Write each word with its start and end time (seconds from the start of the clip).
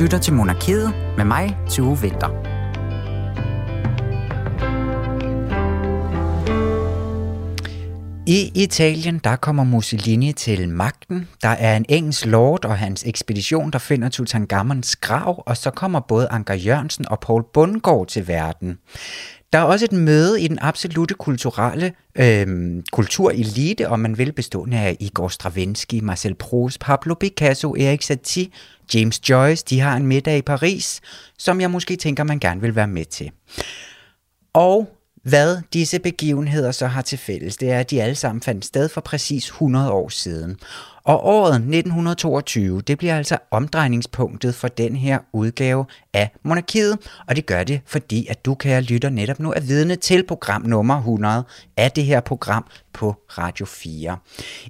lytter 0.00 0.18
til 0.18 0.32
Monarkiet 0.32 0.94
med 1.16 1.24
mig, 1.24 1.56
Tue 1.68 1.98
Vinter. 2.00 2.56
I 8.28 8.50
Italien, 8.54 9.18
der 9.24 9.36
kommer 9.36 9.64
Mussolini 9.64 10.32
til 10.32 10.68
magten. 10.68 11.28
Der 11.42 11.48
er 11.48 11.76
en 11.76 11.84
engelsk 11.88 12.26
lord 12.26 12.64
og 12.64 12.78
hans 12.78 13.04
ekspedition, 13.06 13.70
der 13.70 13.78
finder 13.78 14.08
Tutankhamons 14.08 14.96
grav, 14.96 15.42
og 15.46 15.56
så 15.56 15.70
kommer 15.70 16.00
både 16.00 16.28
Anker 16.28 16.54
Jørgensen 16.54 17.08
og 17.08 17.20
Paul 17.20 17.44
Bundgaard 17.52 18.06
til 18.06 18.28
verden. 18.28 18.78
Der 19.52 19.58
er 19.58 19.62
også 19.62 19.84
et 19.84 19.92
møde 19.92 20.42
i 20.42 20.48
den 20.48 20.58
absolute 20.60 21.14
kulturelle 21.14 21.92
øh, 22.14 22.82
kulturelite, 22.92 23.88
om 23.88 24.00
man 24.00 24.18
vil 24.18 24.32
bestående 24.32 24.78
af 24.78 24.96
Igor 25.00 25.28
Stravinsky, 25.28 26.00
Marcel 26.02 26.34
Proust, 26.34 26.80
Pablo 26.80 27.14
Picasso, 27.14 27.74
Erik 27.74 28.02
Satie, 28.02 28.48
James 28.94 29.30
Joyce. 29.30 29.64
De 29.70 29.80
har 29.80 29.96
en 29.96 30.06
middag 30.06 30.38
i 30.38 30.42
Paris, 30.42 31.00
som 31.38 31.60
jeg 31.60 31.70
måske 31.70 31.96
tænker, 31.96 32.24
man 32.24 32.38
gerne 32.38 32.60
vil 32.60 32.76
være 32.76 32.88
med 32.88 33.04
til. 33.04 33.30
Og 34.54 34.96
hvad 35.22 35.58
disse 35.72 35.98
begivenheder 35.98 36.72
så 36.72 36.86
har 36.86 37.02
til 37.02 37.18
fælles, 37.18 37.56
det 37.56 37.70
er, 37.70 37.80
at 37.80 37.90
de 37.90 38.02
alle 38.02 38.14
sammen 38.14 38.42
fandt 38.42 38.64
sted 38.64 38.88
for 38.88 39.00
præcis 39.00 39.44
100 39.44 39.90
år 39.90 40.08
siden. 40.08 40.56
Og 41.06 41.26
året 41.26 41.54
1922, 41.54 42.80
det 42.80 42.98
bliver 42.98 43.16
altså 43.16 43.38
omdrejningspunktet 43.50 44.54
for 44.54 44.68
den 44.68 44.96
her 44.96 45.18
udgave 45.32 45.84
af 46.12 46.30
Monarkiet, 46.42 46.98
og 47.26 47.36
det 47.36 47.46
gør 47.46 47.64
det, 47.64 47.80
fordi 47.86 48.26
at 48.26 48.44
du, 48.44 48.54
kære 48.54 48.82
lytter, 48.82 49.08
netop 49.10 49.40
nu 49.40 49.52
er 49.52 49.60
vidne 49.60 49.96
til 49.96 50.26
program 50.26 50.62
nummer 50.62 50.96
100 50.98 51.44
af 51.76 51.90
det 51.90 52.04
her 52.04 52.20
program 52.20 52.66
på 52.92 53.14
Radio 53.28 53.66
4. 53.66 54.16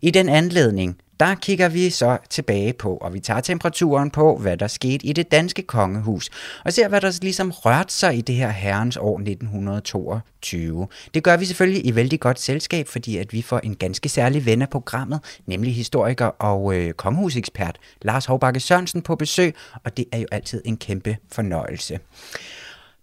I 0.02 0.10
den 0.10 0.28
anledning, 0.28 0.96
der 1.20 1.34
kigger 1.34 1.68
vi 1.68 1.90
så 1.90 2.18
tilbage 2.30 2.72
på, 2.72 2.96
og 2.96 3.14
vi 3.14 3.20
tager 3.20 3.40
temperaturen 3.40 4.10
på, 4.10 4.36
hvad 4.36 4.56
der 4.56 4.66
skete 4.66 5.06
i 5.06 5.12
det 5.12 5.30
danske 5.30 5.62
kongehus, 5.62 6.30
og 6.64 6.72
ser, 6.72 6.88
hvad 6.88 7.00
der 7.00 7.18
ligesom 7.22 7.50
rørte 7.50 7.92
sig 7.92 8.16
i 8.16 8.20
det 8.20 8.34
her 8.34 8.48
herrens 8.48 8.96
år 8.96 9.18
1922. 9.18 10.88
Det 11.14 11.22
gør 11.22 11.36
vi 11.36 11.44
selvfølgelig 11.44 11.86
i 11.86 11.94
vældig 11.94 12.20
godt 12.20 12.40
selskab, 12.40 12.88
fordi 12.88 13.16
at 13.16 13.32
vi 13.32 13.42
får 13.42 13.58
en 13.58 13.76
ganske 13.76 14.08
særlig 14.08 14.46
ven 14.46 14.62
af 14.62 14.68
programmet, 14.68 15.20
nemlig 15.46 15.74
historiker 15.74 16.26
og 16.26 16.74
øh, 16.74 16.92
kongehusekspert 16.92 17.78
Lars 18.02 18.26
Hovbakke 18.26 18.60
Sørensen 18.60 19.02
på 19.02 19.16
besøg, 19.16 19.54
og 19.84 19.96
det 19.96 20.04
er 20.12 20.18
jo 20.18 20.26
altid 20.32 20.62
en 20.64 20.76
kæmpe 20.76 21.16
fornøjelse. 21.32 21.98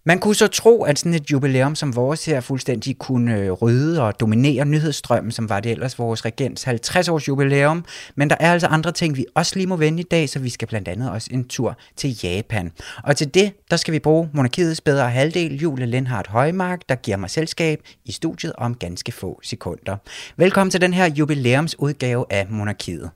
Man 0.06 0.18
kunne 0.18 0.34
så 0.34 0.46
tro, 0.46 0.82
at 0.82 0.98
sådan 0.98 1.14
et 1.14 1.30
jubilæum 1.30 1.74
som 1.74 1.96
vores 1.96 2.24
her 2.24 2.40
fuldstændig 2.40 2.98
kunne 2.98 3.38
øh, 3.38 3.52
rydde 3.52 4.02
og 4.02 4.20
dominere 4.20 4.64
nyhedsstrømmen, 4.64 5.32
som 5.32 5.48
var 5.48 5.60
det 5.60 5.72
ellers 5.72 5.98
vores 5.98 6.24
regents 6.24 6.66
50-års 6.66 7.28
jubilæum. 7.28 7.84
Men 8.14 8.30
der 8.30 8.36
er 8.40 8.52
altså 8.52 8.66
andre 8.66 8.92
ting, 8.92 9.16
vi 9.16 9.26
også 9.34 9.56
lige 9.56 9.66
må 9.66 9.76
vende 9.76 10.00
i 10.00 10.06
dag, 10.10 10.28
så 10.28 10.38
vi 10.38 10.50
skal 10.50 10.68
blandt 10.68 10.88
andet 10.88 11.10
også 11.10 11.28
en 11.32 11.48
tur 11.48 11.76
til 11.96 12.16
Japan. 12.22 12.72
Og 13.04 13.16
til 13.16 13.34
det, 13.34 13.52
der 13.70 13.76
skal 13.76 13.94
vi 13.94 13.98
bruge 13.98 14.28
monarkiets 14.32 14.80
bedre 14.80 15.10
halvdel, 15.10 15.56
Julie 15.60 15.86
Lindhardt 15.86 16.28
Højmark, 16.28 16.80
der 16.88 16.94
giver 16.94 17.16
mig 17.16 17.30
selskab 17.30 17.80
i 18.04 18.12
studiet 18.12 18.52
om 18.58 18.74
ganske 18.74 19.12
få 19.12 19.40
sekunder. 19.42 19.96
Velkommen 20.36 20.70
til 20.70 20.80
den 20.80 20.94
her 20.94 21.06
jubilæumsudgave 21.06 22.24
af 22.30 22.46
monarkiet. 22.50 23.10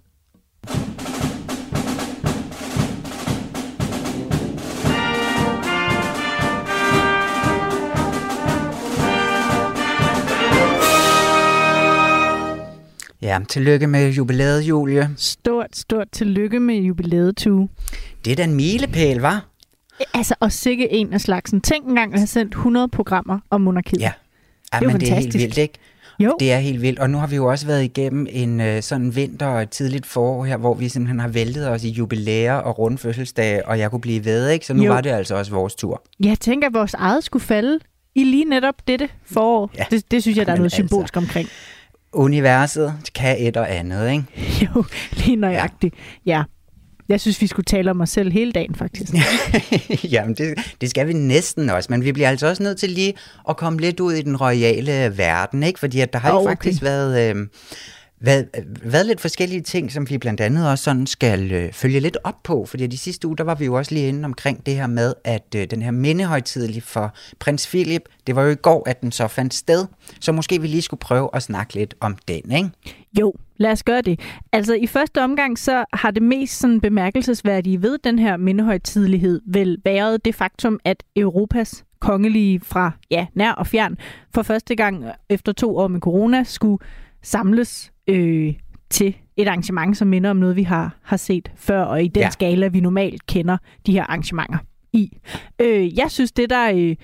Ja, 13.28 13.38
tillykke 13.48 13.86
med 13.86 14.10
jubilæet, 14.12 14.62
Julie. 14.62 15.10
Stort, 15.16 15.76
stort 15.76 16.06
tillykke 16.12 16.60
med 16.60 16.74
jubilæet, 16.74 17.36
Tue. 17.36 17.68
Det 18.24 18.30
er 18.32 18.36
da 18.36 18.44
en 18.44 18.54
milepæl, 18.54 19.16
var? 19.16 19.46
Altså, 20.14 20.34
og 20.40 20.52
sikke 20.52 20.92
en 20.92 21.12
af 21.12 21.20
slagsen. 21.20 21.60
Tænk 21.60 21.86
engang 21.86 22.12
at 22.12 22.20
have 22.20 22.26
sendt 22.26 22.52
100 22.52 22.88
programmer 22.88 23.38
om 23.50 23.60
monarkiet. 23.60 24.00
Ja, 24.00 24.12
ja 24.72 24.78
det 24.78 24.86
er 24.86 24.92
men 24.92 25.00
det 25.00 25.08
er 25.08 25.14
helt 25.14 25.24
fantastisk. 25.24 25.42
vildt, 25.42 25.58
ikke? 25.58 25.74
Jo. 26.20 26.36
Det 26.40 26.52
er 26.52 26.58
helt 26.58 26.82
vildt, 26.82 26.98
og 26.98 27.10
nu 27.10 27.18
har 27.18 27.26
vi 27.26 27.36
jo 27.36 27.46
også 27.46 27.66
været 27.66 27.84
igennem 27.84 28.26
en 28.30 28.60
øh, 28.60 28.82
sådan 28.82 29.16
vinter 29.16 29.46
og 29.46 29.62
et 29.62 29.70
tidligt 29.70 30.06
forår 30.06 30.44
her, 30.44 30.56
hvor 30.56 30.74
vi 30.74 30.88
simpelthen 30.88 31.20
har 31.20 31.28
væltet 31.28 31.68
os 31.68 31.84
i 31.84 31.88
jubilæer 31.88 32.54
og 32.54 32.78
rundfødselsdage, 32.78 33.66
og 33.68 33.78
jeg 33.78 33.90
kunne 33.90 34.00
blive 34.00 34.24
ved, 34.24 34.48
ikke? 34.50 34.66
Så 34.66 34.74
nu 34.74 34.82
Jo. 34.84 34.92
var 34.92 35.00
det 35.00 35.10
altså 35.10 35.34
også 35.34 35.52
vores 35.52 35.74
tur. 35.74 36.02
Jeg 36.20 36.40
tænker, 36.40 36.68
at 36.68 36.74
vores 36.74 36.94
eget 36.94 37.24
skulle 37.24 37.42
falde 37.44 37.78
i 38.14 38.24
lige 38.24 38.44
netop 38.44 38.74
dette 38.88 39.08
forår. 39.26 39.70
Ja. 39.78 39.84
Det, 39.90 40.10
det 40.10 40.22
synes 40.22 40.38
jeg, 40.38 40.46
der 40.46 40.52
er 40.52 40.56
noget 40.56 40.66
altså. 40.66 40.76
symbolsk 40.76 41.16
omkring. 41.16 41.48
Universet 42.12 42.94
kan 43.14 43.36
et 43.46 43.56
og 43.56 43.74
andet, 43.76 44.10
ikke? 44.10 44.24
Jo, 44.76 44.84
lige 45.12 45.36
nøjagtigt. 45.36 45.94
Ja. 46.26 46.42
Jeg 47.08 47.20
synes, 47.20 47.40
vi 47.40 47.46
skulle 47.46 47.64
tale 47.64 47.90
om 47.90 48.00
os 48.00 48.10
selv 48.10 48.32
hele 48.32 48.52
dagen, 48.52 48.74
faktisk. 48.74 49.12
Jamen, 50.12 50.34
det, 50.34 50.54
det 50.80 50.90
skal 50.90 51.06
vi 51.06 51.12
næsten 51.12 51.70
også, 51.70 51.86
men 51.92 52.04
vi 52.04 52.12
bliver 52.12 52.28
altså 52.28 52.46
også 52.48 52.62
nødt 52.62 52.78
til 52.78 52.90
lige 52.90 53.14
at 53.48 53.56
komme 53.56 53.78
lidt 53.80 54.00
ud 54.00 54.12
i 54.12 54.22
den 54.22 54.36
royale 54.36 55.18
verden, 55.18 55.62
ikke? 55.62 55.78
Fordi 55.80 56.00
at 56.00 56.12
der 56.12 56.18
har 56.18 56.30
jo 56.30 56.36
Okay. 56.38 56.48
faktisk 56.50 56.82
været, 56.82 57.36
øh, 57.36 57.46
været, 58.20 58.48
været 58.82 59.06
lidt 59.06 59.20
forskellige 59.20 59.60
ting, 59.60 59.92
som 59.92 60.10
vi 60.10 60.18
blandt 60.18 60.40
andet 60.40 60.70
også 60.70 60.84
sådan 60.84 61.06
skal 61.06 61.52
øh, 61.52 61.72
følge 61.72 62.00
lidt 62.00 62.16
op 62.24 62.42
på, 62.44 62.64
fordi 62.66 62.86
de 62.86 62.98
sidste 62.98 63.28
uge, 63.28 63.36
der 63.36 63.44
var 63.44 63.54
vi 63.54 63.64
jo 63.64 63.74
også 63.74 63.94
lige 63.94 64.08
inde 64.08 64.24
omkring 64.24 64.66
det 64.66 64.74
her 64.74 64.86
med, 64.86 65.14
at 65.24 65.54
øh, 65.56 65.66
den 65.70 65.82
her 65.82 65.90
mindehøjtidlig 65.90 66.82
for 66.82 67.14
prins 67.38 67.66
Philip, 67.66 68.02
det 68.26 68.36
var 68.36 68.42
jo 68.42 68.50
i 68.50 68.54
går, 68.54 68.88
at 68.88 69.00
den 69.00 69.12
så 69.12 69.28
fandt 69.28 69.54
sted, 69.54 69.86
så 70.20 70.32
måske 70.32 70.60
vi 70.60 70.66
lige 70.66 70.82
skulle 70.82 71.00
prøve 71.00 71.30
at 71.32 71.42
snakke 71.42 71.74
lidt 71.74 71.94
om 72.00 72.16
den, 72.28 72.52
ikke? 72.52 72.70
Jo, 73.20 73.34
lad 73.56 73.70
os 73.70 73.82
gøre 73.82 74.02
det. 74.02 74.20
Altså 74.52 74.74
i 74.74 74.86
første 74.86 75.22
omgang, 75.22 75.58
så 75.58 75.84
har 75.92 76.10
det 76.10 76.22
mest 76.22 76.58
sådan 76.58 76.80
bemærkelsesværdige 76.80 77.82
ved 77.82 77.98
den 78.04 78.18
her 78.18 78.36
mindehøjtidlighed 78.36 79.40
vel 79.46 79.78
været 79.84 80.24
det 80.24 80.34
faktum, 80.34 80.80
at 80.84 81.02
Europas 81.16 81.84
kongelige 82.00 82.60
fra 82.60 82.90
ja, 83.10 83.26
nær 83.34 83.52
og 83.52 83.66
fjern 83.66 83.96
for 84.34 84.42
første 84.42 84.76
gang 84.76 85.04
efter 85.28 85.52
to 85.52 85.76
år 85.76 85.88
med 85.88 86.00
corona 86.00 86.44
skulle 86.44 86.78
samles 87.22 87.92
øh, 88.08 88.54
til 88.90 89.16
et 89.36 89.48
arrangement, 89.48 89.96
som 89.96 90.08
minder 90.08 90.30
om 90.30 90.36
noget, 90.36 90.56
vi 90.56 90.62
har, 90.62 90.96
har 91.02 91.16
set 91.16 91.52
før, 91.56 91.82
og 91.82 92.02
i 92.02 92.08
den 92.08 92.22
Ja. 92.22 92.30
skala, 92.30 92.68
vi 92.68 92.80
normalt 92.80 93.26
kender 93.26 93.56
de 93.86 93.92
her 93.92 94.02
arrangementer 94.02 94.58
i. 94.92 95.16
Øh, 95.60 95.98
jeg 95.98 96.10
synes, 96.10 96.32
det 96.32 96.50
der... 96.50 96.72
Øh, 96.74 96.96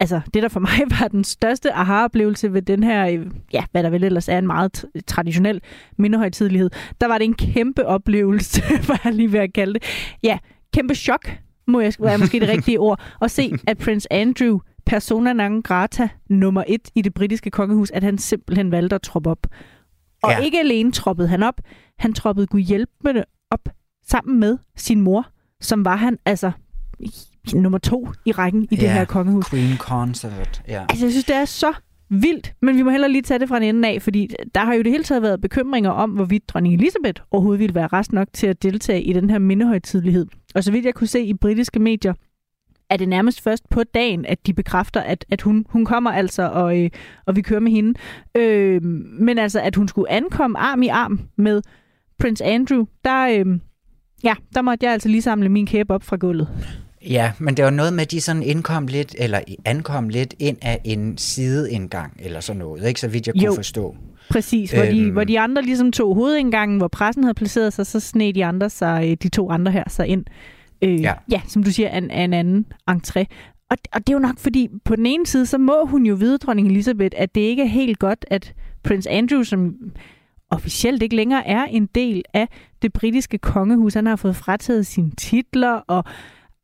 altså 0.00 0.20
det 0.34 0.42
der 0.42 0.48
for 0.48 0.60
mig 0.68 0.80
var 1.00 1.08
den 1.08 1.24
største 1.24 1.72
aha-oplevelse 1.72 2.52
ved 2.52 2.62
den 2.62 2.82
her, 2.82 3.06
øh, 3.08 3.26
ja, 3.52 3.64
hvad 3.72 3.82
der 3.82 3.90
vel 3.90 4.04
ellers 4.04 4.28
er 4.28 4.38
en 4.38 4.46
meget 4.46 4.84
traditionel 5.06 5.60
mindehøjtidlighed, 5.98 6.70
der 7.00 7.06
var 7.06 7.18
det 7.18 7.24
en 7.24 7.34
kæmpe 7.34 7.86
oplevelse, 7.86 8.62
var 8.88 9.00
jeg 9.04 9.12
lige 9.12 9.32
ved 9.32 9.40
at 9.40 9.52
kalde 9.52 9.74
det. 9.74 9.82
Ja, 10.22 10.38
kæmpe 10.74 10.94
chok, 10.94 11.30
må 11.66 11.80
jeg, 11.80 11.92
er 12.00 12.16
måske 12.18 12.40
det 12.40 12.48
rigtige 12.48 12.80
ord, 12.86 13.00
at 13.22 13.30
se, 13.30 13.52
at 13.66 13.78
Prince 13.78 14.12
Andrew, 14.12 14.58
persona 14.86 15.32
non 15.32 15.62
grata 15.62 16.08
nummer 16.30 16.64
et 16.68 16.90
i 16.94 17.02
det 17.02 17.14
britiske 17.14 17.50
kongehus, 17.50 17.90
at 17.90 18.02
han 18.02 18.18
simpelthen 18.18 18.70
valgte 18.70 18.94
at 18.94 19.02
troppe 19.02 19.30
op. 19.30 19.46
Og 20.22 20.30
Ja. 20.30 20.38
ikke 20.38 20.58
alene 20.58 20.92
troppede 20.92 21.28
han 21.28 21.42
op, 21.42 21.60
han 21.98 22.12
troppede 22.12 22.46
Gud 22.46 22.60
hjælpende 22.60 23.24
op 23.50 23.68
sammen 24.06 24.40
med 24.40 24.58
sin 24.76 25.00
mor, 25.00 25.26
som 25.60 25.84
var 25.84 25.96
han 25.96 26.18
altså 26.26 26.52
nummer 27.54 27.78
to 27.78 28.08
i 28.26 28.32
rækken 28.32 28.62
i 28.70 28.76
det 28.76 28.82
Ja. 28.82 28.92
her 28.92 29.04
kongehus. 29.04 29.50
Queen 29.50 29.76
Consort, 29.76 30.62
ja. 30.68 30.80
Altså, 30.88 31.04
jeg 31.06 31.12
synes, 31.12 31.24
det 31.24 31.36
er 31.36 31.44
så 31.44 31.72
vildt, 32.10 32.54
men 32.62 32.76
vi 32.76 32.82
må 32.82 32.90
heller 32.90 33.08
lige 33.08 33.22
tage 33.22 33.38
det 33.38 33.48
fra 33.48 33.56
en 33.56 33.62
ende 33.62 33.88
af, 33.88 34.02
fordi 34.02 34.30
der 34.54 34.60
har 34.64 34.74
jo 34.74 34.82
det 34.82 34.92
hele 34.92 35.04
taget 35.04 35.22
været 35.22 35.40
bekymringer 35.40 35.90
om, 35.90 36.10
hvorvidt 36.10 36.48
dronning 36.48 36.74
Elisabeth 36.74 37.22
overhovedet 37.30 37.60
ville 37.60 37.74
være 37.74 37.86
rest 37.86 38.12
nok 38.12 38.28
til 38.32 38.46
at 38.46 38.62
deltage 38.62 39.02
i 39.02 39.12
den 39.12 39.30
her 39.30 39.38
mindehøjtidlighed. 39.38 40.26
Og 40.54 40.64
så 40.64 40.72
vidt 40.72 40.84
jeg 40.84 40.94
kunne 40.94 41.06
se 41.06 41.22
i 41.22 41.34
britiske 41.34 41.78
medier, 41.78 42.14
er 42.92 42.96
det 42.96 43.08
nærmest 43.08 43.40
først 43.40 43.68
på 43.70 43.82
dagen, 43.84 44.26
at 44.26 44.46
de 44.46 44.52
bekræfter, 44.54 45.00
at, 45.00 45.24
at 45.30 45.42
hun, 45.42 45.66
hun 45.68 45.84
kommer 45.84 46.10
altså, 46.12 46.50
og, 46.50 46.78
øh, 46.80 46.90
og 47.26 47.36
vi 47.36 47.42
kører 47.42 47.60
med 47.60 47.72
hende. 47.72 47.94
Øh, 48.36 48.82
men 49.20 49.38
altså, 49.38 49.60
at 49.60 49.76
hun 49.76 49.88
skulle 49.88 50.10
ankomme 50.10 50.58
arm 50.58 50.82
i 50.82 50.88
arm 50.88 51.20
med 51.36 51.62
prins 52.18 52.40
Andrew, 52.40 52.84
der, 53.04 53.26
øh, 53.28 53.46
ja, 54.24 54.34
der 54.54 54.62
måtte 54.62 54.86
jeg 54.86 54.92
altså 54.92 55.08
lige 55.08 55.22
samle 55.22 55.48
min 55.48 55.66
kæbe 55.66 55.94
op 55.94 56.02
fra 56.02 56.16
gulvet. 56.16 56.48
Ja, 57.10 57.32
men 57.38 57.56
det 57.56 57.64
var 57.64 57.70
noget 57.70 57.92
med, 57.92 58.02
at 58.02 58.10
de 58.10 58.20
sådan 58.20 58.42
indkom 58.42 58.86
lidt, 58.86 59.14
eller 59.18 59.40
ankom 59.64 60.08
lidt 60.08 60.34
ind 60.38 60.56
af 60.62 60.80
en 60.84 61.18
sideindgang, 61.18 62.12
eller 62.22 62.40
sådan 62.40 62.58
noget, 62.58 62.86
ikke? 62.88 63.00
Så 63.00 63.08
vidt 63.08 63.26
jeg 63.26 63.34
kunne 63.34 63.44
Jo. 63.44 63.54
forstå. 63.54 63.96
Præcis, 64.30 64.72
hvor, 64.72 64.82
de, 64.82 65.00
Øhm. 65.00 65.10
hvor 65.12 65.24
de 65.24 65.40
andre 65.40 65.62
ligesom 65.62 65.92
tog 65.92 66.14
hovedindgangen, 66.14 66.78
hvor 66.78 66.88
pressen 66.88 67.24
havde 67.24 67.34
placeret 67.34 67.72
sig, 67.72 67.86
så 67.86 68.00
sned 68.00 68.32
de 68.32 68.44
andre 68.44 68.70
sig, 68.70 69.08
øh, 69.10 69.16
de 69.22 69.28
to 69.28 69.50
andre 69.50 69.72
her 69.72 69.84
sig 69.88 70.06
ind. 70.06 70.24
Øh, 70.84 71.00
Ja. 71.00 71.14
ja. 71.30 71.42
som 71.46 71.62
du 71.62 71.70
siger, 71.70 71.88
af 71.88 71.98
en, 71.98 72.10
af 72.10 72.24
en 72.24 72.32
anden 72.32 72.66
entré. 72.90 73.24
Og, 73.70 73.76
og 73.92 74.06
det 74.06 74.08
er 74.08 74.12
jo 74.12 74.18
nok 74.18 74.38
fordi, 74.38 74.68
på 74.84 74.96
den 74.96 75.06
ene 75.06 75.26
side, 75.26 75.46
så 75.46 75.58
må 75.58 75.86
hun 75.86 76.06
jo 76.06 76.14
vide, 76.14 76.38
dronning 76.38 76.68
Elisabeth, 76.68 77.16
at 77.18 77.34
det 77.34 77.40
ikke 77.40 77.62
er 77.62 77.66
helt 77.66 77.98
godt, 77.98 78.24
at 78.30 78.54
prins 78.82 79.06
Andrew, 79.06 79.42
som 79.42 79.74
officielt 80.50 81.02
ikke 81.02 81.16
længere 81.16 81.46
er 81.46 81.64
en 81.64 81.86
del 81.86 82.22
af 82.34 82.48
det 82.82 82.92
britiske 82.92 83.38
kongehus, 83.38 83.94
han 83.94 84.06
har 84.06 84.16
fået 84.16 84.36
frataget 84.36 84.86
sine 84.86 85.10
titler, 85.10 85.70
og 85.70 86.04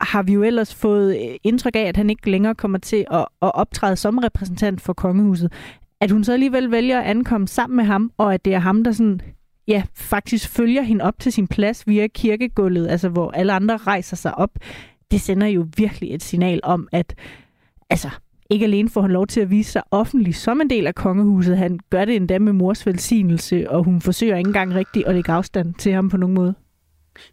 har 0.00 0.22
vi 0.22 0.32
jo 0.32 0.42
ellers 0.42 0.74
fået 0.74 1.16
øh, 1.16 1.36
indtryk 1.44 1.76
af, 1.76 1.80
at 1.80 1.96
han 1.96 2.10
ikke 2.10 2.30
længere 2.30 2.54
kommer 2.54 2.78
til 2.78 3.04
at, 3.10 3.20
at 3.42 3.54
optræde 3.54 3.96
som 3.96 4.18
repræsentant 4.18 4.80
for 4.80 4.92
kongehuset. 4.92 5.52
At 6.00 6.10
hun 6.10 6.24
så 6.24 6.32
alligevel 6.32 6.70
vælger 6.70 7.00
at 7.00 7.06
ankomme 7.06 7.48
sammen 7.48 7.76
med 7.76 7.84
ham, 7.84 8.10
og 8.18 8.34
at 8.34 8.44
det 8.44 8.54
er 8.54 8.58
ham, 8.58 8.84
der 8.84 8.92
sådan, 8.92 9.20
ja, 9.68 9.82
faktisk 9.94 10.48
følger 10.48 10.82
hende 10.82 11.04
op 11.04 11.18
til 11.18 11.32
sin 11.32 11.48
plads 11.48 11.86
via 11.86 12.06
kirkegulvet, 12.06 12.88
altså 12.88 13.08
hvor 13.08 13.30
alle 13.30 13.52
andre 13.52 13.76
rejser 13.76 14.16
sig 14.16 14.34
op, 14.34 14.50
det 15.10 15.20
sender 15.20 15.46
jo 15.46 15.66
virkelig 15.76 16.14
et 16.14 16.22
signal 16.22 16.60
om, 16.62 16.88
at 16.92 17.14
altså, 17.90 18.10
ikke 18.50 18.64
alene 18.64 18.90
får 18.90 19.02
han 19.02 19.10
lov 19.10 19.26
til 19.26 19.40
at 19.40 19.50
vise 19.50 19.72
sig 19.72 19.82
offentligt 19.90 20.36
som 20.36 20.60
en 20.60 20.70
del 20.70 20.86
af 20.86 20.94
kongehuset, 20.94 21.58
han 21.58 21.78
gør 21.90 22.04
det 22.04 22.16
endda 22.16 22.38
med 22.38 22.52
mors 22.52 22.86
velsignelse, 22.86 23.70
og 23.70 23.84
hun 23.84 24.00
forsøger 24.00 24.36
ikke 24.36 24.48
engang 24.48 24.74
rigtigt 24.74 25.06
at 25.06 25.14
lægge 25.14 25.32
afstand 25.32 25.74
til 25.74 25.92
ham 25.92 26.08
på 26.08 26.16
nogen 26.16 26.34
måde. 26.34 26.54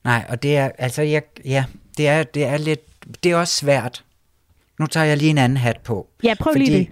Nej, 0.03 0.25
og 0.29 0.43
det 0.43 0.57
er, 0.57 0.69
altså, 0.77 1.01
jeg, 1.01 1.21
ja, 1.45 1.65
det 1.97 2.07
er, 2.07 2.23
det 2.23 2.45
er 2.45 2.57
lidt, 2.57 2.81
det 3.23 3.31
er 3.31 3.35
også 3.35 3.57
svært. 3.57 4.03
Nu 4.79 4.85
tager 4.85 5.05
jeg 5.05 5.17
lige 5.17 5.29
en 5.29 5.37
anden 5.37 5.57
hat 5.57 5.79
på. 5.79 6.07
Ja, 6.23 6.33
prøv 6.39 6.53
fordi, 6.53 6.65
lige 6.65 6.79
det. 6.79 6.89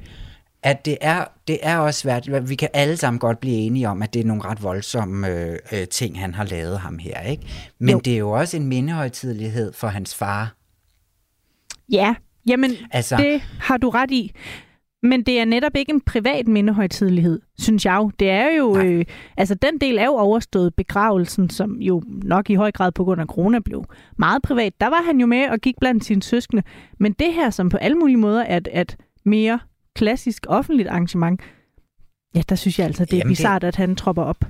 At 0.63 0.85
det 0.85 0.97
er, 1.01 1.25
det 1.47 1.59
er 1.61 1.77
også 1.77 1.99
svært. 1.99 2.49
Vi 2.49 2.55
kan 2.55 2.69
alle 2.73 2.97
sammen 2.97 3.19
godt 3.19 3.39
blive 3.39 3.55
enige 3.55 3.89
om, 3.89 4.01
at 4.01 4.13
det 4.13 4.19
er 4.19 4.25
nogle 4.25 4.43
ret 4.45 4.63
voldsomme 4.63 5.27
øh, 5.27 5.59
øh 5.71 5.87
ting, 5.87 6.19
han 6.19 6.33
har 6.33 6.45
lavet 6.45 6.79
ham 6.79 6.97
her. 6.97 7.21
ikke. 7.21 7.43
Men 7.79 7.89
jo. 7.89 7.99
det 7.99 8.13
er 8.13 8.17
jo 8.17 8.31
også 8.31 8.57
en 8.57 8.67
mindehøjtidlighed 8.67 9.73
for 9.73 9.87
hans 9.87 10.15
far. 10.15 10.55
Ja, 11.91 12.15
jamen 12.47 12.71
altså, 12.91 13.17
det 13.17 13.41
har 13.59 13.77
du 13.77 13.89
ret 13.89 14.11
i. 14.11 14.31
Men 15.03 15.23
det 15.23 15.39
er 15.39 15.45
netop 15.45 15.71
ikke 15.75 15.91
en 15.91 16.01
privat 16.01 16.47
mindehøjtidlighed, 16.47 17.41
synes 17.57 17.85
jeg. 17.85 18.09
Det 18.19 18.29
er 18.29 18.57
jo, 18.57 18.77
øh, 18.77 19.05
altså 19.37 19.55
den 19.55 19.77
del 19.77 19.97
er 19.97 20.05
jo 20.05 20.15
overstået 20.15 20.75
begravelsen, 20.75 21.49
som 21.49 21.81
jo 21.81 22.03
nok 22.07 22.49
i 22.49 22.55
høj 22.55 22.71
grad 22.71 22.91
på 22.91 23.03
grund 23.03 23.21
af 23.21 23.27
corona 23.27 23.59
blev 23.59 23.85
meget 24.17 24.41
privat. 24.41 24.73
Der 24.81 24.87
var 24.87 25.01
han 25.05 25.19
jo 25.19 25.25
med 25.25 25.49
og 25.49 25.59
gik 25.59 25.75
blandt 25.79 26.05
sine 26.05 26.23
søskende. 26.23 26.63
Men 26.99 27.13
det 27.13 27.33
her, 27.33 27.49
som 27.49 27.69
på 27.69 27.77
alle 27.77 27.97
mulige 27.97 28.17
måder 28.17 28.43
er 28.43 28.57
et, 28.57 28.67
et 28.73 28.97
mere 29.25 29.59
klassisk 29.95 30.45
offentligt 30.49 30.89
arrangement, 30.89 31.41
ja, 32.35 32.41
der 32.49 32.55
synes 32.55 32.79
jeg 32.79 32.87
altså, 32.87 33.05
det 33.05 33.19
er 33.19 33.27
bizart, 33.27 33.61
det... 33.61 33.67
at 33.67 33.75
han 33.75 33.95
tropper 33.95 34.23
op. 34.23 34.45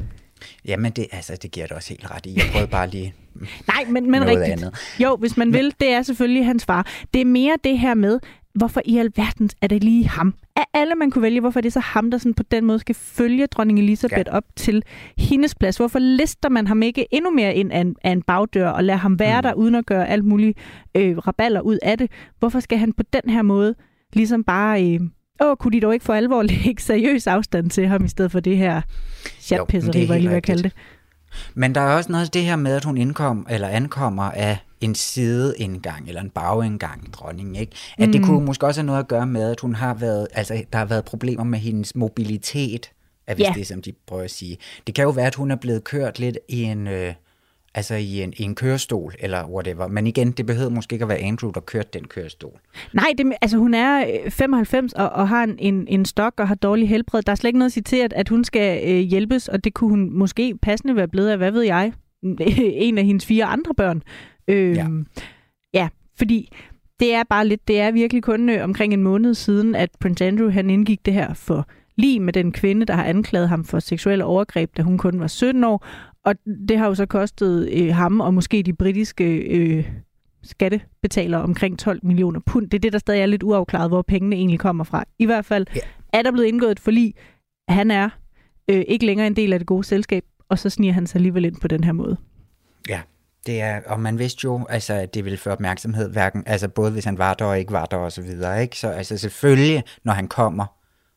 Jamen, 0.66 0.92
det, 0.92 1.08
altså, 1.12 1.38
det 1.42 1.52
giver 1.52 1.68
det 1.68 1.76
også 1.76 1.90
helt 1.90 2.12
ret 2.12 2.26
i. 2.26 2.34
Jeg 2.36 2.46
prøvede 2.52 2.72
bare 2.72 2.90
lige 2.90 3.14
Nej, 3.74 3.86
men, 3.90 4.12
men 4.12 4.26
rigtigt. 4.26 4.52
Andet. 4.52 4.74
Jo, 5.00 5.16
hvis 5.16 5.38
man 5.38 5.54
vil, 5.54 5.74
det 5.80 5.90
er 5.90 6.02
selvfølgelig 6.02 6.46
hans 6.46 6.66
far. 6.66 6.88
Det 7.14 7.22
er 7.22 7.26
mere 7.26 7.58
det 7.64 7.80
her 7.80 7.94
med, 7.94 8.20
hvorfor 8.56 8.82
i 8.86 8.98
alverden 8.98 9.50
er 9.62 9.68
det 9.68 9.84
lige 9.84 10.08
ham? 10.08 10.34
Af 10.56 10.66
alle, 10.74 10.96
man 10.96 11.12
kunne 11.12 11.22
vælge, 11.22 11.40
hvorfor 11.40 11.60
er 11.60 11.62
det 11.62 11.74
så 11.74 11.80
ham, 11.80 12.12
der 12.12 12.18
sådan 12.18 12.34
på 12.34 12.44
den 12.44 12.66
måde 12.66 12.80
skal 12.80 12.96
følge 12.96 13.48
dronning 13.48 13.80
Elisabeth 13.80 14.24
ja. 14.28 14.38
op 14.38 14.44
til 14.56 14.84
hendes 15.18 15.56
plads? 15.56 15.78
Hvorfor 15.78 16.00
lister 16.00 16.50
man 16.50 16.68
ham 16.68 16.82
ikke 16.82 17.06
endnu 17.12 17.32
mere 17.32 17.56
ind 17.56 17.72
af 17.72 17.80
en, 17.80 17.96
af 18.04 18.12
en 18.12 18.22
bagdør 18.22 18.70
og 18.70 18.84
lader 18.84 19.00
ham 19.00 19.20
være 19.20 19.42
mm. 19.42 19.44
der, 19.44 19.54
uden 19.54 19.76
at 19.76 19.86
gøre 19.86 20.10
alt 20.10 20.26
muligt 20.26 20.58
øh, 20.96 21.18
raballer 21.18 21.62
ud 21.62 21.78
af 21.82 21.98
det? 21.98 22.12
Hvorfor 22.40 22.60
skal 22.60 22.78
han 22.78 22.94
på 22.94 23.04
den 23.04 23.32
her 23.32 23.42
måde 23.42 23.76
ligesom 24.14 24.44
bare... 24.44 24.94
Øh, 24.94 25.00
åh, 25.42 25.58
kunne 25.58 25.72
de 25.72 25.82
dog 25.82 25.94
ikke 25.94 26.06
for 26.06 26.14
alvor 26.14 26.44
lægge 26.54 26.82
seriøs 26.82 27.28
afstand 27.28 27.70
til 27.70 27.88
ham, 27.88 28.06
i 28.06 28.08
stedet 28.08 28.32
for 28.32 28.40
det 28.40 28.58
her 28.58 28.82
chatpisseri, 29.40 30.06
hvad 30.06 30.16
jeg 30.16 30.22
lige 30.22 30.34
vil 30.34 30.42
kalde 30.42 30.64
det? 30.64 30.72
Men 31.54 31.76
der 31.76 31.82
er 31.82 31.96
også 31.96 32.12
noget 32.12 32.26
af 32.26 32.32
det 32.32 32.44
her 32.44 32.56
med, 32.56 32.76
at 32.76 32.84
hun 32.84 32.98
indkom, 32.98 33.48
eller 33.50 33.68
ankommer 33.68 34.24
af 34.24 34.58
en 34.82 34.96
sideindgang 34.96 36.08
eller 36.08 36.22
en 36.22 36.30
bagindgang, 36.30 37.14
dronningen, 37.14 37.56
ikke? 37.56 37.76
At 37.98 38.08
mm. 38.08 38.12
det 38.12 38.24
kunne 38.26 38.46
måske 38.46 38.66
også 38.66 38.82
have 38.82 38.86
noget 38.86 39.00
at 39.00 39.08
gøre 39.08 39.28
med, 39.28 39.52
at 39.52 39.60
hun 39.60 39.76
har 39.76 39.94
været, 39.94 40.28
altså 40.34 40.64
der 40.74 40.78
har 40.78 40.86
været 40.86 41.06
problemer 41.06 41.44
med 41.44 41.60
hendes 41.60 41.96
mobilitet, 41.96 42.92
er 43.28 43.36
vist 43.36 43.48
yeah. 43.48 43.56
det, 43.56 43.68
som 43.68 43.82
de 43.82 43.94
prøver 44.08 44.24
at 44.24 44.32
sige. 44.32 44.58
Det 44.88 44.96
kan 44.96 45.04
jo 45.04 45.10
være, 45.10 45.28
at 45.28 45.36
hun 45.36 45.52
er 45.52 45.56
blevet 45.56 45.84
kørt 45.84 46.20
lidt 46.20 46.38
i 46.50 46.64
en, 46.64 46.88
øh, 46.88 47.14
altså 47.76 47.96
i 47.96 48.22
en, 48.22 48.34
i 48.38 48.44
en 48.44 48.56
kørestol, 48.56 49.14
eller 49.20 49.48
whatever. 49.48 49.88
Men 49.88 50.08
igen, 50.08 50.32
det 50.32 50.46
behøver 50.46 50.70
måske 50.70 50.94
ikke 50.94 51.04
at 51.04 51.10
være 51.10 51.18
Andrew, 51.18 51.52
der 51.52 51.60
kørte 51.60 51.90
den 51.94 52.08
kørestol. 52.08 52.60
Nej, 52.94 53.08
det, 53.18 53.34
altså 53.42 53.58
hun 53.58 53.74
er 53.74 54.06
95 54.30 54.94
øh, 54.94 55.04
og, 55.04 55.10
og 55.10 55.30
har 55.30 55.44
en, 55.44 55.56
en, 55.60 55.88
en 55.88 56.06
stok 56.06 56.34
og 56.38 56.48
har 56.48 56.56
dårlig 56.56 56.90
helbred. 56.90 57.22
Der 57.22 57.32
er 57.32 57.36
slet 57.36 57.50
ikke 57.50 57.60
noget 57.60 57.70
at 57.70 57.74
sige 57.74 57.84
til, 57.84 57.98
at, 57.98 58.14
at 58.14 58.30
hun 58.30 58.44
skal 58.44 58.90
øh, 58.90 59.00
hjælpes, 59.00 59.48
og 59.48 59.64
det 59.64 59.74
kunne 59.74 59.90
hun 59.90 60.10
måske 60.18 60.58
passende 60.62 60.96
være 60.96 61.08
blevet 61.08 61.30
af, 61.30 61.38
hvad 61.38 61.52
ved 61.52 61.62
jeg, 61.62 61.94
en 62.88 62.98
af 62.98 63.06
hendes 63.06 63.26
fire 63.26 63.46
andre 63.46 63.74
børn. 63.74 64.04
Øh, 64.48 64.76
ja. 64.76 64.88
ja, 65.74 65.90
fordi 66.18 66.50
det 67.00 67.14
er 67.14 67.24
bare 67.30 67.48
lidt, 67.48 67.68
det 67.68 67.80
er 67.80 67.92
virkelig 67.92 68.24
kun 68.24 68.50
øh, 68.50 68.64
omkring 68.64 68.94
en 68.94 69.04
måned 69.04 69.34
siden, 69.34 69.76
at 69.76 69.90
Prince 70.00 70.26
Andrew 70.26 70.50
han 70.50 70.70
indgik 70.70 71.06
det 71.06 71.14
her 71.14 71.34
for 71.34 71.68
lige 71.96 72.20
med 72.20 72.34
den 72.34 72.52
kvinde, 72.52 72.86
der 72.86 72.94
har 72.94 73.04
anklaget 73.04 73.50
ham 73.50 73.66
for 73.66 73.80
seksuelle 73.80 74.26
overgreb, 74.26 74.78
da 74.78 74.82
hun 74.82 74.98
kun 74.98 75.20
var 75.20 75.28
17 75.28 75.64
år. 75.64 75.86
Og 76.26 76.36
det 76.70 76.78
har 76.78 76.88
jo 76.88 76.96
så 76.96 77.06
kostet 77.06 77.70
øh, 77.72 77.96
ham 77.96 78.20
og 78.20 78.34
måske 78.34 78.64
de 78.64 78.74
britiske 78.74 79.36
øh, 79.36 79.90
skattebetalere 80.44 81.42
omkring 81.42 81.80
12 81.80 82.00
millioner 82.04 82.40
pund. 82.40 82.70
Det 82.70 82.78
er 82.78 82.80
det, 82.80 82.94
der 82.94 83.00
stadig 83.00 83.22
er 83.22 83.26
lidt 83.26 83.44
uafklaret, 83.44 83.90
hvor 83.90 84.02
pengene 84.02 84.36
egentlig 84.36 84.60
kommer 84.60 84.84
fra. 84.84 85.04
I 85.20 85.26
hvert 85.26 85.46
fald 85.46 85.66
ja. 85.76 85.82
er 86.14 86.22
der 86.22 86.32
blevet 86.32 86.48
indgået 86.48 86.72
et 86.72 86.80
forlig. 86.80 87.14
Han 87.68 87.92
er 87.92 88.10
øh, 88.68 88.84
ikke 88.88 89.06
længere 89.06 89.28
en 89.28 89.36
del 89.36 89.54
af 89.54 89.60
det 89.60 89.68
gode 89.68 89.84
selskab, 89.84 90.24
og 90.50 90.60
så 90.60 90.70
sniger 90.70 90.94
han 90.94 91.08
sig 91.08 91.18
alligevel 91.18 91.46
ind 91.46 91.56
på 91.62 91.68
den 91.68 91.84
her 91.84 91.92
måde. 91.92 92.18
Ja, 92.90 93.02
det 93.46 93.62
er, 93.62 93.82
og 93.86 94.00
man 94.00 94.20
vidste 94.20 94.40
jo, 94.44 94.66
altså, 94.70 94.94
at 94.94 95.14
det 95.14 95.26
ville 95.26 95.38
føre 95.38 95.54
opmærksomhed, 95.54 96.10
hverken, 96.12 96.44
altså 96.46 96.68
både 96.68 96.92
hvis 96.92 97.06
han 97.06 97.18
var 97.18 97.34
der 97.34 97.46
og 97.46 97.60
ikke 97.60 97.72
var 97.72 97.86
der 97.86 97.98
og 97.98 98.12
så 98.12 98.22
videre, 98.22 98.62
ikke? 98.62 98.80
Så 98.80 98.90
altså 98.90 99.18
selvfølgelig, 99.18 99.84
når 100.04 100.14
han 100.14 100.28
kommer, 100.28 100.66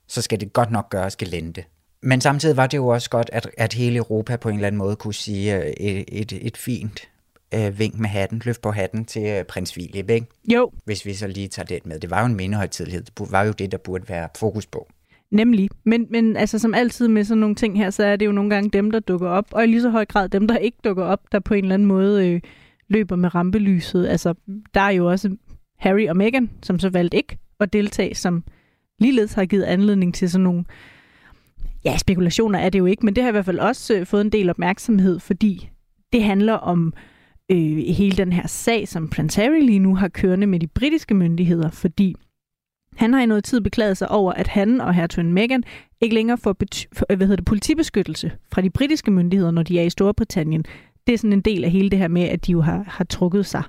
så 0.09 0.23
skal 0.23 0.41
det 0.41 0.53
godt 0.53 0.71
nok 0.71 0.91
gøres 0.91 1.17
gelente. 1.17 1.65
Men 2.07 2.21
samtidig 2.21 2.57
var 2.57 2.67
det 2.67 2.77
jo 2.77 2.87
også 2.87 3.11
godt, 3.11 3.31
at, 3.33 3.51
at 3.59 3.73
hele 3.73 3.97
Europa 3.97 4.37
på 4.37 4.49
en 4.49 4.55
eller 4.55 4.67
anden 4.67 4.79
måde 4.79 4.97
kunne 4.97 5.15
sige 5.15 5.57
øh, 5.57 5.67
et, 5.67 6.05
et, 6.09 6.47
et 6.47 6.57
fint 6.57 7.09
øh, 7.55 7.79
vink 7.79 7.99
med 7.99 8.09
hatten, 8.09 8.43
løft 8.45 8.63
på 8.63 8.71
hatten 8.71 9.05
til 9.05 9.23
øh, 9.23 9.45
prins 9.45 9.73
Philip, 9.73 10.11
ikke? 10.11 10.27
Jo. 10.55 10.71
Hvis 10.85 11.07
vi 11.07 11.15
så 11.15 11.27
lige 11.27 11.49
tager 11.49 11.67
det 11.67 11.87
med. 11.87 12.01
Det 12.01 12.11
var 12.11 12.21
jo 12.21 12.27
en 12.27 12.35
mindehøjtidlighed. 12.35 13.03
Det 13.03 13.33
var 13.33 13.43
jo 13.43 13.53
det, 13.53 13.73
der 13.73 13.79
burde 13.79 14.09
være 14.09 14.29
fokus 14.37 14.67
på. 14.67 14.89
Nemlig. 15.31 15.71
Men, 15.85 16.07
men 16.11 16.37
altså 16.37 16.59
som 16.59 16.75
altid 16.75 17.09
med 17.09 17.25
sådan 17.25 17.41
nogle 17.41 17.55
ting 17.55 17.79
her, 17.79 17.91
så 17.91 18.05
er 18.05 18.17
det 18.17 18.27
jo 18.27 18.33
nogle 18.33 18.51
gange 18.51 18.71
dem, 18.71 18.91
der 18.91 19.01
dukker 19.01 19.29
op, 19.29 19.47
og 19.51 19.65
i 19.65 19.67
lige 19.67 19.83
så 19.83 19.91
høj 19.91 20.05
grad 20.05 20.29
dem, 20.29 20.49
der 20.49 20.57
ikke 20.57 20.79
dukker 20.85 21.05
op, 21.05 21.21
der 21.33 21.41
på 21.41 21.55
en 21.55 21.65
eller 21.65 21.75
anden 21.75 21.89
måde 21.89 22.29
øh, 22.29 22.41
løber 22.89 23.17
med 23.17 23.35
rampelyset. 23.35 24.07
Altså, 24.07 24.35
der 24.75 24.81
er 24.81 24.91
jo 24.91 25.11
også 25.11 25.37
Harry 25.79 26.09
og 26.09 26.17
Meghan, 26.17 26.51
som 26.63 26.79
så 26.79 26.89
valgte 26.89 27.17
ikke 27.17 27.39
at 27.61 27.73
deltage, 27.73 28.15
som 28.15 28.45
ligeledes 28.99 29.33
har 29.33 29.45
givet 29.45 29.65
anledning 29.65 30.15
til 30.15 30.31
sådan 30.31 30.45
nogle 30.45 30.65
ja, 31.85 31.97
spekulationer 31.97 32.59
er 32.59 32.69
det 32.69 32.79
jo 32.79 32.87
ikke, 32.87 33.05
men 33.05 33.17
det 33.17 33.25
har 33.25 33.29
i 33.29 33.33
hvert 33.33 33.45
fald 33.45 33.59
også 33.59 33.95
øh, 33.95 34.07
fået 34.07 34.21
en 34.21 34.33
del 34.33 34.51
opmærksomhed, 34.51 35.21
fordi 35.21 35.69
det 36.13 36.23
handler 36.25 36.53
om 36.53 36.95
øh, 37.51 37.77
hele 37.77 38.17
den 38.17 38.33
her 38.33 38.47
sag, 38.47 38.89
som 38.89 39.09
Prince 39.09 39.41
Harry 39.41 39.61
lige 39.61 39.79
nu 39.79 39.95
har 39.95 40.09
kørende 40.09 40.47
med 40.47 40.61
de 40.61 40.67
britiske 40.67 41.15
myndigheder, 41.15 41.71
fordi 41.71 42.15
han 42.97 43.13
har 43.13 43.21
i 43.21 43.27
noget 43.27 43.45
tid 43.45 43.61
beklaget 43.61 43.97
sig 43.97 44.11
over, 44.11 44.33
at 44.33 44.49
han 44.49 44.81
og 44.81 44.95
hertugen 44.95 45.33
Meghan 45.33 45.65
ikke 46.01 46.15
længere 46.15 46.39
får 46.39 46.57
øh, 47.11 47.17
hvad 47.17 47.27
hedder 47.27 47.37
det, 47.37 47.45
politibeskyttelse 47.45 48.33
fra 48.53 48.63
de 48.63 48.71
britiske 48.71 49.11
myndigheder, 49.11 49.51
når 49.51 49.63
de 49.63 49.79
er 49.79 49.83
i 49.83 49.91
Storbritannien. 49.91 50.65
Det 51.07 51.13
er 51.13 51.19
sådan 51.19 51.33
en 51.33 51.41
del 51.41 51.65
af 51.65 51.71
hele 51.71 51.91
det 51.91 51.99
her 51.99 52.09
med, 52.09 52.23
at 52.23 52.47
de 52.47 52.53
jo 52.53 52.61
har, 52.61 52.85
har 52.89 53.05
trukket 53.05 53.47
sig 53.47 53.63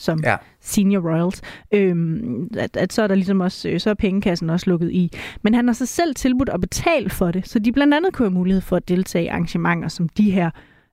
som 0.00 0.20
ja. 0.24 0.36
senior 0.60 1.10
royals, 1.10 1.42
øhm, 1.74 2.48
at, 2.58 2.76
at 2.76 2.92
så 2.92 3.02
er 3.02 3.06
der 3.06 3.14
ligesom 3.14 3.40
også, 3.40 3.68
øh, 3.68 3.80
så 3.80 3.90
er 3.90 3.94
pengekassen 3.94 4.50
også 4.50 4.70
lukket 4.70 4.90
i. 4.90 5.12
Men 5.42 5.54
han 5.54 5.66
har 5.66 5.72
så 5.72 5.86
selv 5.86 6.14
tilbudt 6.14 6.48
at 6.48 6.60
betale 6.60 7.10
for 7.10 7.30
det, 7.30 7.48
så 7.48 7.58
de 7.58 7.72
blandt 7.72 7.94
andet 7.94 8.12
kunne 8.12 8.28
have 8.28 8.34
mulighed 8.34 8.60
for 8.60 8.76
at 8.76 8.88
deltage 8.88 9.24
i 9.24 9.28
arrangementer 9.28 9.88
som 9.88 10.08
de 10.08 10.30
her. 10.30 10.50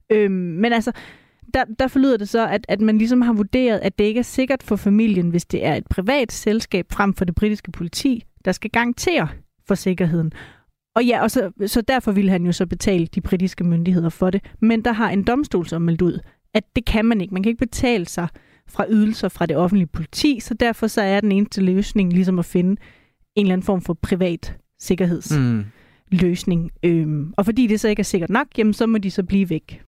Øhm, 0.09 0.33
men 0.33 0.73
altså, 0.73 0.91
der, 1.53 1.63
der 1.79 1.87
forlyder 1.87 2.17
det 2.17 2.29
så, 2.29 2.47
at, 2.47 2.65
at 2.69 2.81
man 2.81 2.97
ligesom 2.97 3.21
har 3.21 3.33
vurderet, 3.33 3.79
at 3.79 3.99
det 3.99 4.05
ikke 4.05 4.19
er 4.19 4.23
sikkert 4.23 4.63
for 4.63 4.75
familien, 4.75 5.29
hvis 5.29 5.45
det 5.45 5.65
er 5.65 5.75
et 5.75 5.87
privat 5.89 6.31
selskab 6.31 6.85
frem 6.91 7.13
for 7.13 7.25
det 7.25 7.35
britiske 7.35 7.71
politi, 7.71 8.23
der 8.45 8.51
skal 8.51 8.69
garantere 8.69 9.27
for 9.67 9.75
sikkerheden. 9.75 10.31
Og 10.95 11.05
ja, 11.05 11.21
og 11.21 11.31
så, 11.31 11.51
så 11.65 11.81
derfor 11.81 12.11
ville 12.11 12.31
han 12.31 12.45
jo 12.45 12.51
så 12.51 12.65
betale 12.65 13.07
de 13.07 13.21
britiske 13.21 13.63
myndigheder 13.63 14.09
for 14.09 14.29
det. 14.29 14.43
Men 14.59 14.85
der 14.85 14.91
har 14.91 15.09
en 15.09 15.23
domstol 15.23 15.67
så 15.67 15.79
meldt 15.79 16.01
ud, 16.01 16.19
at 16.53 16.63
det 16.75 16.85
kan 16.85 17.05
man 17.05 17.21
ikke. 17.21 17.33
Man 17.33 17.43
kan 17.43 17.49
ikke 17.49 17.65
betale 17.65 18.05
sig 18.05 18.27
fra 18.69 18.85
ydelser 18.89 19.29
fra 19.29 19.45
det 19.45 19.57
offentlige 19.57 19.87
politi, 19.87 20.39
så 20.39 20.53
derfor 20.53 20.87
så 20.87 21.01
er 21.01 21.21
den 21.21 21.31
eneste 21.31 21.61
løsning 21.61 22.13
ligesom 22.13 22.39
at 22.39 22.45
finde 22.45 22.81
en 23.35 23.45
eller 23.45 23.53
anden 23.53 23.65
form 23.65 23.81
for 23.81 23.93
privat 23.93 24.57
sikkerhedsløsning. 24.79 26.61
Mm. 26.83 26.89
Øhm, 26.89 27.33
og 27.37 27.45
fordi 27.45 27.67
det 27.67 27.79
så 27.79 27.87
ikke 27.87 27.99
er 27.99 28.03
sikkert 28.03 28.29
nok, 28.29 28.47
jamen 28.57 28.73
så 28.73 28.85
må 28.85 28.97
de 28.97 29.11
så 29.11 29.23
blive 29.23 29.49
væk. 29.49 29.81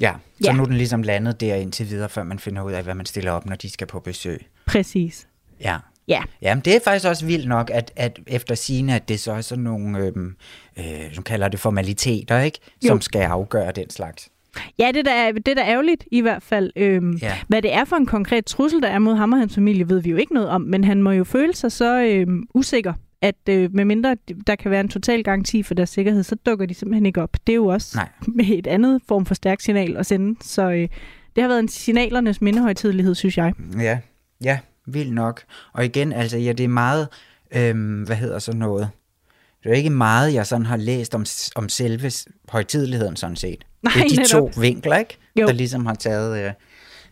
Ja, 0.00 0.14
så 0.40 0.50
ja. 0.50 0.52
nu 0.52 0.62
er 0.62 0.66
den 0.66 0.76
ligesom 0.76 1.02
landet 1.02 1.40
der 1.40 1.54
indtil 1.54 1.90
videre, 1.90 2.08
før 2.08 2.22
man 2.22 2.38
finder 2.38 2.62
ud 2.62 2.72
af, 2.72 2.82
hvad 2.82 2.94
man 2.94 3.06
stiller 3.06 3.32
op, 3.32 3.46
når 3.46 3.56
de 3.56 3.70
skal 3.70 3.86
på 3.86 4.00
besøg. 4.00 4.46
Præcis. 4.66 5.28
Ja. 5.60 5.78
Ja. 6.08 6.22
Jamen, 6.42 6.64
det 6.64 6.76
er 6.76 6.80
faktisk 6.84 7.06
også 7.06 7.26
vildt 7.26 7.48
nok, 7.48 7.70
at, 7.74 7.92
at 7.96 8.20
efter 8.26 8.54
sine, 8.54 8.94
at 8.94 9.08
det 9.08 9.20
så 9.20 9.32
er 9.32 9.40
sådan 9.40 9.64
nogle, 9.64 9.98
øhm, 9.98 10.36
øh, 10.78 11.14
som 11.14 11.24
kalder 11.24 11.48
det 11.48 11.60
formaliteter, 11.60 12.40
ikke? 12.40 12.58
Som 12.86 12.96
jo. 12.96 13.00
skal 13.00 13.22
afgøre 13.22 13.72
den 13.72 13.90
slags. 13.90 14.28
Ja, 14.78 14.90
det 14.94 15.04
der 15.04 15.12
er, 15.12 15.32
det 15.32 15.46
der 15.46 15.62
er 15.62 15.70
ærgerligt 15.70 16.04
i 16.12 16.20
hvert 16.20 16.42
fald. 16.42 16.70
Øhm, 16.76 17.12
ja. 17.12 17.38
Hvad 17.48 17.62
det 17.62 17.74
er 17.74 17.84
for 17.84 17.96
en 17.96 18.06
konkret 18.06 18.46
trussel, 18.46 18.82
der 18.82 18.88
er 18.88 18.98
mod 18.98 19.14
ham 19.14 19.32
og 19.32 19.38
hans 19.38 19.54
familie, 19.54 19.88
ved 19.88 20.02
vi 20.02 20.10
jo 20.10 20.16
ikke 20.16 20.34
noget 20.34 20.48
om, 20.48 20.60
men 20.60 20.84
han 20.84 21.02
må 21.02 21.10
jo 21.10 21.24
føle 21.24 21.54
sig 21.54 21.72
så 21.72 22.02
øhm, 22.02 22.46
usikker, 22.54 22.92
at 23.22 23.36
øh, 23.48 23.74
medmindre 23.74 24.16
der 24.46 24.56
kan 24.56 24.70
være 24.70 24.80
en 24.80 24.88
total 24.88 25.24
garanti 25.24 25.62
for 25.62 25.74
deres 25.74 25.90
sikkerhed, 25.90 26.22
så 26.22 26.34
dukker 26.46 26.66
de 26.66 26.74
simpelthen 26.74 27.06
ikke 27.06 27.22
op. 27.22 27.36
Det 27.46 27.52
er 27.52 27.56
jo 27.56 27.66
også 27.66 27.98
Nej. 27.98 28.08
med 28.28 28.48
et 28.58 28.66
andet 28.66 29.00
form 29.08 29.26
for 29.26 29.34
stærkt 29.34 29.62
signal 29.62 29.96
at 29.96 30.06
sende, 30.06 30.36
så 30.42 30.70
øh, 30.70 30.88
det 31.36 31.42
har 31.42 31.48
været 31.48 31.60
en 31.60 31.68
signalernes 31.68 32.40
mindehøjtidlighed, 32.40 33.14
synes 33.14 33.38
jeg. 33.38 33.52
Ja, 33.78 33.98
ja, 34.44 34.58
vildt 34.86 35.12
nok. 35.12 35.42
Og 35.72 35.84
igen, 35.84 36.12
altså, 36.12 36.38
ja, 36.38 36.52
det 36.52 36.64
er 36.64 36.68
meget, 36.68 37.08
øhm, 37.56 38.02
hvad 38.02 38.16
hedder 38.16 38.38
så 38.38 38.56
noget, 38.56 38.90
Det 39.64 39.72
er 39.72 39.76
ikke 39.76 39.90
meget, 39.90 40.34
jeg 40.34 40.46
sådan 40.46 40.66
har 40.66 40.76
læst 40.76 41.14
om, 41.14 41.24
om 41.56 41.68
selve 41.68 42.10
højtidligheden 42.48 43.16
sådan 43.16 43.36
set. 43.36 43.64
Nej, 43.82 43.92
det 43.94 44.02
er 44.04 44.08
de 44.08 44.16
netop. 44.16 44.52
to 44.54 44.60
vinkler, 44.60 44.96
ikke? 44.96 45.16
Jo. 45.40 45.46
Der 45.46 45.52
ligesom 45.52 45.86
har 45.86 45.94
taget, 45.94 46.44
øh, 46.46 46.52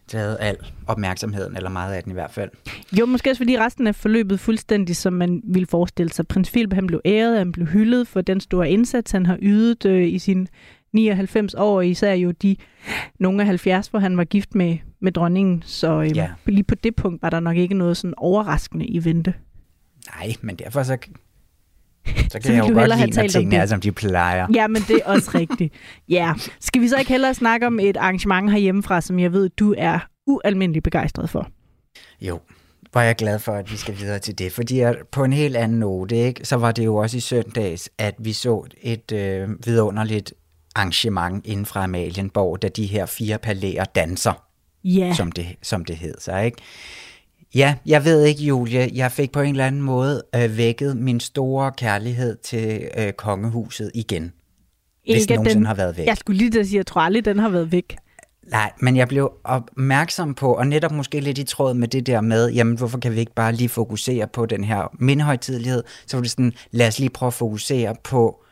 taget 0.08 0.36
al 0.40 0.56
opmærksomheden, 0.86 1.56
eller 1.56 1.70
meget 1.70 1.94
af 1.94 2.02
den 2.02 2.12
i 2.12 2.14
hvert 2.14 2.30
fald. 2.30 2.50
Jo, 2.92 3.06
måske 3.06 3.30
også 3.30 3.40
fordi 3.40 3.58
resten 3.58 3.86
af 3.86 3.94
forløbet 3.94 4.40
fuldstændig, 4.40 4.96
som 4.96 5.12
man 5.12 5.40
ville 5.44 5.66
forestille 5.66 6.12
sig. 6.12 6.26
Prins 6.26 6.50
Philip, 6.50 6.72
han 6.72 6.86
blev 6.86 7.00
æret, 7.04 7.38
han 7.38 7.52
blev 7.52 7.66
hyldet 7.66 8.08
for 8.08 8.20
den 8.20 8.40
store 8.40 8.70
indsats, 8.70 9.10
han 9.10 9.26
har 9.26 9.38
ydet 9.42 9.84
øh, 9.86 10.08
i 10.12 10.18
sin 10.18 10.48
99 10.92 11.54
år, 11.54 11.80
især 11.80 12.12
jo 12.12 12.30
de 12.30 12.56
nogle 13.20 13.40
af 13.42 13.46
70, 13.46 13.86
hvor 13.86 13.98
han 13.98 14.16
var 14.16 14.24
gift 14.24 14.54
med, 14.54 14.76
med 15.00 15.12
dronningen. 15.12 15.62
Så 15.66 16.00
øh, 16.02 16.16
Ja. 16.16 16.28
lige 16.46 16.64
på 16.64 16.74
det 16.74 16.96
punkt 16.96 17.22
var 17.22 17.30
der 17.30 17.40
nok 17.40 17.56
ikke 17.56 17.74
noget 17.74 17.96
sådan 17.96 18.14
overraskende 18.16 18.86
i 18.86 19.04
vente. 19.04 19.34
Nej, 20.16 20.32
men 20.40 20.56
derfor 20.56 20.82
så, 20.82 20.96
så 22.32 22.38
kan 22.40 22.54
jeg 22.54 22.62
du 22.62 22.68
jo 22.68 22.74
godt 22.74 22.98
lide, 22.98 23.20
når 23.20 23.28
tingene 23.28 23.56
er, 23.56 23.66
som 23.66 23.80
de 23.80 23.92
plejer. 23.92 24.46
Ja, 24.54 24.66
men 24.66 24.82
det 24.82 25.00
er 25.04 25.12
også 25.12 25.30
rigtigt. 25.34 25.74
Ja. 26.08 26.32
Skal 26.60 26.82
vi 26.82 26.88
så 26.88 26.96
ikke 26.96 27.10
hellere 27.10 27.34
snakke 27.34 27.66
om 27.66 27.80
et 27.80 27.96
arrangement 27.96 28.50
herhjemmefra, 28.50 29.00
som 29.00 29.18
jeg 29.18 29.32
ved, 29.32 29.48
du 29.48 29.74
er 29.78 29.98
ualmindelig 30.26 30.82
begejstret 30.82 31.30
for? 31.30 31.48
Jo, 32.20 32.40
er 32.94 33.00
jeg 33.00 33.16
glad 33.16 33.38
for, 33.38 33.52
at 33.52 33.72
vi 33.72 33.76
skal 33.76 33.98
videre 33.98 34.18
til 34.18 34.38
det. 34.38 34.52
Fordi 34.52 34.80
at 34.80 34.96
på 35.12 35.24
en 35.24 35.32
helt 35.32 35.56
anden 35.56 35.78
note, 35.78 36.16
ikke, 36.16 36.44
så 36.44 36.56
var 36.56 36.72
det 36.72 36.84
jo 36.84 36.96
også 36.96 37.16
i 37.16 37.20
søndags, 37.20 37.90
at 37.98 38.14
vi 38.18 38.32
så 38.32 38.64
et 38.82 39.12
øh, 39.12 39.48
vidunderligt 39.66 40.34
arrangement 40.74 41.46
inden 41.46 41.66
fra 41.66 41.84
Amalienborg, 41.84 42.62
da 42.62 42.68
de 42.68 42.86
her 42.86 43.06
fire 43.06 43.38
palæer 43.38 43.84
danser, 43.84 44.44
Ja. 44.84 45.14
som, 45.14 45.32
det, 45.32 45.46
som 45.62 45.84
det 45.84 45.96
hed 45.96 46.14
så, 46.20 46.36
ikke? 46.38 46.58
Ja, 47.54 47.74
jeg 47.86 48.04
ved 48.04 48.24
ikke, 48.24 48.42
Julie, 48.42 48.90
jeg 48.94 49.12
fik 49.12 49.32
på 49.32 49.40
en 49.40 49.50
eller 49.50 49.66
anden 49.66 49.82
måde 49.82 50.22
øh, 50.34 50.56
vækket 50.56 50.96
min 50.96 51.20
store 51.20 51.72
kærlighed 51.72 52.36
til 52.36 52.88
øh, 52.98 53.12
kongehuset 53.12 53.90
igen. 53.94 54.32
Hvis 55.04 55.22
Ikke, 55.22 55.34
at 55.34 55.38
nogensinde 55.38 55.58
den, 55.58 55.66
har 55.66 55.74
været 55.74 55.96
væk. 55.96 56.06
Jeg 56.06 56.16
skulle 56.16 56.38
lige 56.38 56.50
til 56.50 56.58
at 56.58 56.66
sige, 56.66 56.76
at 56.76 56.78
jeg 56.78 56.86
tror 56.86 57.00
aldrig, 57.00 57.24
den 57.24 57.38
har 57.38 57.48
været 57.48 57.72
væk. 57.72 57.96
Nej, 58.50 58.72
men 58.80 58.96
jeg 58.96 59.08
blev 59.08 59.32
opmærksom 59.44 60.34
på, 60.34 60.54
og 60.54 60.66
netop 60.66 60.92
måske 60.92 61.20
lidt 61.20 61.38
i 61.38 61.44
tråd 61.44 61.74
med 61.74 61.88
det 61.88 62.06
der 62.06 62.20
med, 62.20 62.50
jamen 62.50 62.78
hvorfor 62.78 62.98
kan 62.98 63.12
vi 63.12 63.20
ikke 63.20 63.34
bare 63.34 63.52
lige 63.52 63.68
fokusere 63.68 64.26
på 64.26 64.46
den 64.46 64.64
her 64.64 64.96
mindehøjtidlighed, 65.00 65.82
så 66.06 66.16
var 66.16 66.22
det 66.22 66.30
sådan, 66.30 66.52
lad 66.70 66.88
os 66.88 66.98
lige 66.98 67.10
prøve 67.10 67.26
at 67.28 67.34
fokusere 67.34 67.94
på 68.04 68.44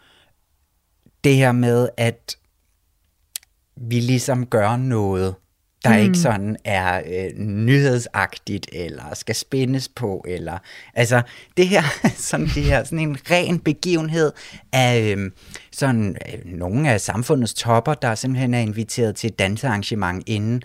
det 1.24 1.36
her 1.36 1.52
med, 1.52 1.88
at 1.96 2.36
vi 3.76 4.00
ligesom 4.00 4.46
gør 4.46 4.76
noget, 4.76 5.34
der 5.88 5.96
mm. 5.98 6.04
ikke 6.04 6.18
sådan 6.18 6.56
er 6.64 7.02
øh, 7.06 7.38
nyhedsagtigt, 7.38 8.66
eller 8.72 9.14
skal 9.14 9.34
spændes 9.34 9.88
på, 9.88 10.24
eller 10.28 10.58
altså 10.94 11.22
det 11.56 11.68
her, 11.68 11.82
sådan, 12.28 12.46
det 12.46 12.62
her, 12.62 12.84
sådan 12.84 12.98
en 12.98 13.16
ren 13.30 13.58
begivenhed 13.58 14.32
af 14.72 15.14
øh, 15.16 15.30
sådan 15.72 16.16
øh, 16.32 16.52
nogle 16.58 16.90
af 16.90 17.00
samfundets 17.00 17.54
topper, 17.54 17.94
der 17.94 18.14
simpelthen 18.14 18.54
er 18.54 18.60
inviteret 18.60 19.16
til 19.16 19.28
et 19.28 19.38
dansearrangement 19.38 20.22
inde, 20.26 20.60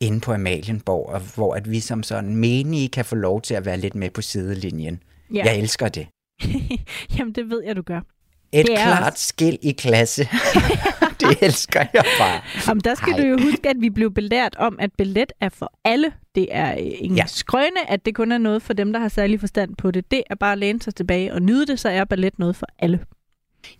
inde 0.00 0.20
på 0.20 0.32
Amalienborg, 0.32 1.08
og 1.08 1.20
hvor 1.34 1.54
at 1.54 1.70
vi 1.70 1.80
som 1.80 2.02
sådan 2.02 2.36
menige 2.36 2.88
kan 2.88 3.04
få 3.04 3.14
lov 3.14 3.42
til 3.42 3.54
at 3.54 3.64
være 3.66 3.76
lidt 3.76 3.94
med 3.94 4.10
på 4.10 4.22
sidelinjen. 4.22 5.02
Ja. 5.34 5.44
Jeg 5.44 5.58
elsker 5.58 5.88
det. 5.88 6.06
Jamen, 7.18 7.34
det 7.34 7.50
ved 7.50 7.62
jeg, 7.66 7.76
du 7.76 7.82
gør. 7.82 8.00
Et 8.52 8.66
klart 8.66 9.12
også- 9.12 9.26
skil 9.26 9.58
i 9.62 9.72
klasse. 9.72 10.28
det 11.20 11.42
elsker 11.42 11.84
jeg 11.94 12.04
bare. 12.18 12.40
Jamen, 12.68 12.80
der 12.80 12.94
skal 12.94 13.12
Ej. 13.12 13.20
du 13.20 13.26
jo 13.26 13.38
huske, 13.38 13.68
at 13.68 13.76
vi 13.80 13.90
blev 13.90 14.14
belært 14.14 14.56
om, 14.56 14.76
at 14.78 14.90
billet 14.98 15.32
er 15.40 15.48
for 15.48 15.72
alle. 15.84 16.12
Det 16.34 16.48
er 16.50 16.72
øh, 16.72 16.78
ingen 16.80 17.18
ja. 17.18 17.26
skrøne, 17.26 17.90
at 17.90 18.06
det 18.06 18.14
kun 18.14 18.32
er 18.32 18.38
noget 18.38 18.62
for 18.62 18.72
dem, 18.72 18.92
der 18.92 19.00
har 19.00 19.08
særlig 19.08 19.40
forstand 19.40 19.76
på 19.76 19.90
det. 19.90 20.10
Det 20.10 20.22
er 20.30 20.34
bare 20.34 20.52
at 20.52 20.58
læne 20.58 20.82
sig 20.82 20.94
tilbage 20.94 21.32
og 21.32 21.42
nyde 21.42 21.66
det, 21.66 21.80
så 21.80 21.88
er 21.88 22.04
ballet 22.04 22.38
noget 22.38 22.56
for 22.56 22.66
alle. 22.78 23.00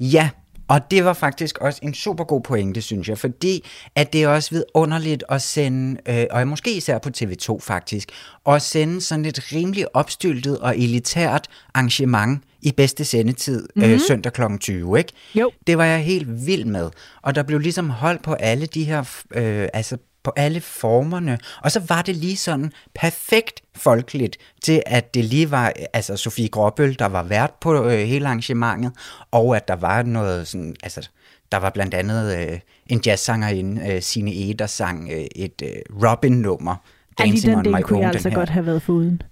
Ja, 0.00 0.30
og 0.68 0.90
det 0.90 1.04
var 1.04 1.12
faktisk 1.12 1.58
også 1.58 1.80
en 1.82 1.94
super 1.94 2.25
god 2.25 2.40
pointe, 2.40 2.82
synes 2.82 3.08
jeg, 3.08 3.18
fordi 3.18 3.64
at 3.94 4.12
det 4.12 4.23
er 4.23 4.28
også 4.28 4.50
vidunderligt 4.50 5.25
at 5.28 5.42
sende, 5.42 6.00
øh, 6.08 6.26
og 6.30 6.49
måske 6.49 6.76
især 6.76 6.99
på 6.99 7.11
TV2 7.16 7.58
faktisk, 7.61 8.11
at 8.46 8.62
sende 8.62 9.00
sådan 9.00 9.25
et 9.25 9.52
rimelig 9.52 9.96
opstyltet 9.96 10.58
og 10.58 10.78
elitært 10.78 11.49
arrangement 11.75 12.42
i 12.62 12.73
bedste 12.73 13.04
sendetid 13.04 13.68
mm-hmm. 13.76 13.92
øh, 13.92 14.00
søndag 14.00 14.32
kl. 14.32 14.42
20, 14.61 14.99
ikke? 14.99 15.12
Jo. 15.35 15.50
Det 15.66 15.78
var 15.78 15.85
jeg 15.85 16.00
helt 16.04 16.46
vild 16.46 16.64
med, 16.64 16.90
og 17.23 17.35
der 17.35 17.42
blev 17.42 17.58
ligesom 17.58 17.90
holdt 17.90 18.23
på 18.23 18.32
alle 18.32 18.66
de 18.66 18.85
her, 18.85 19.00
øh, 19.35 19.68
altså 19.73 19.96
på 20.26 20.33
alle 20.37 20.61
formerne, 20.61 21.38
og 21.62 21.71
så 21.73 21.80
var 21.88 22.02
det 22.02 22.16
lige 22.16 22.37
sådan 22.37 22.73
perfekt 22.95 23.61
folkeligt 23.76 24.37
til, 24.62 24.83
at 24.87 25.14
det 25.14 25.25
lige 25.25 25.50
var 25.50 25.73
altså 25.92 26.16
Sofie 26.16 26.49
Gråbøl, 26.49 26.99
der 26.99 27.06
var 27.06 27.23
vært 27.23 27.52
på 27.61 27.85
øh, 27.85 27.99
hele 27.99 28.26
arrangementet, 28.26 28.92
og 29.30 29.56
at 29.56 29.68
der 29.68 29.76
var 29.76 30.02
noget 30.02 30.49
sådan, 30.49 30.76
altså 30.83 31.09
der 31.52 31.59
var 31.59 31.71
blandt 31.71 31.95
andet 31.95 32.37
øh, 32.38 32.59
en 32.87 33.02
jazzsangerinde, 33.06 33.92
øh, 33.92 34.02
Signe 34.02 34.30
E., 34.50 34.54
der 34.54 34.66
sang 34.66 35.11
øh, 35.12 35.25
et 35.37 35.62
øh, 35.62 35.71
Robin-nummer, 36.04 36.75
Ej, 36.75 37.25
Dancing 37.25 37.50
den 37.50 37.59
on 37.59 37.64
del 37.64 37.73
My 37.73 37.80
kunne 37.83 37.97
Own, 37.97 38.02
jeg 38.02 38.12
altså 38.12 38.28
her. 38.28 38.37
godt 38.37 38.49
have 38.49 38.66
været 38.66 38.83
foruden. 38.83 39.23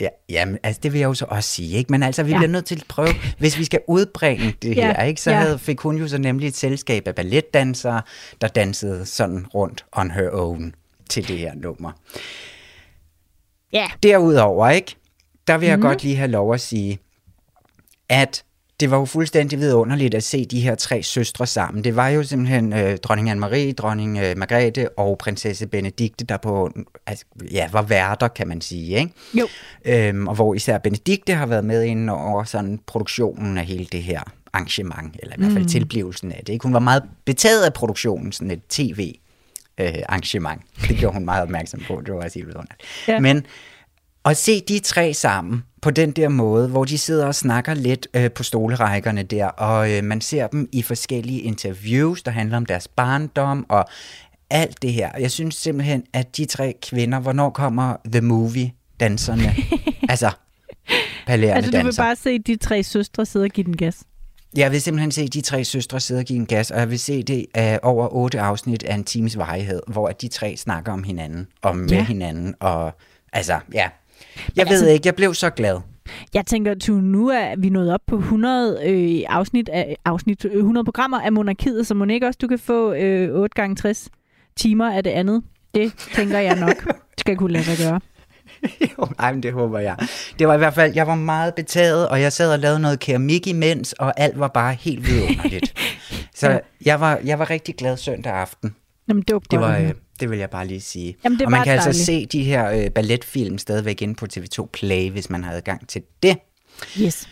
Ja, 0.00 0.08
jamen, 0.28 0.58
altså 0.62 0.80
det 0.82 0.92
vil 0.92 0.98
jeg 0.98 1.06
jo 1.06 1.14
så 1.14 1.24
også 1.28 1.50
sige, 1.50 1.76
ikke? 1.78 1.92
Men 1.92 2.02
altså, 2.02 2.22
vi 2.22 2.30
Ja. 2.30 2.36
bliver 2.36 2.50
nødt 2.50 2.64
til 2.64 2.76
at 2.76 2.84
prøve, 2.88 3.08
hvis 3.38 3.58
vi 3.58 3.64
skal 3.64 3.80
udbringe 3.88 4.54
det 4.62 4.76
Ja, 4.76 4.86
her, 4.96 5.02
ikke? 5.04 5.20
Så 5.20 5.30
ja. 5.30 5.36
havde, 5.36 5.58
fik 5.58 5.80
hun 5.80 5.96
jo 5.96 6.08
så 6.08 6.18
nemlig 6.18 6.48
et 6.48 6.56
selskab 6.56 7.08
af 7.08 7.14
balletdansere, 7.14 8.02
der 8.40 8.48
dansede 8.48 9.06
sådan 9.06 9.46
rundt 9.54 9.84
on 9.92 10.10
her 10.10 10.30
own 10.32 10.74
til 11.10 11.28
det 11.28 11.38
her 11.38 11.54
nummer. 11.54 11.92
Ja. 13.72 13.86
Derudover, 14.02 14.68
ikke? 14.70 14.94
Der 15.46 15.58
vil 15.58 15.66
jeg 15.68 15.76
Mhm. 15.76 15.84
mm. 15.86 15.88
godt 15.88 16.02
lige 16.02 16.16
have 16.16 16.30
lov 16.30 16.54
at 16.54 16.60
sige, 16.60 16.98
at 18.08 18.44
det 18.82 18.90
var 18.90 18.98
jo 18.98 19.04
fuldstændig 19.04 19.58
vidunderligt 19.58 20.14
at 20.14 20.22
se 20.22 20.44
de 20.44 20.60
her 20.60 20.74
tre 20.74 21.02
søstre 21.02 21.46
sammen. 21.46 21.84
Det 21.84 21.96
var 21.96 22.08
jo 22.08 22.22
simpelthen 22.22 22.72
øh, 22.72 22.98
dronning 22.98 23.30
Anne-Marie, 23.30 23.72
dronning 23.72 24.18
øh, 24.18 24.38
Margrethe 24.38 24.88
og 24.98 25.18
prinsesse 25.18 25.66
Benedikte, 25.66 26.24
der 26.24 26.36
på, 26.36 26.70
altså, 27.06 27.24
ja, 27.52 27.68
var 27.72 27.82
værter, 27.82 28.28
kan 28.28 28.48
man 28.48 28.60
sige, 28.60 28.98
ikke? 28.98 29.12
Jo. 29.34 29.48
Øhm, 29.84 30.28
og 30.28 30.34
hvor 30.34 30.54
især 30.54 30.78
Benedikte 30.78 31.34
har 31.34 31.46
været 31.46 31.64
med 31.64 31.82
ind 31.82 32.10
over 32.10 32.44
sådan 32.44 32.80
produktionen 32.86 33.58
af 33.58 33.64
hele 33.66 33.86
det 33.92 34.02
her 34.02 34.20
arrangement, 34.52 35.16
eller 35.22 35.34
i 35.34 35.38
hvert 35.38 35.52
fald 35.52 35.64
mm. 35.64 35.68
tilblivelsen 35.68 36.32
af 36.32 36.42
det. 36.46 36.52
Ikke? 36.52 36.62
Hun 36.62 36.72
var 36.72 36.80
meget 36.80 37.02
betaget 37.24 37.64
af 37.64 37.72
produktionen, 37.72 38.32
sådan 38.32 38.50
et 38.50 38.62
tv 38.68 39.14
øh, 39.80 39.94
arrangement. 40.08 40.62
Det 40.88 40.96
gjorde 40.96 41.14
hun 41.14 41.24
meget 41.24 41.42
opmærksom 41.42 41.80
på, 41.86 42.02
det 42.06 42.14
var 42.14 42.22
også 42.24 42.38
helt 42.38 42.48
vidunderligt. 42.48 42.82
Ja. 43.08 43.20
Men 43.20 43.46
at 44.24 44.36
se 44.36 44.60
de 44.60 44.78
tre 44.78 45.14
sammen 45.14 45.62
på 45.82 45.90
den 45.90 46.10
der 46.10 46.28
måde, 46.28 46.68
hvor 46.68 46.84
de 46.84 46.98
sidder 46.98 47.26
og 47.26 47.34
snakker 47.34 47.74
lidt 47.74 48.08
øh, 48.14 48.30
på 48.30 48.42
stolerækkerne 48.42 49.22
der, 49.22 49.46
og 49.46 49.92
øh, 49.92 50.04
man 50.04 50.20
ser 50.20 50.46
dem 50.46 50.68
i 50.72 50.82
forskellige 50.82 51.40
interviews, 51.40 52.22
der 52.22 52.30
handler 52.30 52.56
om 52.56 52.66
deres 52.66 52.88
barndom 52.88 53.66
og 53.68 53.84
alt 54.50 54.82
det 54.82 54.92
her. 54.92 55.10
Jeg 55.18 55.30
synes 55.30 55.54
simpelthen, 55.54 56.04
at 56.12 56.36
de 56.36 56.44
tre 56.44 56.74
kvinder, 56.82 57.20
hvornår 57.20 57.50
kommer 57.50 57.96
The 58.12 58.20
Movie, 58.20 58.72
danserne? 59.00 59.54
altså, 60.08 60.30
palæerne 61.26 61.56
Altså, 61.56 61.70
du 61.70 61.76
vil 61.76 61.84
danser. 61.84 62.02
bare 62.02 62.16
se 62.16 62.38
de 62.38 62.56
tre 62.56 62.82
søstre 62.82 63.26
sidde 63.26 63.44
og 63.44 63.50
give 63.50 63.64
den 63.64 63.76
gas. 63.76 64.02
Jeg 64.56 64.72
vil 64.72 64.82
simpelthen 64.82 65.12
se 65.12 65.28
de 65.28 65.40
tre 65.40 65.64
søstre 65.64 66.00
sidde 66.00 66.18
og 66.18 66.24
give 66.24 66.38
en 66.38 66.46
gas, 66.46 66.70
og 66.70 66.80
jeg 66.80 66.90
vil 66.90 66.98
se 66.98 67.22
det 67.22 67.46
uh, 67.58 67.64
over 67.82 68.08
otte 68.14 68.40
afsnit 68.40 68.82
af 68.82 68.94
en 68.94 69.04
times 69.04 69.38
varighed, 69.38 69.80
hvor 69.86 70.08
de 70.08 70.28
tre 70.28 70.56
snakker 70.56 70.92
om 70.92 71.02
hinanden, 71.02 71.48
og 71.62 71.76
med 71.76 71.88
ja. 71.88 72.04
hinanden, 72.04 72.54
og 72.60 72.92
altså, 73.32 73.60
ja. 73.74 73.88
Jeg 74.56 74.66
altså- 74.66 74.84
ved 74.84 74.92
ikke, 74.92 75.06
jeg 75.06 75.14
blev 75.14 75.34
så 75.34 75.50
glad. 75.50 75.80
Jeg 76.34 76.46
tænker, 76.46 76.70
at 76.72 76.88
nu 76.88 77.28
er 77.28 77.54
vi 77.58 77.68
nået 77.68 77.94
op 77.94 78.00
på 78.06 78.16
100 78.16 78.78
øh, 78.84 79.20
afsnit, 79.28 79.68
af, 79.68 79.96
afsnit 80.04 80.44
øh, 80.44 80.56
100 80.56 80.84
programmer 80.84 81.20
af 81.20 81.32
monarkiet, 81.32 81.86
så 81.86 81.94
må 81.94 82.04
ikke 82.04 82.26
også 82.26 82.38
du 82.42 82.46
kan 82.48 82.58
få 82.58 82.92
øh, 82.92 83.34
8 83.40 83.54
gange 83.54 83.76
60 83.76 84.08
timer 84.56 84.92
af 84.92 85.04
det 85.04 85.10
andet. 85.10 85.42
Det 85.74 85.92
tænker 86.14 86.38
jeg 86.38 86.56
nok 86.60 86.94
skal 87.18 87.36
kunne 87.36 87.52
lade 87.52 87.64
sig 87.64 87.86
gøre. 87.86 88.00
Jo, 88.80 89.06
ej, 89.18 89.32
men 89.32 89.42
det 89.42 89.52
håber 89.52 89.78
jeg. 89.78 89.96
Det 90.38 90.48
var 90.48 90.54
i 90.54 90.58
hvert 90.58 90.74
fald, 90.74 90.92
jeg 90.94 91.06
var 91.06 91.14
meget 91.14 91.54
betaget, 91.54 92.08
og 92.08 92.20
jeg 92.20 92.32
sad 92.32 92.52
og 92.52 92.58
lavede 92.58 92.80
noget 92.80 93.00
keramik 93.00 93.46
imens, 93.46 93.92
og 93.92 94.20
alt 94.20 94.38
var 94.38 94.48
bare 94.48 94.74
helt 94.74 95.06
vidunderligt. 95.06 95.74
Så 96.34 96.50
Ja. 96.50 96.58
jeg, 96.86 97.00
var, 97.00 97.20
jeg 97.24 97.38
var 97.38 97.50
rigtig 97.50 97.74
glad 97.76 97.96
søndag 97.96 98.32
aften. 98.32 98.74
Jamen, 99.08 99.22
det 99.22 99.34
var, 99.34 99.40
Det, 99.50 99.60
var, 99.60 99.78
øh, 99.78 99.92
det 100.22 100.30
vil 100.30 100.38
jeg 100.38 100.50
bare 100.50 100.66
lige 100.66 100.80
sige. 100.80 101.16
Jamen, 101.24 101.38
det 101.38 101.44
og 101.44 101.50
man 101.50 101.64
kan 101.64 101.72
altså 101.72 101.88
dejligt. 101.88 102.06
se 102.06 102.26
de 102.26 102.44
her 102.44 102.70
øh, 102.70 102.90
balletfilm 102.90 103.58
stadigvæk 103.58 104.02
inde 104.02 104.14
på 104.14 104.26
TV2 104.36 104.68
Play, 104.72 105.10
hvis 105.10 105.30
man 105.30 105.44
har 105.44 105.52
adgang 105.52 105.88
til 105.88 106.02
det. 106.22 106.38
Yes. 107.00 107.28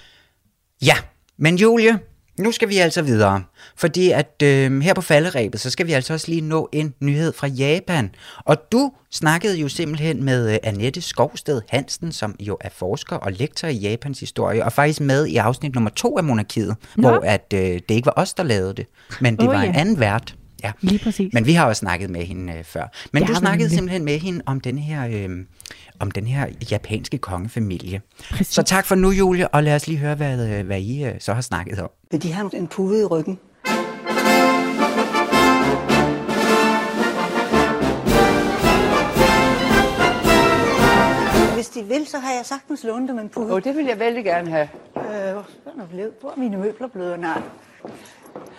Ja, 0.82 0.96
men 1.38 1.56
Julie, 1.56 1.98
nu 2.38 2.52
skal 2.52 2.68
vi 2.68 2.76
altså 2.76 3.02
videre. 3.02 3.42
Fordi 3.76 4.10
at 4.10 4.42
øh, 4.42 4.80
her 4.80 4.94
på 4.94 5.00
falderæbet, 5.00 5.60
så 5.60 5.70
skal 5.70 5.86
vi 5.86 5.92
altså 5.92 6.12
også 6.12 6.28
lige 6.28 6.40
nå 6.40 6.68
en 6.72 6.94
nyhed 7.00 7.32
fra 7.32 7.46
Japan. 7.46 8.10
Og 8.38 8.56
du 8.72 8.92
snakkede 9.10 9.56
jo 9.58 9.68
simpelthen 9.68 10.24
med 10.24 10.52
øh, 10.52 10.58
Annette 10.62 11.00
Skovsted 11.00 11.62
Hansen, 11.68 12.12
som 12.12 12.36
jo 12.40 12.56
er 12.60 12.68
forsker 12.68 13.16
og 13.16 13.32
lektor 13.32 13.68
i 13.68 13.76
Japans 13.76 14.20
historie, 14.20 14.64
og 14.64 14.72
faktisk 14.72 15.00
med 15.00 15.26
i 15.26 15.36
afsnit 15.36 15.74
nummer 15.74 15.90
to 15.90 16.18
af 16.18 16.24
Monarkiet, 16.24 16.76
Nå. 16.96 17.08
hvor 17.08 17.20
at, 17.24 17.52
øh, 17.54 17.60
det 17.60 17.90
ikke 17.90 18.06
var 18.06 18.14
os, 18.16 18.34
der 18.34 18.42
lavede 18.42 18.74
det, 18.74 18.86
men 19.20 19.36
det 19.36 19.48
Åh, 19.48 19.54
var 19.54 19.62
ja. 19.62 19.68
en 19.68 19.74
anden 19.74 20.00
vært. 20.00 20.34
Ja. 20.64 20.72
Lige 20.80 20.98
præcis. 20.98 21.32
Men 21.34 21.46
vi 21.46 21.52
har 21.52 21.66
også 21.66 21.80
snakket 21.80 22.10
med 22.10 22.24
hende 22.24 22.52
øh, 22.52 22.64
før. 22.64 22.92
Men 23.12 23.22
Det 23.22 23.28
du 23.28 23.32
har 23.32 23.40
snakkede 23.40 23.62
nemlig. 23.64 23.76
simpelthen 23.76 24.04
med 24.04 24.18
hende 24.18 24.42
om 24.46 24.60
den 24.60 24.78
her 24.78 25.06
øh, 25.28 25.28
om 26.00 26.10
den 26.10 26.26
her 26.26 26.46
japanske 26.70 27.18
kongefamilie. 27.18 28.00
Præcis. 28.30 28.46
Så 28.54 28.62
tak 28.62 28.86
for 28.86 28.94
nu, 28.94 29.10
Julie, 29.10 29.48
og 29.48 29.62
lad 29.62 29.74
os 29.74 29.86
lige 29.86 29.98
høre, 29.98 30.14
hvad, 30.14 30.48
øh, 30.58 30.66
hvad 30.66 30.80
I 30.80 31.04
øh, 31.04 31.14
så 31.18 31.32
har 31.34 31.40
snakket 31.40 31.78
om. 31.78 31.90
Vil 32.10 32.22
de 32.22 32.32
have 32.32 32.50
en 32.56 32.66
pude 32.68 33.00
i 33.00 33.04
ryggen? 33.04 33.38
Hvis 41.54 41.68
de 41.68 41.82
vil, 41.84 42.06
så 42.06 42.18
har 42.18 42.32
jeg 42.32 42.46
sagtens 42.46 42.84
lånt 42.84 43.08
dem 43.08 43.18
en 43.18 43.28
pude. 43.28 43.52
Og 43.52 43.64
det 43.64 43.76
vil 43.76 43.84
jeg 43.86 43.98
vældig 43.98 44.24
gerne 44.24 44.50
have. 44.50 44.68
Øh, 44.96 45.34
hvor 46.20 46.30
er 46.30 46.38
mine 46.38 46.56
møbler 46.56 46.88
blevet? 46.88 47.20
Nej. 47.20 47.42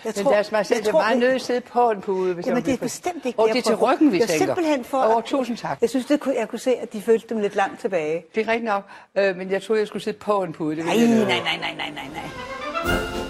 Jeg 0.04 0.12
Men 0.16 0.24
tror, 0.24 0.32
deres 0.32 0.52
majestæt 0.52 0.86
er 0.88 0.92
meget 0.92 1.18
nødt 1.18 1.30
til 1.30 1.34
at 1.34 1.42
sidde 1.42 1.60
på 1.60 1.90
en 1.90 2.00
pude. 2.00 2.34
Hvis 2.34 2.46
jamen, 2.46 2.64
det 2.64 2.72
er 2.74 2.76
bestemt 2.76 3.24
ikke 3.26 3.38
Og 3.38 3.48
det 3.48 3.58
er 3.58 3.62
til 3.62 3.76
ryggen, 3.76 4.12
vi 4.12 4.18
jeg 4.18 4.28
tænker. 4.28 4.46
simpelthen 4.46 4.84
for... 4.84 5.16
Åh, 5.16 5.22
tusind 5.22 5.56
tak. 5.56 5.78
Jeg 5.80 5.90
synes, 5.90 6.06
det 6.06 6.20
kunne, 6.20 6.34
jeg 6.38 6.48
kunne 6.48 6.58
se, 6.58 6.74
at 6.74 6.92
de 6.92 7.02
følte 7.02 7.26
dem 7.28 7.38
lidt 7.38 7.56
langt 7.56 7.80
tilbage. 7.80 8.24
Det 8.34 8.46
er 8.46 8.52
rigtigt 8.52 8.64
nok, 8.64 8.82
øh, 9.18 9.36
men 9.36 9.50
jeg 9.50 9.62
troede, 9.62 9.80
jeg 9.80 9.88
skulle 9.88 10.02
sidde 10.02 10.18
på 10.18 10.42
en 10.42 10.52
pude. 10.52 10.76
Det 10.76 10.84
nej, 10.84 10.98
jeg 10.98 11.08
nej, 11.08 11.24
nej, 11.24 11.40
nej, 11.60 11.74
nej, 11.76 11.90
nej, 11.94 12.08
nej. 12.84 13.21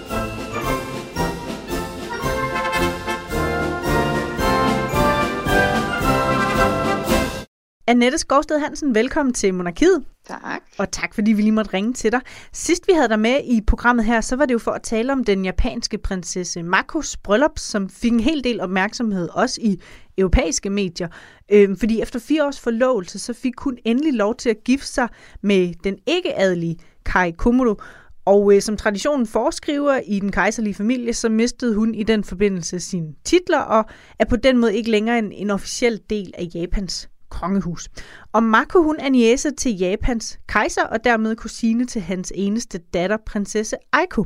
Annette 7.92 8.18
Skovsted 8.18 8.58
Hansen, 8.58 8.94
velkommen 8.94 9.34
til 9.34 9.54
Monarkiet. 9.54 10.04
Tak. 10.26 10.62
Og 10.78 10.90
tak, 10.90 11.14
fordi 11.14 11.32
vi 11.32 11.42
lige 11.42 11.52
måtte 11.52 11.74
ringe 11.74 11.92
til 11.92 12.12
dig. 12.12 12.20
Sidst 12.52 12.88
vi 12.88 12.92
havde 12.92 13.08
dig 13.08 13.18
med 13.18 13.40
i 13.44 13.60
programmet 13.66 14.04
her, 14.04 14.20
så 14.20 14.36
var 14.36 14.46
det 14.46 14.52
jo 14.54 14.58
for 14.58 14.70
at 14.70 14.82
tale 14.82 15.12
om 15.12 15.24
den 15.24 15.44
japanske 15.44 15.98
prinsesse 15.98 16.62
Makos 16.62 17.16
bryllup, 17.16 17.58
som 17.58 17.88
fik 17.88 18.12
en 18.12 18.20
hel 18.20 18.44
del 18.44 18.60
opmærksomhed, 18.60 19.28
også 19.32 19.60
i 19.60 19.80
europæiske 20.18 20.70
medier. 20.70 21.08
Øhm, 21.52 21.76
fordi 21.76 22.00
efter 22.00 22.18
fire 22.18 22.46
års 22.46 22.60
forlovelse, 22.60 23.18
så 23.18 23.32
fik 23.32 23.60
hun 23.60 23.78
endelig 23.84 24.14
lov 24.14 24.34
til 24.34 24.50
at 24.50 24.64
gifte 24.64 24.88
sig 24.88 25.08
med 25.42 25.74
den 25.84 25.98
ikke-adelige 26.06 26.78
Kai 27.04 27.30
Komodo. 27.30 27.74
Og 28.24 28.54
øh, 28.54 28.62
som 28.62 28.76
traditionen 28.76 29.26
foreskriver 29.26 30.00
i 30.06 30.20
den 30.20 30.32
kejserlige 30.32 30.74
familie, 30.74 31.14
så 31.14 31.28
mistede 31.28 31.74
hun 31.74 31.94
i 31.94 32.02
den 32.02 32.24
forbindelse 32.24 32.80
sine 32.80 33.14
titler, 33.24 33.60
og 33.60 33.84
er 34.18 34.24
på 34.24 34.36
den 34.36 34.58
måde 34.58 34.76
ikke 34.76 34.90
længere 34.90 35.18
en, 35.18 35.32
en 35.32 35.50
officiel 35.50 36.00
del 36.10 36.32
af 36.38 36.48
Japans 36.54 37.08
kongehus. 37.32 37.88
Og 38.32 38.42
Mako 38.42 38.82
hun 38.82 38.96
er 38.98 39.08
niece 39.08 39.50
til 39.50 39.76
Japans 39.78 40.38
kejser, 40.48 40.84
og 40.84 41.04
dermed 41.04 41.36
kusine 41.36 41.86
til 41.86 42.02
hans 42.02 42.32
eneste 42.34 42.78
datter, 42.78 43.16
prinsesse 43.26 43.76
Aiko. 43.92 44.24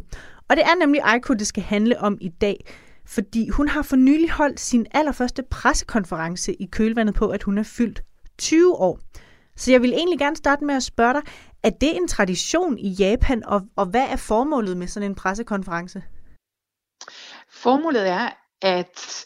Og 0.48 0.56
det 0.56 0.64
er 0.64 0.78
nemlig 0.78 1.00
Aiko, 1.04 1.34
det 1.34 1.46
skal 1.46 1.62
handle 1.62 2.00
om 2.00 2.18
i 2.20 2.28
dag, 2.28 2.66
fordi 3.06 3.48
hun 3.48 3.68
har 3.68 3.82
for 3.82 3.96
nylig 3.96 4.30
holdt 4.30 4.60
sin 4.60 4.86
allerførste 4.90 5.42
pressekonference 5.50 6.62
i 6.62 6.66
kølvandet 6.66 7.14
på, 7.14 7.28
at 7.28 7.42
hun 7.42 7.58
er 7.58 7.62
fyldt 7.62 8.02
20 8.38 8.75
år. 8.75 8.98
Så 9.56 9.72
jeg 9.72 9.82
vil 9.82 9.92
egentlig 9.92 10.18
gerne 10.18 10.36
starte 10.36 10.64
med 10.64 10.75
at 10.75 10.82
spørge 10.82 11.14
dig, 11.14 11.22
er 11.62 11.70
det 11.70 11.96
en 11.96 12.08
tradition 12.08 12.78
i 12.78 12.88
Japan, 12.88 13.44
og, 13.44 13.62
og 13.76 13.86
hvad 13.86 14.06
er 14.10 14.16
formålet 14.16 14.76
med 14.76 14.86
sådan 14.86 15.10
en 15.10 15.14
pressekonference? 15.14 16.02
Formålet 17.50 18.08
er, 18.08 18.28
at 18.62 19.25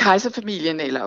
kejserfamilien 0.00 0.80
eller 0.80 1.04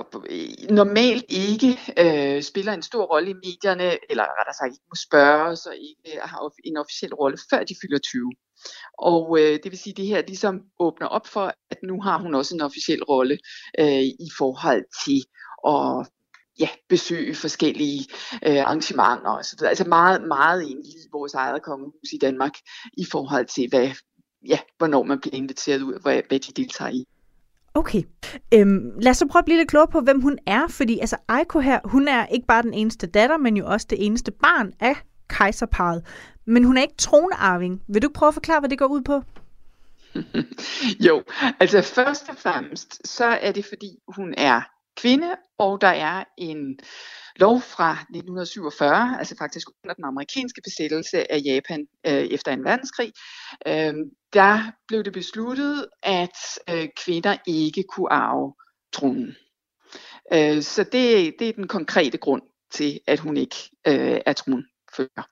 normalt 0.74 1.26
ikke 1.30 1.80
øh, 1.98 2.44
spiller 2.44 2.74
en 2.74 2.82
stor 2.82 3.04
rolle 3.06 3.30
i 3.30 3.34
medierne, 3.34 4.12
eller 4.12 4.24
rettere 4.24 4.56
sagt 4.60 4.74
ikke 4.74 4.92
må 4.94 4.96
spørge, 5.08 5.58
og 5.70 5.76
ikke 5.76 6.20
har 6.22 6.52
en 6.64 6.78
officiel 6.78 7.14
rolle, 7.14 7.38
før 7.50 7.64
de 7.64 7.76
fylder 7.82 8.00
20. 8.00 8.32
Og 9.00 9.40
øh, 9.40 9.60
det 9.64 9.72
vil 9.72 9.78
sige, 9.78 9.92
at 9.92 9.98
det 9.98 10.08
her 10.08 10.22
ligesom 10.28 10.62
åbner 10.80 11.08
op 11.08 11.28
for, 11.28 11.54
at 11.72 11.78
nu 11.84 12.02
har 12.02 12.18
hun 12.18 12.36
også 12.36 12.56
en 12.56 12.62
officiel 12.62 13.04
rolle 13.04 13.38
øh, 13.80 14.04
i 14.28 14.30
forhold 14.38 14.84
til 15.06 15.20
at 15.68 16.08
ja, 16.60 16.70
besøge 16.90 17.36
forskellige 17.36 18.08
øh, 18.48 18.58
arrangementer 18.58 19.32
og 19.32 19.46
så 19.46 19.56
videre. 19.58 19.70
Altså 19.70 19.88
meget, 19.88 20.28
meget 20.28 20.62
egentlig 20.64 20.92
i 20.92 21.10
vores 21.12 21.34
eget 21.34 21.64
kongehus 21.64 22.10
i 22.14 22.18
Danmark 22.18 22.54
i 22.98 23.06
forhold 23.12 23.46
til, 23.46 23.70
hvad, 23.70 23.90
ja, 24.48 24.60
hvornår 24.78 25.04
man 25.04 25.20
bliver 25.20 25.36
inviteret 25.36 25.82
ud, 25.82 26.02
hvad, 26.02 26.22
hvad 26.28 26.40
de 26.40 26.52
deltager 26.62 26.92
i. 26.92 27.06
Okay. 27.76 28.04
Øhm, 28.54 29.00
lad 29.00 29.12
os 29.12 29.18
så 29.18 29.28
prøve 29.28 29.40
at 29.40 29.46
blive 29.46 29.58
lidt 29.58 29.70
klogere 29.70 29.92
på, 29.92 30.02
hvem 30.02 30.22
hun 30.22 30.38
er, 30.48 30.68
fordi 30.68 31.00
altså 31.00 31.18
Aiko 31.28 31.60
her, 31.60 31.80
hun 31.86 32.08
er 32.08 32.26
ikke 32.26 32.48
bare 32.48 32.62
den 32.62 32.74
eneste 32.74 33.08
datter, 33.08 33.38
men 33.38 33.58
jo 33.58 33.66
også 33.68 33.88
det 33.90 34.06
eneste 34.06 34.32
barn 34.32 34.74
af 34.80 34.96
kejserparet. 35.30 36.06
Men 36.46 36.64
hun 36.64 36.78
er 36.78 36.82
ikke 36.82 36.98
tronarving. 36.98 37.82
Vil 37.88 38.02
du 38.02 38.10
prøve 38.14 38.28
at 38.28 38.34
forklare, 38.34 38.60
hvad 38.60 38.70
det 38.70 38.78
går 38.80 38.88
ud 38.88 39.02
på? 39.02 39.22
jo, 41.08 41.24
altså 41.60 41.82
først 41.82 42.30
og 42.30 42.38
fremmest, 42.38 43.08
så 43.08 43.26
er 43.26 43.52
det 43.52 43.66
fordi 43.66 43.98
hun 44.08 44.34
er 44.38 44.62
kvinde, 44.98 45.36
og 45.58 45.82
der 45.82 45.88
er 45.88 46.24
en 46.38 46.80
lov 47.36 47.62
fra 47.62 47.92
1947, 47.92 49.20
altså 49.20 49.36
faktisk 49.38 49.68
under 49.84 49.94
den 49.94 50.06
amerikanske 50.06 50.62
besættelse 50.64 51.32
af 51.32 51.42
Japan 51.46 51.88
øh, 52.08 52.14
efter 52.14 52.52
en 52.52 52.64
verdenskrig, 52.64 53.12
øh, 53.68 53.94
der 54.34 54.72
blev 54.88 55.04
det 55.04 55.14
besluttet, 55.14 55.88
at 56.04 56.38
øh, 56.70 56.88
kvinder 57.06 57.38
ikke 57.48 57.84
kunne 57.84 58.14
arve 58.14 58.54
tronen. 58.94 59.36
Øh, 60.34 60.62
så 60.62 60.84
det, 60.84 61.34
det 61.40 61.50
er 61.50 61.54
den 61.54 61.68
konkrete 61.68 62.18
grund 62.18 62.42
til, 62.72 63.00
at 63.08 63.20
hun 63.20 63.38
ikke 63.38 63.56
øh, 63.88 64.20
er 64.26 64.34
tronfører. 64.34 65.28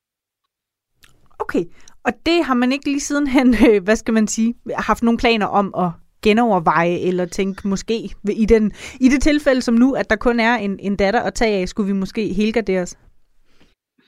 Okay, 1.39 1.65
og 2.03 2.13
det 2.25 2.45
har 2.45 2.53
man 2.53 2.71
ikke 2.71 2.85
lige 2.85 2.99
sidenhen, 2.99 3.55
øh, 3.69 3.83
hvad 3.83 3.95
skal 3.95 4.13
man 4.13 4.27
sige, 4.27 4.55
haft 4.75 5.03
nogle 5.03 5.17
planer 5.17 5.45
om 5.45 5.73
at 5.77 5.91
genoverveje 6.23 6.97
eller 6.99 7.25
tænke 7.25 7.67
måske 7.67 8.09
i, 8.29 8.45
den, 8.45 8.71
i 8.99 9.09
det 9.09 9.21
tilfælde 9.21 9.61
som 9.61 9.73
nu, 9.73 9.93
at 9.93 10.09
der 10.09 10.15
kun 10.15 10.39
er 10.39 10.55
en, 10.55 10.79
en 10.79 10.95
datter 10.95 11.21
at 11.21 11.33
tage 11.33 11.61
af, 11.61 11.69
skulle 11.69 11.93
vi 11.93 11.99
måske 11.99 12.33
helgardere 12.33 12.81
os? 12.81 12.97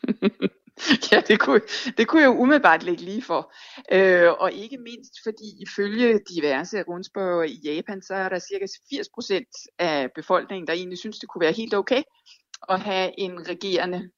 ja, 1.12 1.21
det 1.27 1.39
kunne, 1.39 1.62
det 1.97 2.07
kunne 2.07 2.21
jeg 2.21 2.27
jo 2.27 2.38
umiddelbart 2.38 2.83
lægge 2.83 3.03
lige 3.03 3.21
for. 3.21 3.53
Øh, 3.91 4.31
og 4.31 4.51
ikke 4.51 4.77
mindst 4.77 5.13
fordi 5.23 5.47
ifølge 5.67 6.19
diverse 6.29 6.83
rundspørger 6.83 7.43
i 7.43 7.59
Japan, 7.63 8.01
så 8.01 8.13
er 8.13 8.29
der 8.29 8.39
cirka 8.39 8.65
80% 8.65 9.73
af 9.79 10.09
befolkningen, 10.15 10.67
der 10.67 10.73
egentlig 10.73 10.99
synes, 10.99 11.19
det 11.19 11.29
kunne 11.29 11.45
være 11.45 11.51
helt 11.51 11.73
okay 11.73 12.03
at 12.69 12.79
have 12.79 13.19
en 13.19 13.49
regerende 13.49 14.09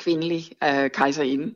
kvindelig 0.00 0.44
øh, 0.64 0.90
kejserinde. 0.90 1.54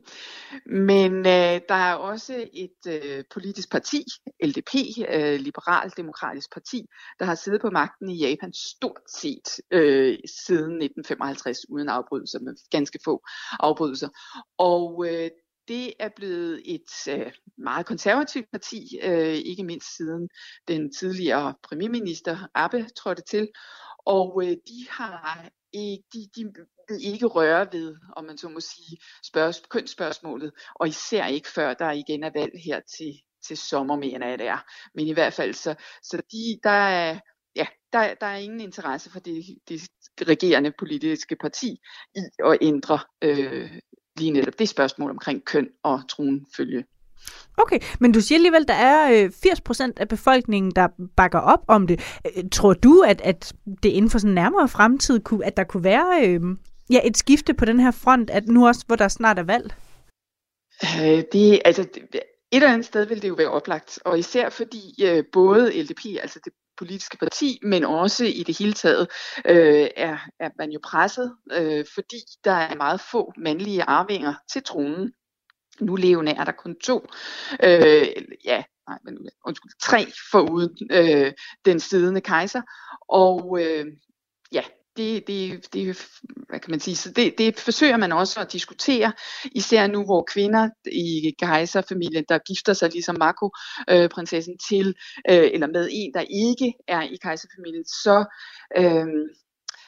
Men 0.65 1.13
øh, 1.17 1.61
der 1.69 1.75
er 1.89 1.93
også 1.93 2.45
et 2.53 2.79
øh, 2.87 3.23
politisk 3.33 3.71
parti, 3.71 4.05
LDP, 4.43 4.75
øh, 5.09 5.39
Liberal 5.39 5.91
Demokratisk 5.97 6.53
Parti, 6.53 6.85
der 7.19 7.25
har 7.25 7.35
siddet 7.35 7.61
på 7.61 7.69
magten 7.69 8.09
i 8.09 8.17
Japan 8.17 8.53
stort 8.53 9.01
set 9.21 9.47
øh, 9.71 10.17
siden 10.45 10.81
1955 10.81 11.57
uden 11.69 11.89
afbrydelser, 11.89 12.39
med 12.39 12.55
ganske 12.71 12.99
få 13.05 13.23
afbrydelser. 13.59 14.09
Og 14.57 15.05
øh, 15.07 15.29
det 15.67 15.93
er 15.99 16.09
blevet 16.15 16.61
et 16.65 16.91
øh, 17.09 17.31
meget 17.57 17.85
konservativt 17.85 18.51
parti, 18.51 18.99
øh, 19.03 19.33
ikke 19.33 19.63
mindst 19.63 19.97
siden 19.97 20.29
den 20.67 20.93
tidligere 20.93 21.53
premierminister 21.63 22.37
Abe 22.55 22.85
trådte 22.97 23.23
til. 23.29 23.47
Og 24.05 24.41
øh, 24.43 24.49
de 24.49 24.87
har 24.89 25.49
ikke, 25.73 26.03
de, 26.13 26.27
de 26.35 26.43
vil 26.89 27.13
ikke 27.13 27.25
røre 27.25 27.67
ved, 27.71 27.95
om 28.15 28.23
man 28.25 28.37
så 28.37 28.49
må 28.49 28.59
sige, 28.59 28.97
spørg, 29.23 29.69
kønsspørgsmålet, 29.69 30.51
og 30.75 30.87
især 30.87 31.25
ikke 31.25 31.49
før 31.49 31.73
der 31.73 31.91
igen 31.91 32.23
er 32.23 32.31
valg 32.35 32.51
her 32.65 32.79
til, 32.97 33.13
til 33.47 33.57
sommer, 33.57 33.95
mener 33.95 34.27
jeg 34.27 34.39
det 34.39 34.47
er. 34.47 34.65
Men 34.95 35.07
i 35.07 35.13
hvert 35.13 35.33
fald, 35.33 35.53
så, 35.53 35.75
så 36.03 36.17
de, 36.17 36.59
der, 36.63 36.69
er, 36.69 37.19
ja, 37.55 37.65
der, 37.93 38.13
der 38.13 38.27
er 38.27 38.37
ingen 38.37 38.61
interesse 38.61 39.11
for 39.11 39.19
det, 39.19 39.45
det 39.69 39.81
regerende 40.27 40.71
politiske 40.79 41.35
parti 41.35 41.79
i 42.15 42.19
at 42.45 42.57
ændre 42.61 42.99
øh, 43.21 43.79
lige 44.17 44.31
netop 44.31 44.59
det 44.59 44.69
spørgsmål 44.69 45.09
omkring 45.09 45.45
køn 45.45 45.69
og 45.83 46.09
tronfølge. 46.09 46.85
Okay, 47.57 47.79
men 47.99 48.11
du 48.11 48.21
siger 48.21 48.37
alligevel, 48.37 48.61
at 48.61 48.67
der 48.67 48.73
er 48.73 49.23
øh, 49.23 49.31
80% 49.45 49.91
af 49.97 50.07
befolkningen, 50.07 50.71
der 50.71 50.87
bakker 51.17 51.39
op 51.39 51.63
om 51.67 51.87
det. 51.87 52.19
Øh, 52.25 52.43
tror 52.51 52.73
du, 52.73 53.01
at, 53.07 53.21
at 53.21 53.53
det 53.83 53.89
inden 53.89 54.11
for 54.11 54.19
sådan 54.19 54.31
en 54.31 54.35
nærmere 54.35 54.67
fremtid, 54.67 55.19
kunne, 55.19 55.45
at 55.45 55.57
der 55.57 55.63
kunne 55.63 55.83
være 55.83 56.27
øh, 56.27 56.41
ja, 56.89 56.99
et 57.03 57.17
skifte 57.17 57.53
på 57.53 57.65
den 57.65 57.79
her 57.79 57.91
front, 57.91 58.29
at 58.29 58.47
nu 58.47 58.67
også, 58.67 58.83
hvor 58.87 58.95
der 58.95 59.07
snart 59.07 59.39
er 59.39 59.43
valg? 59.43 59.75
Øh, 60.83 61.23
det, 61.31 61.61
altså, 61.65 61.81
et 62.51 62.57
eller 62.57 62.73
andet 62.73 62.85
sted 62.85 63.05
vil 63.05 63.21
det 63.21 63.27
jo 63.27 63.33
være 63.33 63.49
oplagt, 63.49 63.99
og 64.05 64.19
især 64.19 64.49
fordi 64.49 65.03
øh, 65.03 65.23
både 65.33 65.81
LDP, 65.83 66.05
altså 66.21 66.39
det 66.45 66.53
politiske 66.77 67.17
parti, 67.17 67.59
men 67.63 67.83
også 67.83 68.25
i 68.25 68.43
det 68.43 68.57
hele 68.57 68.73
taget 68.73 69.07
øh, 69.45 69.87
er, 69.97 70.17
er 70.39 70.49
man 70.57 70.71
jo 70.71 70.79
presset, 70.83 71.35
øh, 71.51 71.85
fordi 71.93 72.17
der 72.43 72.51
er 72.51 72.75
meget 72.75 73.01
få 73.11 73.33
mandlige 73.37 73.83
arvinger 73.83 74.33
til 74.51 74.63
tronen. 74.63 75.11
Nu 75.81 75.95
levende 75.95 76.31
er 76.31 76.43
der 76.43 76.51
kun 76.51 76.75
to, 76.75 77.07
øh, 77.63 78.07
ja, 78.45 78.63
nej, 78.89 78.99
men 79.05 79.29
undskyld, 79.45 79.71
tre 79.81 80.05
foruden 80.31 80.77
øh, 80.91 81.31
den 81.65 81.79
siddende 81.79 82.21
kejser, 82.21 82.61
og 83.09 83.57
øh, 83.61 83.85
ja, 84.51 84.61
det, 84.97 85.27
det, 85.27 85.73
det, 85.73 86.07
hvad 86.49 86.59
kan 86.59 86.71
man 86.71 86.79
sige, 86.79 86.95
så 86.95 87.11
det, 87.11 87.37
det 87.37 87.59
forsøger 87.59 87.97
man 87.97 88.11
også 88.11 88.39
at 88.39 88.51
diskutere, 88.51 89.13
især 89.51 89.87
nu 89.87 90.03
hvor 90.03 90.27
kvinder 90.33 90.69
i 90.91 91.35
kejserfamilien, 91.39 92.25
der 92.29 92.37
gifter 92.37 92.73
sig 92.73 92.89
ligesom 92.91 93.15
Marco, 93.19 93.49
øh, 93.89 94.09
prinsessen 94.09 94.57
til, 94.69 94.87
øh, 95.29 95.49
eller 95.53 95.67
med 95.67 95.89
en, 95.91 96.13
der 96.13 96.21
ikke 96.47 96.73
er 96.87 97.01
i 97.01 97.17
kejserfamilien, 97.21 97.85
så, 97.85 98.25
øh, 98.77 99.07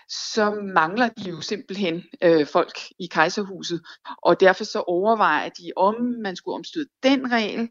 så 0.10 0.52
mangler 0.74 1.10
de 1.10 1.30
jo 1.30 1.42
simpelthen 1.42 2.04
øh, 2.24 2.48
folk 2.48 2.78
i 3.00 3.08
kejserhuset, 3.12 3.82
og 4.24 4.40
derfor 4.40 4.64
så 4.64 4.84
overvejer 4.88 5.50
de, 5.50 5.72
om 5.76 5.96
man 6.24 6.36
skulle 6.36 6.56
omstøde 6.56 6.88
den 7.04 7.32
regel. 7.32 7.70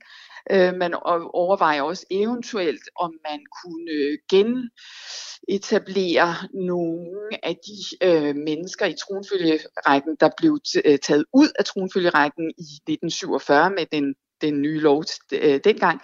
Øh, 0.50 0.74
man 0.74 0.94
overvejer 1.32 1.82
også 1.82 2.06
eventuelt, 2.10 2.82
om 2.96 3.14
man 3.28 3.40
kunne 3.62 3.92
øh, 3.92 4.18
genetablere 4.30 6.34
nogle 6.54 7.10
af 7.42 7.56
de 7.66 7.76
øh, 8.06 8.36
mennesker 8.36 8.86
i 8.86 8.94
tronfølgerækken, 8.94 10.16
der 10.20 10.30
blev 10.36 10.58
øh, 10.84 10.98
taget 10.98 11.24
ud 11.34 11.48
af 11.58 11.64
tronfølgerækken 11.64 12.50
i 12.58 12.62
1947 12.62 13.70
med 13.70 13.86
den 13.92 14.14
den 14.40 14.62
nye 14.62 14.80
lov 14.80 15.04
øh, 15.32 15.60
dengang. 15.64 16.00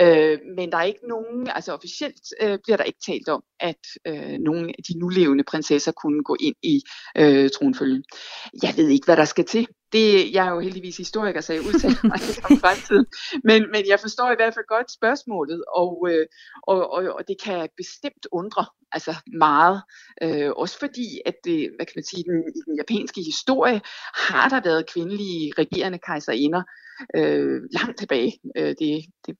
Øh, 0.00 0.38
men 0.56 0.72
der 0.72 0.78
er 0.78 0.82
ikke 0.82 1.08
nogen, 1.08 1.48
altså 1.48 1.72
officielt 1.72 2.22
øh, 2.42 2.58
bliver 2.64 2.76
der 2.76 2.84
ikke 2.84 2.98
talt 3.06 3.28
om, 3.28 3.42
at 3.60 3.84
øh, 4.06 4.38
nogle 4.38 4.68
af 4.78 4.82
de 4.88 4.98
nulevende 4.98 5.44
prinsesser 5.44 5.92
kunne 5.92 6.22
gå 6.22 6.36
ind 6.40 6.56
i 6.62 6.82
øh, 7.16 7.50
tronfølgen. 7.50 8.04
Jeg 8.62 8.74
ved 8.76 8.88
ikke, 8.88 9.04
hvad 9.04 9.16
der 9.16 9.24
skal 9.24 9.44
til. 9.44 9.66
Det, 9.92 10.32
jeg 10.32 10.46
er 10.46 10.50
jo 10.50 10.60
heldigvis 10.60 10.96
historiker, 10.96 11.40
så 11.40 11.52
jeg 11.52 11.62
udtaler 11.62 12.06
mig 12.10 12.18
ikke 12.28 12.42
om 12.50 12.58
fremtiden. 12.64 13.06
Men, 13.44 13.60
men 13.72 13.82
jeg 13.88 14.00
forstår 14.00 14.32
i 14.32 14.38
hvert 14.38 14.54
fald 14.54 14.66
godt 14.68 14.92
spørgsmålet, 14.92 15.64
og, 15.74 16.08
øh, 16.10 16.26
og, 16.62 16.92
og, 16.92 17.02
og 17.18 17.22
det 17.28 17.36
kan 17.44 17.68
bestemt 17.76 18.26
undre 18.32 18.64
altså 18.92 19.14
meget. 19.26 19.82
Øh, 20.22 20.50
også 20.50 20.78
fordi, 20.78 21.20
at 21.26 21.34
det, 21.44 21.70
hvad 21.76 21.86
kan 21.86 21.96
man 21.96 22.04
sige, 22.04 22.24
den, 22.24 22.38
i 22.56 22.60
den 22.66 22.76
japanske 22.76 23.22
historie 23.22 23.80
har 24.14 24.48
der 24.48 24.60
været 24.60 24.90
kvindelige 24.92 25.52
regerende 25.58 25.98
kejserinder, 25.98 26.62
øh, 27.16 27.62
langt 27.78 27.98
tilbage. 27.98 28.32
Øh, 28.56 28.74
det, 28.78 29.04
det 29.26 29.36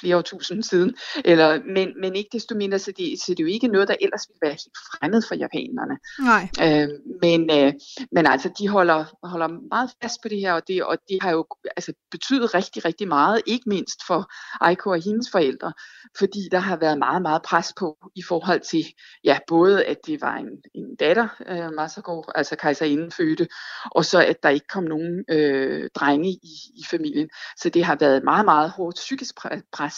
flere 0.00 0.16
årtusind 0.16 0.62
siden. 0.62 0.94
Eller, 1.24 1.60
men, 1.74 2.00
men 2.00 2.16
ikke 2.16 2.30
desto 2.32 2.54
mindre, 2.54 2.78
så 2.78 2.92
det, 2.98 3.20
så 3.20 3.24
det 3.28 3.40
er 3.40 3.44
jo 3.44 3.50
ikke 3.50 3.68
noget, 3.68 3.88
der 3.88 3.96
ellers 4.00 4.28
ville 4.28 4.40
være 4.42 4.50
helt 4.50 4.78
fremmed 4.90 5.22
for 5.28 5.34
japanerne. 5.34 5.96
Nej. 6.18 6.48
Øh, 6.64 6.88
men, 7.22 7.40
øh, 7.58 7.72
men 8.12 8.26
altså, 8.26 8.50
de 8.58 8.68
holder, 8.68 9.04
holder 9.22 9.48
meget 9.48 9.90
fast 10.02 10.22
på 10.22 10.28
det 10.28 10.40
her, 10.40 10.52
og 10.52 10.62
det, 10.68 10.84
og 10.84 10.98
det 11.08 11.18
har 11.22 11.30
jo 11.30 11.46
altså, 11.76 11.92
betydet 12.10 12.54
rigtig, 12.54 12.84
rigtig 12.84 13.08
meget, 13.08 13.42
ikke 13.46 13.68
mindst 13.68 14.00
for 14.06 14.32
Aiko 14.60 14.90
og 14.90 15.02
hendes 15.04 15.30
forældre, 15.30 15.72
fordi 16.18 16.48
der 16.50 16.58
har 16.58 16.76
været 16.76 16.98
meget, 16.98 17.22
meget 17.22 17.42
pres 17.42 17.72
på 17.78 18.10
i 18.16 18.22
forhold 18.22 18.60
til, 18.60 18.84
ja, 19.24 19.38
både 19.48 19.84
at 19.84 19.96
det 20.06 20.20
var 20.20 20.36
en, 20.36 20.48
en 20.74 20.96
datter, 20.96 21.28
øh, 21.48 21.72
Masako, 21.76 22.24
altså 22.34 22.56
kejserinden 22.56 23.10
fødte, 23.10 23.48
og 23.90 24.04
så 24.04 24.20
at 24.20 24.42
der 24.42 24.48
ikke 24.48 24.66
kom 24.66 24.84
nogen 24.84 25.24
øh, 25.30 25.90
drenge 25.94 26.30
i, 26.30 26.54
i 26.74 26.84
familien. 26.90 27.28
Så 27.56 27.68
det 27.68 27.84
har 27.84 27.96
været 28.00 28.24
meget, 28.24 28.44
meget 28.44 28.70
hårdt 28.70 28.96
psykisk 28.96 29.35
pres 29.72 29.94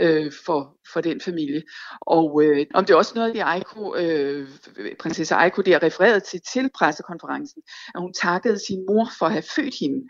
øh, 0.00 0.32
for, 0.46 0.76
for 0.92 1.00
den 1.00 1.20
familie. 1.20 1.62
Og 2.00 2.42
øh, 2.44 2.66
om 2.74 2.84
det 2.84 2.92
er 2.92 2.98
også 2.98 3.12
noget 3.14 3.28
af 3.28 3.34
det, 3.34 3.42
Aiko, 3.46 3.96
øh, 3.96 4.48
prinsesse 4.98 5.34
Aiko 5.34 5.62
der 5.62 5.82
refererede 5.82 6.20
til 6.20 6.40
til 6.52 6.70
pressekonferencen, 6.74 7.62
at 7.94 8.00
hun 8.00 8.12
takkede 8.12 8.58
sin 8.66 8.84
mor 8.88 9.08
for 9.18 9.26
at 9.26 9.32
have 9.32 9.42
født 9.56 9.74
hende. 9.80 10.08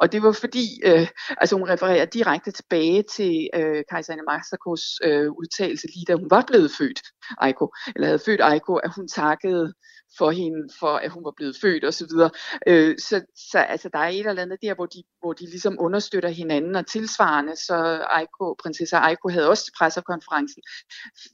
Og 0.00 0.12
det 0.12 0.22
var 0.22 0.32
fordi, 0.32 0.66
øh, 0.84 1.08
altså 1.38 1.56
hun 1.56 1.68
refererer 1.68 2.04
direkte 2.04 2.50
tilbage 2.50 3.04
til 3.16 3.48
øh, 3.54 3.84
kejserinde 3.90 4.24
Masakos 4.28 4.82
øh, 5.04 5.30
udtalelse, 5.30 5.86
lige 5.86 6.04
da 6.08 6.14
hun 6.14 6.30
var 6.30 6.44
blevet 6.46 6.70
født, 6.78 7.00
Aiko, 7.40 7.74
eller 7.94 8.06
havde 8.06 8.22
født 8.26 8.40
Aiko, 8.40 8.76
at 8.76 8.92
hun 8.96 9.08
takkede 9.08 9.74
for 10.18 10.30
hende, 10.30 10.68
for 10.80 10.96
at 10.96 11.10
hun 11.10 11.24
var 11.24 11.32
blevet 11.36 11.56
født 11.60 11.84
osv. 11.84 12.08
Så, 12.08 12.30
øh, 12.66 12.98
så, 12.98 13.24
så 13.50 13.58
altså, 13.58 13.88
der 13.92 13.98
er 13.98 14.08
et 14.08 14.26
eller 14.26 14.42
andet 14.42 14.58
der, 14.62 14.74
hvor 14.74 14.86
de, 14.86 15.02
hvor 15.20 15.32
de 15.32 15.44
ligesom 15.44 15.76
understøtter 15.80 16.28
hinanden, 16.28 16.76
og 16.76 16.86
tilsvarende, 16.86 17.56
så 17.56 18.06
Aiko, 18.10 18.54
prinsesse 18.62 18.96
Aiko 18.96 19.28
havde 19.28 19.48
også 19.48 19.64
til 19.64 19.72
pressekonferencen 19.78 20.62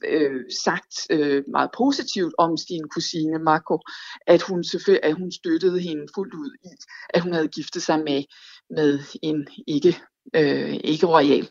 øh, 0.07 0.41
sagt 0.65 0.93
øh, 1.09 1.43
meget 1.47 1.69
positivt 1.77 2.33
om 2.37 2.57
sin 2.57 2.89
kusine 2.89 3.39
Mako, 3.39 3.79
at 4.27 4.41
hun, 4.41 4.63
selvfølgelig, 4.63 5.03
at 5.03 5.13
hun 5.13 5.31
støttede 5.31 5.79
hende 5.79 6.05
fuldt 6.15 6.33
ud 6.33 6.51
i, 6.63 6.67
at 7.09 7.21
hun 7.21 7.33
havde 7.33 7.47
giftet 7.47 7.81
sig 7.81 7.99
med, 7.99 8.23
med 8.69 8.99
en 9.21 9.47
ikke 9.67 10.01
øh, 10.33 10.79
ikke 10.83 11.05
royal. 11.05 11.49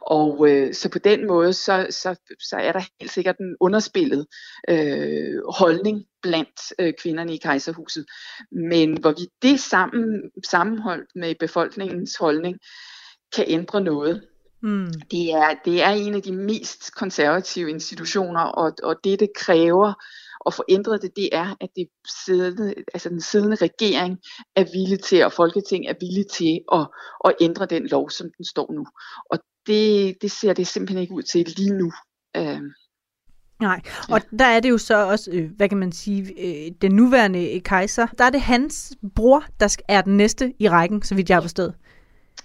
Og 0.00 0.50
øh, 0.50 0.74
så 0.74 0.88
på 0.88 0.98
den 0.98 1.26
måde, 1.26 1.52
så, 1.52 1.86
så, 1.90 2.16
så 2.40 2.56
er 2.56 2.72
der 2.72 2.80
helt 3.00 3.12
sikkert 3.12 3.38
en 3.38 3.56
underspillet 3.60 4.26
øh, 4.68 5.42
holdning 5.48 6.04
blandt 6.22 6.72
øh, 6.78 6.92
kvinderne 7.02 7.34
i 7.34 7.38
kejserhuset. 7.38 8.06
Men 8.52 9.00
hvor 9.00 9.10
vi 9.10 9.26
det 9.42 9.60
sammen, 9.60 10.30
sammenholdt 10.44 11.08
med 11.14 11.34
befolkningens 11.40 12.16
holdning 12.16 12.58
kan 13.36 13.44
ændre 13.48 13.80
noget, 13.80 14.22
Mm. 14.64 14.92
Det, 15.10 15.32
er, 15.32 15.54
det 15.64 15.82
er 15.82 15.90
en 15.90 16.14
af 16.14 16.22
de 16.22 16.32
mest 16.32 16.94
konservative 16.94 17.70
institutioner, 17.70 18.40
og, 18.40 18.72
og 18.82 18.96
det, 19.04 19.20
det 19.20 19.28
kræver 19.36 19.92
at 20.46 20.54
få 20.54 20.64
ændret 20.68 21.02
det, 21.02 21.16
det 21.16 21.28
er, 21.32 21.56
at 21.60 21.68
det 21.76 21.88
siddende, 22.24 22.74
altså 22.94 23.08
den 23.08 23.20
siddende 23.20 23.56
regering 23.56 24.18
er 24.56 24.64
villig 24.72 25.00
til, 25.00 25.24
og 25.24 25.32
Folketing 25.32 25.86
er 25.86 25.94
villig 26.00 26.26
til 26.26 26.60
at, 26.72 26.86
at 27.24 27.34
ændre 27.40 27.66
den 27.66 27.86
lov, 27.86 28.10
som 28.10 28.26
den 28.36 28.44
står 28.44 28.72
nu. 28.72 28.86
Og 29.30 29.38
det, 29.66 30.14
det 30.22 30.30
ser 30.30 30.52
det 30.52 30.66
simpelthen 30.66 31.02
ikke 31.02 31.14
ud 31.14 31.22
til 31.22 31.54
lige 31.56 31.78
nu. 31.78 31.92
Øh, 32.36 32.60
Nej, 33.60 33.80
og 34.10 34.20
ja. 34.32 34.36
der 34.38 34.44
er 34.44 34.60
det 34.60 34.70
jo 34.70 34.78
så 34.78 35.06
også, 35.06 35.30
øh, 35.30 35.50
hvad 35.56 35.68
kan 35.68 35.78
man 35.78 35.92
sige, 35.92 36.22
øh, 36.38 36.72
den 36.82 36.92
nuværende 36.92 37.60
kejser, 37.60 38.06
der 38.06 38.24
er 38.24 38.30
det 38.30 38.40
hans 38.40 38.92
bror, 39.14 39.44
der 39.60 39.76
er 39.88 40.02
den 40.02 40.16
næste 40.16 40.52
i 40.58 40.68
rækken, 40.68 41.02
så 41.02 41.14
vidt 41.14 41.28
jeg 41.28 41.36
har 41.36 41.42
forstået. 41.42 41.74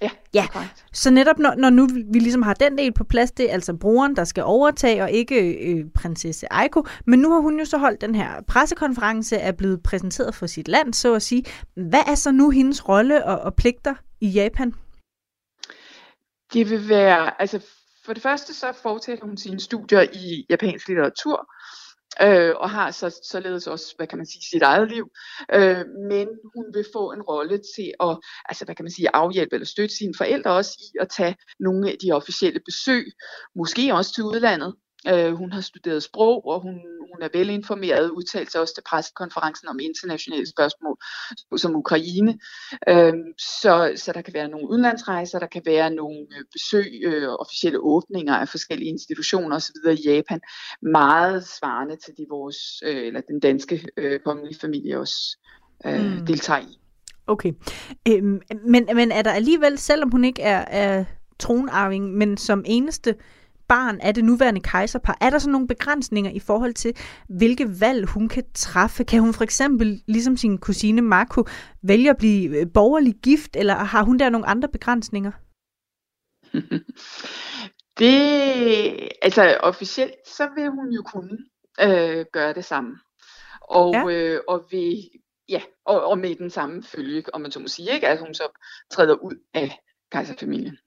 Ja, 0.02 0.10
ja. 0.34 0.48
så 0.94 1.12
netop 1.12 1.40
når, 1.40 1.56
når 1.56 1.70
nu 1.70 1.88
vi 2.14 2.20
ligesom 2.20 2.42
har 2.42 2.54
den 2.54 2.78
del 2.78 2.94
på 2.94 3.04
plads, 3.04 3.32
det 3.32 3.50
er 3.50 3.54
altså 3.54 3.74
broren, 3.74 4.16
der 4.16 4.24
skal 4.24 4.44
overtage, 4.44 5.04
og 5.04 5.12
ikke 5.12 5.68
øh, 5.70 5.86
prinsesse 5.96 6.54
Aiko. 6.54 6.86
Men 7.06 7.20
nu 7.20 7.32
har 7.32 7.40
hun 7.40 7.60
jo 7.60 7.66
så 7.66 7.78
holdt 7.78 8.02
den 8.02 8.16
her 8.16 8.42
pressekonference, 8.48 9.36
er 9.36 9.52
blevet 9.52 9.84
præsenteret 9.84 10.36
for 10.36 10.48
sit 10.48 10.68
land, 10.68 10.94
så 10.94 11.14
at 11.14 11.22
sige. 11.22 11.44
Hvad 11.76 12.04
er 12.08 12.16
så 12.16 12.32
nu 12.32 12.50
hendes 12.50 12.90
rolle 12.90 13.26
og, 13.26 13.40
og 13.40 13.56
pligter 13.56 13.96
i 14.22 14.28
Japan? 14.28 14.74
Det 16.54 16.70
vil 16.70 16.90
være, 16.90 17.42
altså 17.42 17.60
for 18.06 18.14
det 18.14 18.24
første 18.24 18.54
så 18.54 18.74
fortsætter 18.82 19.26
hun 19.26 19.38
sine 19.38 19.60
studier 19.60 20.02
i 20.02 20.46
japansk 20.50 20.88
litteratur, 20.88 21.50
øh, 22.22 22.56
og 22.56 22.70
har 22.70 22.92
så, 22.92 23.20
således 23.24 23.68
også, 23.68 23.94
hvad 23.98 24.08
kan 24.08 24.18
man 24.18 24.28
sige, 24.28 24.42
sit 24.52 24.62
eget 24.62 24.90
liv. 24.92 25.10
Øh, 25.54 25.86
men 26.10 26.28
hun 26.56 26.66
vil 26.74 26.86
få 26.94 27.12
en 27.12 27.22
rolle 27.22 27.58
til 27.76 27.94
at, 28.00 28.18
altså 28.50 28.66
hvad 28.66 28.76
kan 28.76 28.86
man 28.86 28.92
sige, 28.92 29.16
afhjælpe 29.16 29.56
eller 29.56 29.66
støtte 29.66 29.96
sine 29.96 30.14
forældre 30.18 30.52
også 30.52 30.72
i 30.80 30.98
at 31.02 31.10
tage 31.10 31.36
nogle 31.60 31.90
af 31.92 31.98
de 32.04 32.12
officielle 32.12 32.60
besøg, 32.66 33.06
måske 33.56 33.94
også 33.94 34.14
til 34.14 34.24
udlandet, 34.24 34.76
Øh, 35.08 35.34
hun 35.34 35.52
har 35.52 35.62
studeret 35.62 36.04
sprog, 36.04 36.48
og 36.48 36.62
hun, 36.62 36.74
hun 37.12 37.22
er 37.22 37.30
velinformeret, 37.34 38.10
udtalt 38.10 38.52
sig 38.52 38.62
også 38.62 38.74
til 38.74 38.84
pressekonferencen 38.90 39.68
om 39.68 39.80
internationale 39.80 40.48
spørgsmål, 40.48 40.98
som 41.58 41.76
Ukraine. 41.76 42.40
Øh, 42.90 43.14
så, 43.38 43.94
så 43.96 44.12
der 44.14 44.22
kan 44.22 44.34
være 44.34 44.48
nogle 44.48 44.70
udenlandsrejser, 44.70 45.40
der 45.40 45.48
kan 45.48 45.62
være 45.66 45.90
nogle 45.90 46.20
øh, 46.20 46.44
besøg, 46.54 47.02
øh, 47.04 47.30
officielle 47.30 47.80
åbninger 47.80 48.36
af 48.36 48.50
forskellige 48.50 48.90
institutioner 48.90 49.56
osv. 49.56 49.76
i 49.92 50.10
Japan. 50.10 50.40
Meget 50.82 51.48
svarende 51.48 51.96
til 51.96 52.14
de 52.18 52.26
vores, 52.30 52.58
øh, 52.84 53.08
eller 53.08 53.22
den 53.22 53.40
danske 53.40 53.88
øh, 53.98 54.20
kongelige 54.20 54.60
familie 54.60 55.00
også 55.00 55.38
øh, 55.86 56.02
mm. 56.02 56.26
deltager 56.26 56.62
i. 56.62 56.80
Okay. 57.28 57.54
Øhm, 58.08 58.42
men, 58.66 58.90
men 58.96 59.12
er 59.12 59.22
der 59.22 59.32
alligevel, 59.32 59.78
selvom 59.78 60.12
hun 60.12 60.26
ikke 60.26 60.42
er, 60.42 60.66
er 60.68 61.06
tronarving, 61.40 62.14
men 62.14 62.38
som 62.38 62.64
eneste 62.68 63.16
barn 63.70 64.02
af 64.02 64.14
det 64.14 64.24
nuværende 64.24 64.62
kejserpar, 64.62 65.18
er 65.22 65.30
der 65.30 65.40
så 65.40 65.50
nogle 65.50 65.68
begrænsninger 65.68 66.32
i 66.32 66.40
forhold 66.40 66.74
til, 66.74 66.98
hvilke 67.28 67.80
valg 67.80 68.06
hun 68.06 68.30
kan 68.30 68.44
træffe? 68.54 69.04
Kan 69.04 69.20
hun 69.22 69.34
for 69.34 69.44
eksempel, 69.44 70.04
ligesom 70.08 70.38
sin 70.38 70.58
kusine 70.58 71.02
Marco, 71.02 71.44
vælge 71.82 72.10
at 72.10 72.18
blive 72.18 72.58
øh, 72.58 72.68
borgerlig 72.74 73.16
gift, 73.24 73.56
eller 73.56 73.74
har 73.74 74.04
hun 74.04 74.20
der 74.20 74.30
nogle 74.30 74.48
andre 74.48 74.70
begrænsninger? 74.70 75.32
Det, 78.00 79.10
altså 79.22 79.58
officielt, 79.64 80.14
så 80.26 80.50
vil 80.56 80.70
hun 80.70 80.90
jo 80.90 81.04
kunne 81.04 81.38
øh, 81.82 82.26
gøre 82.34 82.54
det 82.54 82.66
samme. 82.66 83.00
Og, 83.62 83.94
ja. 83.94 84.10
øh, 84.10 84.42
og 84.48 84.68
vil, 84.72 85.10
ja, 85.50 85.62
og, 85.86 86.06
og 86.06 86.18
med 86.18 86.36
den 86.36 86.50
samme 86.50 86.84
følge, 86.84 87.24
om 87.34 87.42
man 87.42 87.52
så 87.52 87.60
må 87.60 87.68
sige, 87.68 87.94
ikke? 87.94 88.08
at 88.08 88.20
hun 88.20 88.34
så 88.34 88.62
træder 88.92 89.16
ud 89.16 89.36
af 89.54 89.80
kejserfamilien. 90.12 90.78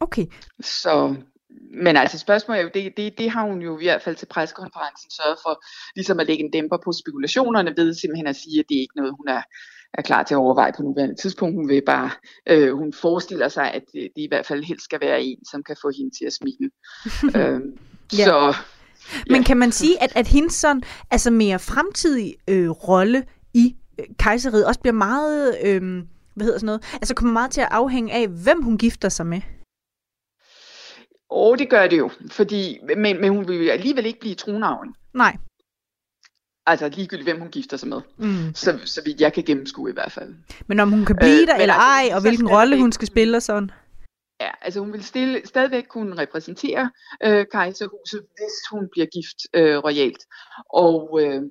Okay. 0.00 0.26
Så 0.60 1.16
men 1.70 1.96
altså 1.96 2.18
spørgsmålet 2.18 2.60
er 2.60 2.62
jo, 2.62 2.70
det, 2.74 2.96
det, 2.96 3.18
det 3.18 3.30
har 3.30 3.42
hun 3.42 3.62
jo 3.62 3.78
i 3.78 3.84
hvert 3.84 4.02
fald 4.02 4.16
til 4.16 4.26
pressekonferencen 4.26 5.10
sørget 5.10 5.38
for, 5.42 5.64
ligesom 5.96 6.20
at 6.20 6.26
lægge 6.26 6.44
en 6.44 6.50
dæmper 6.50 6.78
på 6.84 6.92
spekulationerne 6.92 7.74
ved 7.76 7.94
simpelthen 7.94 8.26
at 8.26 8.36
sige, 8.36 8.60
at 8.60 8.64
det 8.68 8.76
er 8.76 8.80
ikke 8.80 8.96
noget, 8.96 9.14
hun 9.18 9.28
er, 9.28 9.42
er 9.94 10.02
klar 10.02 10.22
til 10.22 10.34
at 10.34 10.38
overveje 10.38 10.72
på 10.76 10.82
nuværende 10.82 11.14
tidspunkt. 11.14 11.54
Hun 11.56 11.68
vil 11.68 11.82
bare, 11.86 12.10
øh, 12.46 12.72
hun 12.72 12.92
forestiller 12.92 13.48
sig, 13.48 13.72
at 13.72 13.82
det, 13.92 14.08
det 14.16 14.22
i 14.22 14.28
hvert 14.28 14.46
fald 14.46 14.62
helst 14.62 14.84
skal 14.84 15.00
være 15.00 15.22
en, 15.22 15.44
som 15.50 15.62
kan 15.62 15.76
få 15.82 15.90
hende 15.96 16.16
til 16.18 16.24
at 16.24 16.32
smile. 16.32 16.70
øh, 17.38 17.60
ja. 18.18 18.24
Så, 18.24 18.38
ja. 18.46 18.52
Men 19.30 19.44
kan 19.44 19.56
man 19.56 19.72
sige, 19.72 20.02
at, 20.02 20.12
at 20.16 20.26
hendes 20.26 20.54
sådan, 20.54 20.82
altså 21.10 21.30
mere 21.30 21.58
fremtidige 21.58 22.34
øh, 22.48 22.70
rolle 22.70 23.24
i 23.54 23.76
øh, 23.98 24.06
kejseriet 24.18 24.66
også 24.66 24.80
bliver 24.80 24.94
meget, 24.94 25.56
øh, 25.64 25.82
hvad 26.34 26.44
hedder 26.44 26.58
sådan 26.58 26.66
noget, 26.66 26.84
altså 26.94 27.14
kommer 27.14 27.32
meget 27.32 27.50
til 27.50 27.60
at 27.60 27.68
afhænge 27.70 28.12
af, 28.12 28.28
hvem 28.28 28.62
hun 28.62 28.78
gifter 28.78 29.08
sig 29.08 29.26
med? 29.26 29.40
Og 31.36 31.58
det 31.58 31.70
gør 31.70 31.86
det 31.86 31.98
jo, 31.98 32.10
fordi, 32.30 32.78
men, 32.96 33.20
men 33.20 33.28
hun 33.28 33.48
vil 33.48 33.66
jo 33.66 33.72
alligevel 33.72 34.06
ikke 34.06 34.20
blive 34.20 34.34
tronarven. 34.34 34.94
Nej. 35.14 35.36
Altså 36.66 36.88
ligegyldigt, 36.88 37.26
hvem 37.26 37.38
hun 37.38 37.50
gifter 37.50 37.76
sig 37.76 37.88
med. 37.88 38.00
Mm. 38.18 38.54
Så, 38.54 38.78
så 38.84 39.02
vidt 39.04 39.20
jeg 39.20 39.32
kan 39.32 39.44
gennemskue 39.44 39.90
i 39.90 39.92
hvert 39.92 40.12
fald. 40.12 40.34
Men 40.66 40.80
om 40.80 40.90
hun 40.90 41.04
kan 41.04 41.16
blive 41.16 41.40
øh, 41.40 41.46
der 41.46 41.54
eller 41.54 41.74
altså, 41.74 42.10
ej, 42.10 42.16
og 42.16 42.20
hvilken 42.20 42.48
rolle 42.48 42.80
hun 42.80 42.92
skal 42.92 43.06
spille 43.06 43.36
og 43.36 43.42
sådan? 43.42 43.70
Ja, 44.40 44.50
altså 44.62 44.80
hun 44.80 44.92
vil 44.92 45.04
stille, 45.04 45.42
stadigvæk 45.44 45.84
kunne 45.88 46.16
repræsentere 46.18 46.90
øh, 47.24 47.46
kejserhuset, 47.52 48.20
hvis 48.20 48.54
hun 48.70 48.88
bliver 48.92 49.06
gift 49.06 49.38
øh, 49.54 49.78
royalt. 49.84 50.22
Og 50.74 51.20
øh, 51.22 51.42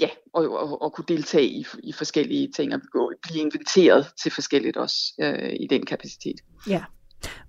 ja, 0.00 0.08
og, 0.34 0.50
og, 0.50 0.82
og 0.82 0.92
kunne 0.92 1.04
deltage 1.08 1.46
i, 1.46 1.66
i 1.82 1.92
forskellige 1.92 2.52
ting 2.56 2.74
og 2.74 2.80
blive 3.22 3.40
inviteret 3.40 4.06
til 4.22 4.32
forskelligt 4.32 4.76
også 4.76 4.96
øh, 5.20 5.52
i 5.60 5.66
den 5.70 5.86
kapacitet. 5.86 6.40
Ja. 6.68 6.84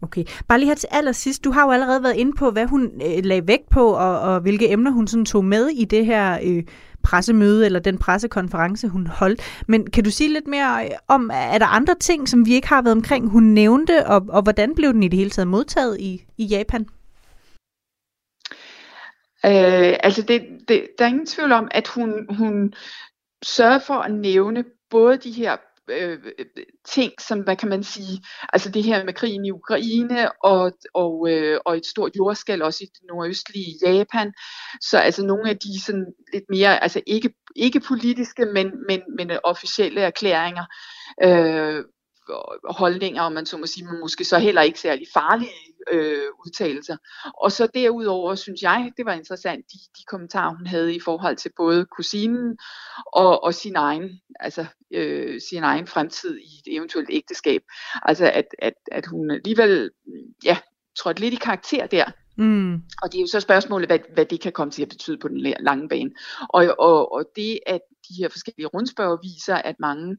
Okay. 0.01 0.23
Bare 0.47 0.59
lige 0.59 0.67
her 0.67 0.75
til 0.75 0.89
allersidst, 0.91 1.43
du 1.43 1.51
har 1.51 1.65
jo 1.65 1.71
allerede 1.71 2.03
været 2.03 2.15
inde 2.15 2.33
på, 2.37 2.51
hvad 2.51 2.65
hun 2.65 2.83
øh, 2.85 3.23
lagde 3.23 3.47
vægt 3.47 3.69
på, 3.69 3.87
og, 3.87 4.19
og 4.19 4.39
hvilke 4.39 4.71
emner 4.71 4.91
hun 4.91 5.07
sådan 5.07 5.25
tog 5.25 5.45
med 5.45 5.67
i 5.67 5.85
det 5.85 6.05
her 6.05 6.39
øh, 6.43 6.63
pressemøde, 7.03 7.65
eller 7.65 7.79
den 7.79 7.97
pressekonference, 7.97 8.87
hun 8.87 9.07
holdt. 9.07 9.41
Men 9.67 9.89
kan 9.91 10.03
du 10.03 10.11
sige 10.11 10.33
lidt 10.33 10.47
mere 10.47 10.85
øh, 10.85 10.91
om, 11.07 11.29
er 11.33 11.57
der 11.57 11.65
andre 11.65 11.95
ting, 11.95 12.29
som 12.29 12.45
vi 12.45 12.53
ikke 12.53 12.67
har 12.67 12.81
været 12.81 12.95
omkring, 12.95 13.29
hun 13.29 13.43
nævnte, 13.43 14.07
og, 14.07 14.25
og 14.29 14.41
hvordan 14.41 14.75
blev 14.75 14.93
den 14.93 15.03
i 15.03 15.07
det 15.07 15.17
hele 15.17 15.29
taget 15.29 15.47
modtaget 15.47 15.99
i, 15.99 16.25
i 16.37 16.45
Japan? 16.45 16.81
Øh, 19.45 19.95
altså, 20.03 20.21
det, 20.21 20.41
det, 20.67 20.87
der 20.99 21.05
er 21.05 21.09
ingen 21.09 21.25
tvivl 21.25 21.51
om, 21.51 21.67
at 21.71 21.87
hun, 21.87 22.35
hun 22.35 22.73
sørger 23.43 23.79
for 23.79 23.93
at 23.93 24.11
nævne 24.11 24.63
både 24.89 25.17
de 25.17 25.31
her 25.31 25.57
Øh, 25.89 26.19
øh, 26.39 26.45
ting, 26.85 27.11
som, 27.21 27.39
hvad 27.39 27.55
kan 27.55 27.69
man 27.69 27.83
sige, 27.83 28.23
altså 28.53 28.69
det 28.69 28.83
her 28.83 29.05
med 29.05 29.13
krigen 29.13 29.45
i 29.45 29.51
Ukraine 29.51 30.43
og, 30.43 30.71
og, 30.93 31.29
øh, 31.29 31.59
og 31.65 31.77
et 31.77 31.85
stort 31.85 32.11
jordskæl 32.15 32.61
også 32.61 32.83
i 32.83 32.87
det 32.87 33.01
nordøstlige 33.09 33.75
Japan. 33.85 34.33
Så 34.81 34.97
altså 34.97 35.25
nogle 35.25 35.49
af 35.49 35.57
de 35.57 35.81
sådan 35.85 36.05
lidt 36.33 36.43
mere, 36.49 36.83
altså 36.83 37.01
ikke, 37.07 37.29
ikke 37.55 37.79
politiske, 37.79 38.45
men, 38.45 38.71
men, 38.87 39.01
men 39.17 39.31
officielle 39.43 40.01
erklæringer, 40.01 40.65
øh, 41.23 41.83
holdninger, 42.69 43.21
om 43.21 43.31
man 43.31 43.45
så 43.45 43.57
må 43.57 43.65
sige, 43.65 43.85
men 43.85 43.99
måske 43.99 44.25
så 44.25 44.37
heller 44.37 44.61
ikke 44.61 44.79
særlig 44.79 45.07
farlige 45.13 45.49
øh, 45.91 46.27
udtalelser. 46.45 46.97
Og 47.41 47.51
så 47.51 47.67
derudover 47.73 48.35
synes 48.35 48.61
jeg, 48.61 48.91
det 48.97 49.05
var 49.05 49.13
interessant, 49.13 49.65
de, 49.71 49.77
de 49.97 50.03
kommentarer, 50.07 50.55
hun 50.55 50.67
havde 50.67 50.95
i 50.95 50.99
forhold 50.99 51.35
til 51.35 51.51
både 51.57 51.85
kusinen 51.85 52.57
og, 53.13 53.43
og 53.43 53.53
sin 53.53 53.75
egen, 53.75 54.09
altså 54.39 54.65
øh, 54.93 55.41
sin 55.49 55.63
egen 55.63 55.87
fremtid 55.87 56.37
i 56.37 56.69
et 56.69 56.75
eventuelt 56.75 57.09
ægteskab. 57.11 57.61
Altså 58.03 58.31
at, 58.31 58.47
at, 58.59 58.73
at 58.91 59.05
hun 59.05 59.31
alligevel, 59.31 59.91
ja, 60.43 60.57
trådte 60.97 61.21
lidt 61.21 61.33
i 61.33 61.37
karakter 61.37 61.87
der, 61.87 62.05
Mm. 62.37 62.73
Og 63.01 63.11
det 63.11 63.17
er 63.17 63.21
jo 63.21 63.27
så 63.27 63.39
spørgsmålet, 63.39 63.89
hvad, 63.89 63.99
hvad 64.13 64.25
det 64.25 64.41
kan 64.41 64.51
komme 64.51 64.71
til 64.71 64.81
at 64.81 64.89
betyde 64.89 65.17
på 65.17 65.27
den 65.27 65.37
lange 65.59 65.89
bane. 65.89 66.11
Og, 66.49 66.75
og, 66.79 67.11
og 67.11 67.25
det, 67.35 67.59
at 67.65 67.81
de 68.09 68.13
her 68.19 68.29
forskellige 68.29 68.67
rundspørger 68.67 69.17
viser, 69.23 69.55
at 69.55 69.75
mange 69.79 70.17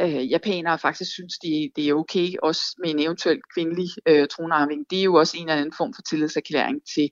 øh, 0.00 0.30
japanere 0.30 0.78
faktisk 0.78 1.12
synes, 1.12 1.38
det, 1.38 1.70
det 1.76 1.88
er 1.88 1.94
okay, 1.94 2.28
også 2.42 2.62
med 2.82 2.90
en 2.90 2.98
eventuel 2.98 3.40
kvindelig 3.54 3.88
øh, 4.08 4.28
tronarving. 4.28 4.84
Det 4.90 4.98
er 4.98 5.04
jo 5.04 5.14
også 5.14 5.36
en 5.36 5.48
eller 5.48 5.54
anden 5.54 5.76
form 5.78 5.94
for 5.94 6.02
tillidserklæring 6.02 6.80
til 6.94 7.10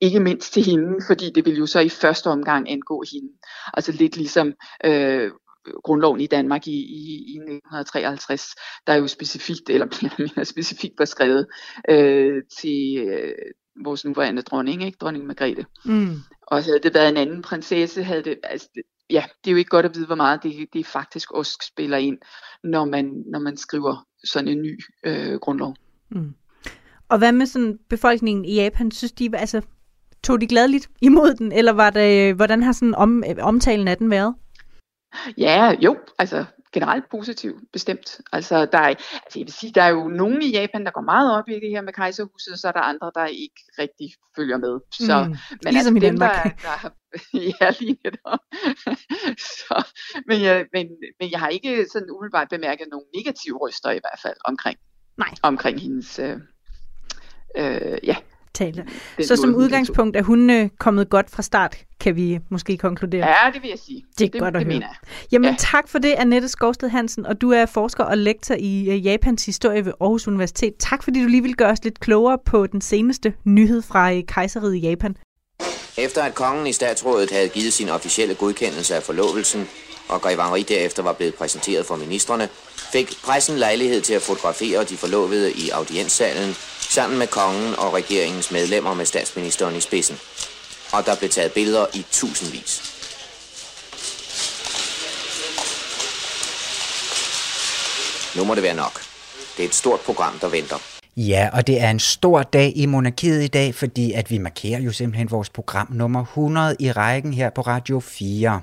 ikke 0.00 0.20
mindst 0.20 0.52
til 0.52 0.64
hende, 0.64 0.98
fordi 1.06 1.30
det 1.34 1.46
vil 1.46 1.58
jo 1.58 1.66
så 1.66 1.80
i 1.80 1.88
første 1.88 2.26
omgang 2.26 2.70
angå 2.70 3.04
hende. 3.12 3.32
Altså 3.74 3.92
lidt 3.92 4.16
ligesom 4.16 4.52
øh, 4.84 5.30
grundloven 5.84 6.20
i 6.20 6.26
Danmark 6.26 6.66
i, 6.66 6.70
i, 6.70 7.02
i 7.32 7.36
1953, 7.36 8.54
der 8.86 8.92
er 8.92 8.96
jo 8.96 9.06
specifikt, 9.06 9.70
eller 9.70 9.86
mere 10.36 10.44
specifikt 10.44 10.98
var 10.98 11.04
skrevet 11.04 11.46
øh, 11.90 12.42
til 12.60 13.08
øh, 13.08 13.34
vores 13.84 14.04
nuværende 14.04 14.42
dronning, 14.42 14.84
ikke? 14.84 14.96
dronning 15.00 15.26
Margrethe. 15.26 15.64
Mm. 15.84 16.16
Og 16.42 16.64
havde 16.64 16.80
det 16.82 16.94
været 16.94 17.08
en 17.08 17.16
anden 17.16 17.42
prinsesse, 17.42 18.02
havde 18.02 18.22
det, 18.22 18.38
altså, 18.42 18.68
ja, 19.10 19.24
det 19.44 19.50
er 19.50 19.52
jo 19.52 19.56
ikke 19.56 19.68
godt 19.68 19.86
at 19.86 19.94
vide, 19.94 20.06
hvor 20.06 20.14
meget 20.14 20.42
det, 20.42 20.66
det 20.72 20.86
faktisk 20.86 21.32
også 21.32 21.58
spiller 21.72 21.96
ind, 21.96 22.18
når 22.64 22.84
man, 22.84 23.24
når 23.26 23.38
man 23.38 23.56
skriver 23.56 24.06
sådan 24.24 24.48
en 24.48 24.62
ny 24.62 24.80
øh, 25.04 25.34
grundlov. 25.34 25.76
Mm. 26.10 26.34
Og 27.08 27.18
hvad 27.18 27.32
med 27.32 27.46
sådan 27.46 27.78
befolkningen 27.88 28.44
i 28.44 28.54
Japan? 28.54 28.90
Synes 28.90 29.12
de, 29.12 29.30
altså, 29.36 29.62
tog 30.22 30.40
de 30.40 30.46
gladeligt 30.46 30.90
imod 31.00 31.34
den, 31.34 31.52
eller 31.52 31.72
var 31.72 31.90
det, 31.90 32.34
hvordan 32.34 32.62
har 32.62 32.72
sådan 32.72 32.94
om, 32.94 33.24
omtalen 33.40 33.88
af 33.88 33.96
den 33.96 34.10
været? 34.10 34.34
Ja, 35.38 35.74
jo, 35.80 35.96
altså 36.18 36.44
generelt 36.72 37.04
positiv, 37.10 37.60
bestemt. 37.72 38.20
Altså, 38.32 38.66
der 38.66 38.78
er, 38.78 38.88
altså 38.88 39.38
jeg 39.38 39.46
vil 39.46 39.52
sige, 39.52 39.72
der 39.72 39.82
er 39.82 39.88
jo 39.88 40.08
nogen 40.08 40.42
i 40.42 40.50
Japan, 40.50 40.84
der 40.84 40.90
går 40.90 41.00
meget 41.00 41.38
op 41.38 41.48
i 41.48 41.54
det 41.54 41.70
her 41.70 41.80
med 41.80 41.92
kejserhuset, 41.92 42.52
og 42.52 42.58
så 42.58 42.68
er 42.68 42.72
der 42.72 42.80
andre, 42.80 43.12
der 43.14 43.26
ikke 43.26 43.62
rigtig 43.78 44.08
følger 44.36 44.56
med. 44.56 44.80
Så, 44.92 45.24
mm, 45.24 45.36
men 45.64 45.72
ligesom 45.74 45.96
altså, 45.96 46.06
i 46.06 46.10
Danmark. 46.10 46.62
Der, 46.62 46.76
der, 46.82 46.90
ja, 47.60 47.72
lige 47.80 47.98
netop. 48.04 48.38
så, 49.58 49.86
men, 50.26 50.42
jeg, 50.42 50.66
men, 50.72 50.86
men 51.20 51.30
jeg 51.30 51.40
har 51.40 51.48
ikke 51.48 51.86
sådan 51.92 52.10
umiddelbart 52.10 52.48
bemærket 52.48 52.86
nogen 52.90 53.06
negative 53.16 53.58
røster 53.58 53.90
i 53.90 54.00
hvert 54.02 54.20
fald 54.22 54.36
omkring, 54.44 54.78
Nej. 55.18 55.34
omkring 55.42 55.80
hendes 55.80 56.18
øh, 56.18 56.36
øh, 57.56 57.98
ja, 58.02 58.16
tale. 58.54 58.86
Så 59.22 59.36
som 59.36 59.54
udgangspunkt 59.54 60.16
er 60.16 60.22
hun 60.22 60.50
øh, 60.50 60.68
kommet 60.78 61.10
godt 61.10 61.30
fra 61.30 61.42
start, 61.42 61.76
kan 62.00 62.16
vi 62.16 62.38
måske 62.50 62.76
konkludere. 62.76 63.26
Ja, 63.26 63.50
det 63.52 63.62
vil 63.62 63.68
jeg 63.68 63.78
sige. 63.86 64.04
Det 64.18 64.24
er 64.24 64.30
det, 64.30 64.40
godt 64.40 64.56
at 64.56 64.60
det 64.60 64.66
høre. 64.66 64.74
Mener 64.74 64.86
jeg. 64.86 64.96
Jamen 65.32 65.50
ja. 65.50 65.56
tak 65.58 65.88
for 65.88 65.98
det, 65.98 66.12
Annette 66.12 66.48
Skovsted 66.48 66.88
Hansen, 66.88 67.26
og 67.26 67.40
du 67.40 67.50
er 67.50 67.66
forsker 67.66 68.04
og 68.04 68.18
lektor 68.18 68.54
i 68.58 68.88
uh, 68.88 69.06
Japans 69.06 69.46
historie 69.46 69.84
ved 69.84 69.92
Aarhus 70.00 70.28
Universitet. 70.28 70.72
Tak 70.78 71.02
fordi 71.02 71.22
du 71.22 71.28
lige 71.28 71.42
vil 71.42 71.56
gøre 71.56 71.70
os 71.70 71.84
lidt 71.84 72.00
klogere 72.00 72.38
på 72.46 72.66
den 72.66 72.80
seneste 72.80 73.34
nyhed 73.44 73.82
fra 73.82 74.12
uh, 74.12 74.20
kejseriet 74.28 74.74
i 74.74 74.78
Japan. 74.78 75.16
Efter 75.98 76.22
at 76.22 76.34
kongen 76.34 76.66
i 76.66 76.72
statsrådet 76.72 77.30
havde 77.30 77.48
givet 77.48 77.72
sin 77.72 77.88
officielle 77.88 78.34
godkendelse 78.34 78.94
af 78.94 79.02
forlovelsen, 79.02 79.68
og 80.08 80.20
Grev 80.20 80.42
Henri 80.42 80.62
derefter 80.62 81.02
var 81.02 81.12
blevet 81.12 81.34
præsenteret 81.34 81.86
for 81.86 81.96
ministerne, 81.96 82.48
fik 82.92 83.12
pressen 83.24 83.56
lejlighed 83.56 84.00
til 84.00 84.14
at 84.14 84.22
fotografere 84.22 84.84
de 84.84 84.96
forlovede 84.96 85.52
i 85.52 85.70
audienssalen 85.70 86.54
sammen 86.90 87.18
med 87.18 87.26
kongen 87.26 87.74
og 87.78 87.94
regeringens 87.94 88.50
medlemmer 88.50 88.94
med 88.94 89.06
statsministeren 89.06 89.76
i 89.76 89.80
spidsen. 89.80 90.18
Og 90.92 91.06
der 91.06 91.16
blev 91.16 91.30
taget 91.30 91.52
billeder 91.52 91.86
i 91.94 92.06
tusindvis. 92.10 92.72
Nu 98.36 98.44
må 98.44 98.54
det 98.54 98.62
være 98.62 98.74
nok. 98.74 99.00
Det 99.56 99.64
er 99.64 99.68
et 99.68 99.74
stort 99.74 100.00
program, 100.00 100.38
der 100.40 100.48
venter. 100.48 100.76
Ja, 101.16 101.48
og 101.52 101.66
det 101.66 101.80
er 101.80 101.90
en 101.90 101.98
stor 101.98 102.42
dag 102.42 102.72
i 102.76 102.86
monarkiet 102.86 103.42
i 103.42 103.48
dag, 103.48 103.74
fordi 103.74 104.12
at 104.12 104.30
vi 104.30 104.38
markerer 104.38 104.80
jo 104.80 104.92
simpelthen 104.92 105.30
vores 105.30 105.50
program 105.50 105.88
nummer 105.90 106.20
100 106.22 106.76
i 106.80 106.92
rækken 106.92 107.34
her 107.34 107.50
på 107.50 107.60
Radio 107.60 108.00
4. 108.00 108.60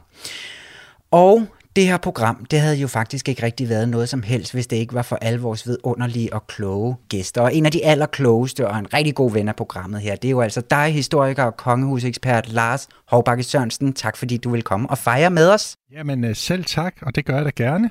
Og 1.12 1.48
det 1.78 1.88
her 1.88 1.98
program, 1.98 2.46
det 2.46 2.60
havde 2.60 2.76
jo 2.76 2.88
faktisk 2.88 3.30
ikke 3.30 3.44
rigtig 3.44 3.70
været 3.70 3.90
noget 3.90 4.10
som 4.10 4.24
helst, 4.24 4.54
hvis 4.54 4.68
det 4.68 4.78
ikke 4.78 4.94
var 4.94 5.02
for 5.02 5.16
alle 5.16 5.40
vores 5.40 5.68
vidunderlige 5.68 6.34
og 6.34 6.48
kloge 6.48 6.96
gæster. 7.10 7.42
Og 7.42 7.56
en 7.56 7.66
af 7.66 7.72
de 7.72 7.86
allerklogeste 7.86 8.68
og 8.68 8.80
en 8.80 8.94
rigtig 8.94 9.16
god 9.16 9.32
ven 9.32 9.48
af 9.48 9.56
programmet 9.56 10.02
her, 10.02 10.16
det 10.16 10.28
er 10.28 10.32
jo 10.32 10.42
altså 10.42 10.62
dig, 10.70 10.94
historiker 10.94 11.44
og 11.44 11.58
kongehusekspert 11.58 12.50
Lars 12.54 12.88
Hovbakke 13.08 13.44
Sørensen. 13.44 13.94
Tak 13.94 14.18
fordi 14.18 14.38
du 14.38 14.50
vil 14.50 14.62
komme 14.62 14.90
og 14.90 14.98
fejre 14.98 15.30
med 15.30 15.50
os. 15.50 15.76
Jamen 15.92 16.24
øh, 16.24 16.36
selv 16.36 16.66
tak, 16.66 16.96
og 17.02 17.16
det 17.16 17.26
gør 17.26 17.36
jeg 17.36 17.46
da 17.46 17.52
gerne. 17.56 17.90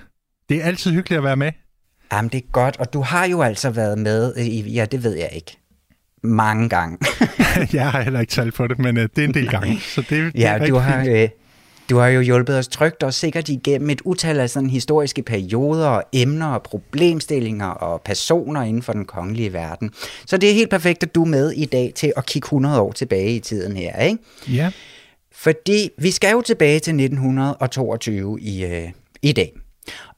Det 0.48 0.56
er 0.56 0.64
altid 0.64 0.90
hyggeligt 0.90 1.18
at 1.18 1.24
være 1.24 1.36
med. 1.36 1.52
Jamen 2.12 2.28
det 2.28 2.38
er 2.38 2.50
godt, 2.52 2.76
og 2.76 2.92
du 2.92 3.00
har 3.00 3.24
jo 3.24 3.42
altså 3.42 3.70
været 3.70 3.98
med 3.98 4.36
i, 4.36 4.72
ja 4.72 4.84
det 4.84 5.04
ved 5.04 5.16
jeg 5.16 5.30
ikke, 5.32 5.58
mange 6.22 6.68
gange. 6.68 6.98
jeg 7.72 7.90
har 7.90 8.02
heller 8.02 8.20
ikke 8.20 8.30
talt 8.30 8.54
på 8.54 8.66
det, 8.66 8.78
men 8.78 8.96
uh, 8.96 9.02
det 9.02 9.18
er 9.18 9.24
en 9.24 9.34
del 9.34 9.48
gange. 9.48 9.78
Så 9.80 10.00
det, 10.00 10.10
det 10.10 10.34
ja, 10.34 10.58
er 10.58 10.66
du 10.66 10.76
har, 10.76 11.04
øh, 11.08 11.28
du 11.90 11.96
har 11.96 12.08
jo 12.08 12.20
hjulpet 12.20 12.58
os 12.58 12.68
trygt 12.68 13.02
og 13.02 13.14
sikkert 13.14 13.48
igennem 13.48 13.90
et 13.90 14.00
utal 14.04 14.40
af 14.40 14.50
sådan 14.50 14.70
historiske 14.70 15.22
perioder 15.22 15.88
og 15.88 16.02
emner 16.12 16.46
og 16.46 16.62
problemstillinger 16.62 17.66
og 17.66 18.02
personer 18.02 18.62
inden 18.62 18.82
for 18.82 18.92
den 18.92 19.04
kongelige 19.04 19.52
verden. 19.52 19.90
Så 20.26 20.36
det 20.36 20.50
er 20.50 20.54
helt 20.54 20.70
perfekt, 20.70 21.02
at 21.02 21.14
du 21.14 21.22
er 21.22 21.28
med 21.28 21.50
i 21.52 21.64
dag 21.64 21.92
til 21.94 22.12
at 22.16 22.26
kigge 22.26 22.46
100 22.46 22.80
år 22.80 22.92
tilbage 22.92 23.36
i 23.36 23.40
tiden 23.40 23.76
her, 23.76 24.00
ikke? 24.02 24.18
Ja. 24.48 24.70
Fordi 25.32 25.90
vi 25.98 26.10
skal 26.10 26.32
jo 26.32 26.42
tilbage 26.42 26.80
til 26.80 26.94
1922 26.94 28.40
i, 28.40 28.64
øh, 28.64 28.88
i 29.22 29.32
dag. 29.32 29.52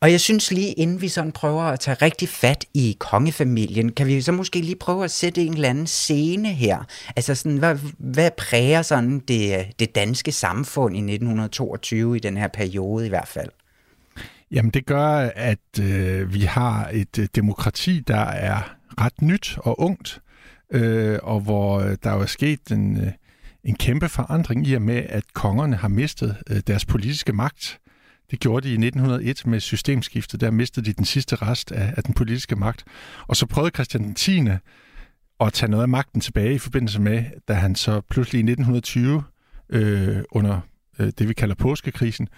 Og 0.00 0.10
jeg 0.10 0.20
synes 0.20 0.50
lige, 0.52 0.72
inden 0.72 1.00
vi 1.00 1.08
sådan 1.08 1.32
prøver 1.32 1.62
at 1.62 1.80
tage 1.80 1.96
rigtig 2.02 2.28
fat 2.28 2.64
i 2.74 2.96
kongefamilien, 3.00 3.92
kan 3.92 4.06
vi 4.06 4.20
så 4.20 4.32
måske 4.32 4.60
lige 4.60 4.76
prøve 4.76 5.04
at 5.04 5.10
sætte 5.10 5.42
en 5.42 5.54
eller 5.54 5.68
anden 5.68 5.86
scene 5.86 6.48
her. 6.48 6.84
Altså 7.16 7.34
sådan, 7.34 7.58
hvad, 7.58 7.78
hvad 7.98 8.30
præger 8.38 8.82
sådan 8.82 9.18
det, 9.18 9.66
det 9.78 9.94
danske 9.94 10.32
samfund 10.32 10.96
i 10.96 10.98
1922 10.98 12.16
i 12.16 12.20
den 12.20 12.36
her 12.36 12.48
periode 12.48 13.06
i 13.06 13.08
hvert 13.08 13.28
fald? 13.28 13.48
Jamen 14.50 14.70
det 14.70 14.86
gør, 14.86 15.30
at 15.36 15.80
øh, 15.80 16.34
vi 16.34 16.40
har 16.40 16.88
et 16.92 17.18
øh, 17.18 17.28
demokrati, 17.34 18.00
der 18.00 18.20
er 18.20 18.74
ret 19.00 19.22
nyt 19.22 19.58
og 19.58 19.80
ungt, 19.80 20.20
øh, 20.72 21.18
og 21.22 21.40
hvor 21.40 21.80
øh, 21.80 21.96
der 22.02 22.12
jo 22.12 22.20
er 22.20 22.26
sket 22.26 22.60
en, 22.70 23.00
øh, 23.00 23.12
en 23.64 23.76
kæmpe 23.76 24.08
forandring 24.08 24.66
i 24.66 24.74
og 24.74 24.82
med, 24.82 25.02
at 25.08 25.24
kongerne 25.32 25.76
har 25.76 25.88
mistet 25.88 26.36
øh, 26.50 26.60
deres 26.66 26.84
politiske 26.84 27.32
magt. 27.32 27.78
Det 28.30 28.40
gjorde 28.40 28.68
de 28.68 28.70
i 28.70 28.86
1901 28.86 29.46
med 29.46 29.60
systemskiftet. 29.60 30.40
Der 30.40 30.50
mistede 30.50 30.86
de 30.86 30.92
den 30.92 31.04
sidste 31.04 31.36
rest 31.36 31.72
af, 31.72 31.94
af 31.96 32.02
den 32.02 32.14
politiske 32.14 32.56
magt. 32.56 32.84
Og 33.26 33.36
så 33.36 33.46
prøvede 33.46 33.74
Christian 33.74 34.14
10. 34.14 34.42
at 35.40 35.52
tage 35.52 35.70
noget 35.70 35.82
af 35.82 35.88
magten 35.88 36.20
tilbage 36.20 36.54
i 36.54 36.58
forbindelse 36.58 37.00
med, 37.00 37.24
da 37.48 37.52
han 37.52 37.74
så 37.74 38.00
pludselig 38.00 38.38
i 38.38 38.42
1920 38.42 39.22
øh, 39.70 40.22
under 40.30 40.60
øh, 40.98 41.12
det 41.18 41.28
vi 41.28 41.34
kalder 41.34 41.54
påskekrisen, 41.54 42.28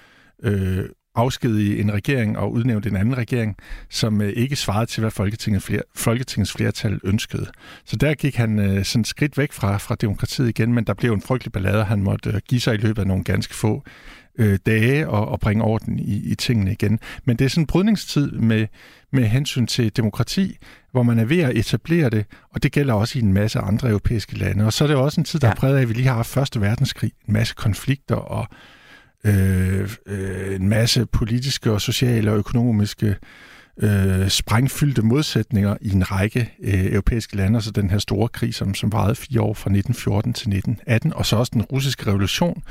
øh, 0.42 0.84
afskedige 1.14 1.80
en 1.80 1.92
regering 1.92 2.38
og 2.38 2.52
udnævnte 2.52 2.88
en 2.88 2.96
anden 2.96 3.16
regering, 3.16 3.56
som 3.90 4.20
øh, 4.20 4.32
ikke 4.36 4.56
svarede 4.56 4.86
til, 4.86 5.00
hvad 5.00 5.10
Folketinget 5.10 5.62
flere, 5.62 5.82
Folketingets 5.94 6.52
flertal 6.52 7.00
ønskede. 7.04 7.46
Så 7.84 7.96
der 7.96 8.14
gik 8.14 8.36
han 8.36 8.58
øh, 8.58 8.84
sådan 8.84 9.00
et 9.00 9.06
skridt 9.06 9.38
væk 9.38 9.52
fra, 9.52 9.76
fra 9.76 9.94
demokratiet 9.94 10.48
igen, 10.48 10.74
men 10.74 10.84
der 10.84 10.94
blev 10.94 11.12
en 11.12 11.22
frygtelig 11.22 11.52
ballade, 11.52 11.84
han 11.84 12.02
måtte 12.02 12.30
øh, 12.30 12.40
give 12.48 12.60
sig 12.60 12.74
i 12.74 12.78
løbet 12.78 13.02
af 13.02 13.06
nogle 13.08 13.24
ganske 13.24 13.54
få 13.54 13.84
øh, 14.38 14.58
dage 14.66 15.08
og, 15.08 15.28
og 15.28 15.40
bringe 15.40 15.64
orden 15.64 15.98
i, 15.98 16.30
i 16.30 16.34
tingene 16.34 16.72
igen. 16.72 16.98
Men 17.24 17.36
det 17.36 17.44
er 17.44 17.48
sådan 17.48 17.62
en 17.62 17.66
brydningstid 17.66 18.30
med, 18.30 18.66
med 19.12 19.24
hensyn 19.24 19.66
til 19.66 19.96
demokrati, 19.96 20.56
hvor 20.92 21.02
man 21.02 21.18
er 21.18 21.24
ved 21.24 21.38
at 21.38 21.56
etablere 21.56 22.10
det, 22.10 22.24
og 22.50 22.62
det 22.62 22.72
gælder 22.72 22.94
også 22.94 23.18
i 23.18 23.22
en 23.22 23.32
masse 23.32 23.58
andre 23.58 23.88
europæiske 23.88 24.38
lande. 24.38 24.64
Og 24.64 24.72
så 24.72 24.84
er 24.84 24.88
det 24.88 24.96
også 24.96 25.20
en 25.20 25.24
tid, 25.24 25.40
der 25.40 25.46
ja. 25.46 25.52
er 25.52 25.56
præget 25.56 25.76
af, 25.76 25.82
at 25.82 25.88
vi 25.88 25.94
lige 25.94 26.06
har 26.06 26.14
haft 26.14 26.28
Første 26.28 26.60
Verdenskrig, 26.60 27.12
en 27.28 27.32
masse 27.32 27.54
konflikter 27.54 28.14
og 28.14 28.46
øh, 29.24 29.90
øh, 30.06 30.54
en 30.54 30.68
masse 30.68 31.06
politiske 31.06 31.72
og 31.72 31.80
sociale 31.80 32.30
og 32.30 32.38
økonomiske 32.38 33.16
øh, 33.82 34.28
sprængfyldte 34.28 35.02
modsætninger 35.02 35.76
i 35.80 35.92
en 35.92 36.10
række 36.10 36.54
øh, 36.62 36.84
europæiske 36.84 37.36
lande, 37.36 37.56
og 37.56 37.62
så 37.62 37.70
den 37.70 37.90
her 37.90 37.98
store 37.98 38.28
krig, 38.28 38.54
som, 38.54 38.74
som 38.74 38.92
varede 38.92 39.14
fire 39.14 39.40
år 39.40 39.54
fra 39.54 39.70
1914 39.70 40.32
til 40.32 40.48
1918, 40.48 41.12
og 41.12 41.26
så 41.26 41.36
også 41.36 41.50
den 41.54 41.62
russiske 41.62 42.06
revolution 42.06 42.62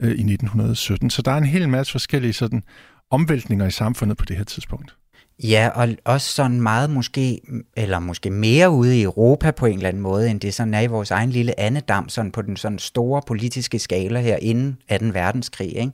øh, 0.00 0.08
i 0.08 0.32
1917. 0.32 1.10
Så 1.10 1.22
der 1.22 1.30
er 1.30 1.38
en 1.38 1.44
hel 1.44 1.68
masse 1.68 1.92
forskellige 1.92 2.32
sådan, 2.32 2.62
omvæltninger 3.10 3.66
i 3.66 3.70
samfundet 3.70 4.16
på 4.16 4.24
det 4.24 4.36
her 4.36 4.44
tidspunkt. 4.44 4.96
Ja, 5.44 5.68
og 5.74 5.88
også 6.04 6.32
sådan 6.32 6.60
meget 6.60 6.90
måske, 6.90 7.40
eller 7.76 7.98
måske 7.98 8.30
mere 8.30 8.70
ude 8.70 8.98
i 8.98 9.02
Europa 9.02 9.50
på 9.50 9.66
en 9.66 9.76
eller 9.76 9.88
anden 9.88 10.02
måde, 10.02 10.30
end 10.30 10.40
det 10.40 10.54
sådan 10.54 10.74
er 10.74 10.80
i 10.80 10.86
vores 10.86 11.10
egen 11.10 11.30
lille 11.30 11.60
andedam, 11.60 12.08
sådan 12.08 12.32
på 12.32 12.42
den 12.42 12.56
sådan 12.56 12.78
store 12.78 13.22
politiske 13.26 13.78
skala 13.78 14.20
her 14.20 14.36
inden 14.36 14.78
2. 15.00 15.06
verdenskrig, 15.12 15.76
ikke? 15.76 15.92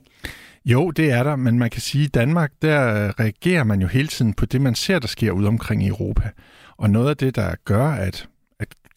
Jo, 0.65 0.91
det 0.91 1.11
er 1.11 1.23
der, 1.23 1.35
men 1.35 1.59
man 1.59 1.69
kan 1.69 1.81
sige, 1.81 2.03
at 2.03 2.07
i 2.07 2.09
Danmark, 2.09 2.51
der 2.61 3.11
reagerer 3.19 3.63
man 3.63 3.81
jo 3.81 3.87
hele 3.87 4.07
tiden 4.07 4.33
på 4.33 4.45
det, 4.45 4.61
man 4.61 4.75
ser, 4.75 4.99
der 4.99 5.07
sker 5.07 5.31
ude 5.31 5.47
omkring 5.47 5.83
i 5.83 5.87
Europa. 5.87 6.29
Og 6.77 6.89
noget 6.89 7.09
af 7.09 7.17
det, 7.17 7.35
der 7.35 7.55
gør, 7.65 7.87
at 7.87 8.27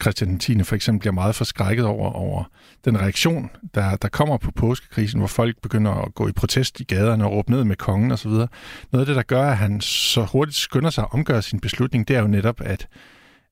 Christian 0.02 0.38
10. 0.38 0.62
for 0.62 0.74
eksempel 0.74 1.00
bliver 1.00 1.12
meget 1.12 1.34
forskrækket 1.34 1.84
over, 1.84 2.10
over 2.10 2.44
den 2.84 3.00
reaktion, 3.00 3.50
der, 3.74 3.96
der 3.96 4.08
kommer 4.08 4.36
på 4.36 4.50
påskekrisen, 4.50 5.18
hvor 5.18 5.26
folk 5.26 5.56
begynder 5.62 5.92
at 5.92 6.14
gå 6.14 6.28
i 6.28 6.32
protest 6.32 6.80
i 6.80 6.84
gaderne 6.84 7.24
og 7.24 7.32
råbe 7.32 7.50
ned 7.50 7.64
med 7.64 7.76
kongen 7.76 8.12
osv. 8.12 8.30
Noget 8.30 8.48
af 8.92 9.06
det, 9.06 9.16
der 9.16 9.22
gør, 9.22 9.50
at 9.50 9.56
han 9.56 9.80
så 9.80 10.24
hurtigt 10.24 10.56
skynder 10.56 10.90
sig 10.90 11.04
at 11.04 11.14
omgøre 11.14 11.42
sin 11.42 11.60
beslutning, 11.60 12.08
det 12.08 12.16
er 12.16 12.20
jo 12.20 12.26
netop, 12.26 12.60
at 12.60 12.88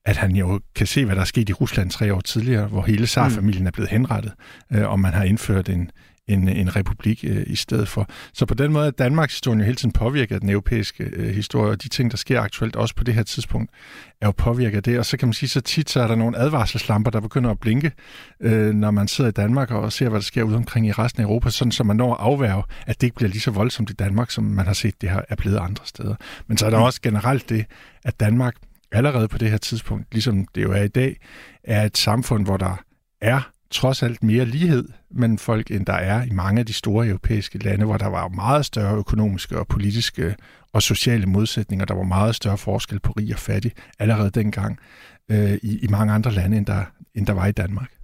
at 0.04 0.16
han 0.16 0.36
jo 0.36 0.60
kan 0.74 0.86
se, 0.86 1.04
hvad 1.04 1.14
der 1.14 1.20
er 1.20 1.26
sket 1.26 1.48
i 1.48 1.52
Rusland 1.52 1.90
tre 1.90 2.14
år 2.14 2.20
tidligere, 2.20 2.66
hvor 2.66 2.82
hele 2.82 3.06
Tsar-familien 3.06 3.66
er 3.66 3.70
blevet 3.70 3.90
henrettet, 3.90 4.32
øh, 4.72 4.90
og 4.90 5.00
man 5.00 5.12
har 5.12 5.24
indført 5.24 5.68
en, 5.68 5.90
en, 6.28 6.48
en 6.48 6.76
republik 6.76 7.24
øh, 7.24 7.42
i 7.46 7.56
stedet 7.56 7.88
for. 7.88 8.08
Så 8.34 8.46
på 8.46 8.54
den 8.54 8.72
måde 8.72 8.86
er 8.86 8.90
Danmarks 8.90 9.34
historie 9.34 9.58
jo 9.58 9.64
hele 9.64 9.76
tiden 9.76 9.92
påvirket 9.92 10.34
af 10.34 10.40
den 10.40 10.50
europæiske 10.50 11.04
øh, 11.04 11.34
historie, 11.34 11.70
og 11.70 11.82
de 11.82 11.88
ting, 11.88 12.10
der 12.10 12.16
sker 12.16 12.40
aktuelt 12.40 12.76
også 12.76 12.94
på 12.94 13.04
det 13.04 13.14
her 13.14 13.22
tidspunkt, 13.22 13.70
er 14.20 14.26
jo 14.26 14.32
påvirket 14.32 14.76
af 14.76 14.82
det. 14.82 14.98
Og 14.98 15.06
så 15.06 15.16
kan 15.16 15.28
man 15.28 15.32
sige, 15.32 15.48
så 15.48 15.60
tit 15.60 15.90
så 15.90 16.00
er 16.00 16.06
der 16.06 16.14
nogle 16.14 16.38
advarselslamper, 16.38 17.10
der 17.10 17.20
begynder 17.20 17.50
at 17.50 17.58
blinke, 17.58 17.92
øh, 18.40 18.74
når 18.74 18.90
man 18.90 19.08
sidder 19.08 19.30
i 19.30 19.32
Danmark 19.32 19.70
og 19.70 19.92
ser, 19.92 20.08
hvad 20.08 20.20
der 20.20 20.24
sker 20.24 20.42
ude 20.42 20.56
omkring 20.56 20.86
i 20.86 20.92
resten 20.92 21.22
af 21.22 21.26
Europa, 21.26 21.50
sådan 21.50 21.72
så 21.72 21.84
man 21.84 21.96
når 21.96 22.14
at 22.14 22.20
afværge, 22.20 22.62
at 22.86 23.00
det 23.00 23.06
ikke 23.06 23.16
bliver 23.16 23.30
lige 23.30 23.40
så 23.40 23.50
voldsomt 23.50 23.90
i 23.90 23.92
Danmark, 23.92 24.30
som 24.30 24.44
man 24.44 24.66
har 24.66 24.72
set, 24.72 25.00
det 25.00 25.10
her 25.10 25.20
er 25.28 25.36
blevet 25.36 25.58
andre 25.58 25.86
steder. 25.86 26.14
Men 26.46 26.58
så 26.58 26.66
er 26.66 26.70
der 26.70 26.78
mm. 26.78 26.84
også 26.84 27.00
generelt 27.02 27.48
det, 27.48 27.64
at 28.04 28.20
Danmark 28.20 28.54
allerede 28.92 29.28
på 29.28 29.38
det 29.38 29.50
her 29.50 29.58
tidspunkt, 29.58 30.06
ligesom 30.12 30.46
det 30.54 30.62
jo 30.62 30.72
er 30.72 30.82
i 30.82 30.88
dag, 30.88 31.16
er 31.64 31.84
et 31.84 31.98
samfund, 31.98 32.44
hvor 32.44 32.56
der 32.56 32.82
er 33.20 33.50
trods 33.70 34.02
alt 34.02 34.22
mere 34.22 34.44
lighed 34.44 34.88
mellem 35.10 35.38
folk, 35.38 35.70
end 35.70 35.86
der 35.86 35.92
er 35.92 36.22
i 36.22 36.30
mange 36.30 36.60
af 36.60 36.66
de 36.66 36.72
store 36.72 37.06
europæiske 37.06 37.58
lande, 37.58 37.84
hvor 37.84 37.96
der 37.96 38.06
var 38.06 38.28
meget 38.28 38.64
større 38.64 38.96
økonomiske 38.96 39.58
og 39.58 39.66
politiske 39.66 40.36
og 40.72 40.82
sociale 40.82 41.26
modsætninger. 41.26 41.86
Der 41.86 41.94
var 41.94 42.02
meget 42.02 42.34
større 42.34 42.58
forskel 42.58 43.00
på 43.00 43.12
rig 43.12 43.32
og 43.32 43.38
fattig 43.38 43.72
allerede 43.98 44.30
dengang 44.30 44.78
øh, 45.28 45.58
i, 45.62 45.78
i 45.78 45.86
mange 45.86 46.12
andre 46.12 46.30
lande, 46.30 46.56
end 46.56 46.66
der, 46.66 46.84
end 47.14 47.26
der 47.26 47.32
var 47.32 47.46
i 47.46 47.52
Danmark. 47.52 47.97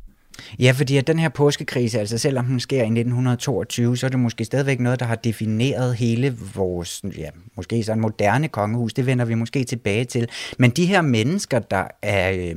Ja, 0.58 0.70
fordi 0.70 0.96
at 0.96 1.06
den 1.06 1.18
her 1.18 1.28
påskekrise, 1.28 2.00
altså 2.00 2.18
selvom 2.18 2.46
den 2.46 2.60
sker 2.60 2.78
i 2.78 2.80
1922, 2.80 3.96
så 3.96 4.06
er 4.06 4.10
det 4.10 4.18
måske 4.18 4.44
stadigvæk 4.44 4.80
noget, 4.80 5.00
der 5.00 5.06
har 5.06 5.14
defineret 5.14 5.96
hele 5.96 6.36
vores, 6.54 7.02
ja, 7.18 7.28
måske 7.56 7.82
sådan 7.82 8.00
moderne 8.00 8.48
kongehus. 8.48 8.94
Det 8.94 9.06
vender 9.06 9.24
vi 9.24 9.34
måske 9.34 9.64
tilbage 9.64 10.04
til. 10.04 10.28
Men 10.58 10.70
de 10.70 10.86
her 10.86 11.02
mennesker, 11.02 11.58
der 11.58 11.84
er 12.02 12.32
øh, 12.32 12.56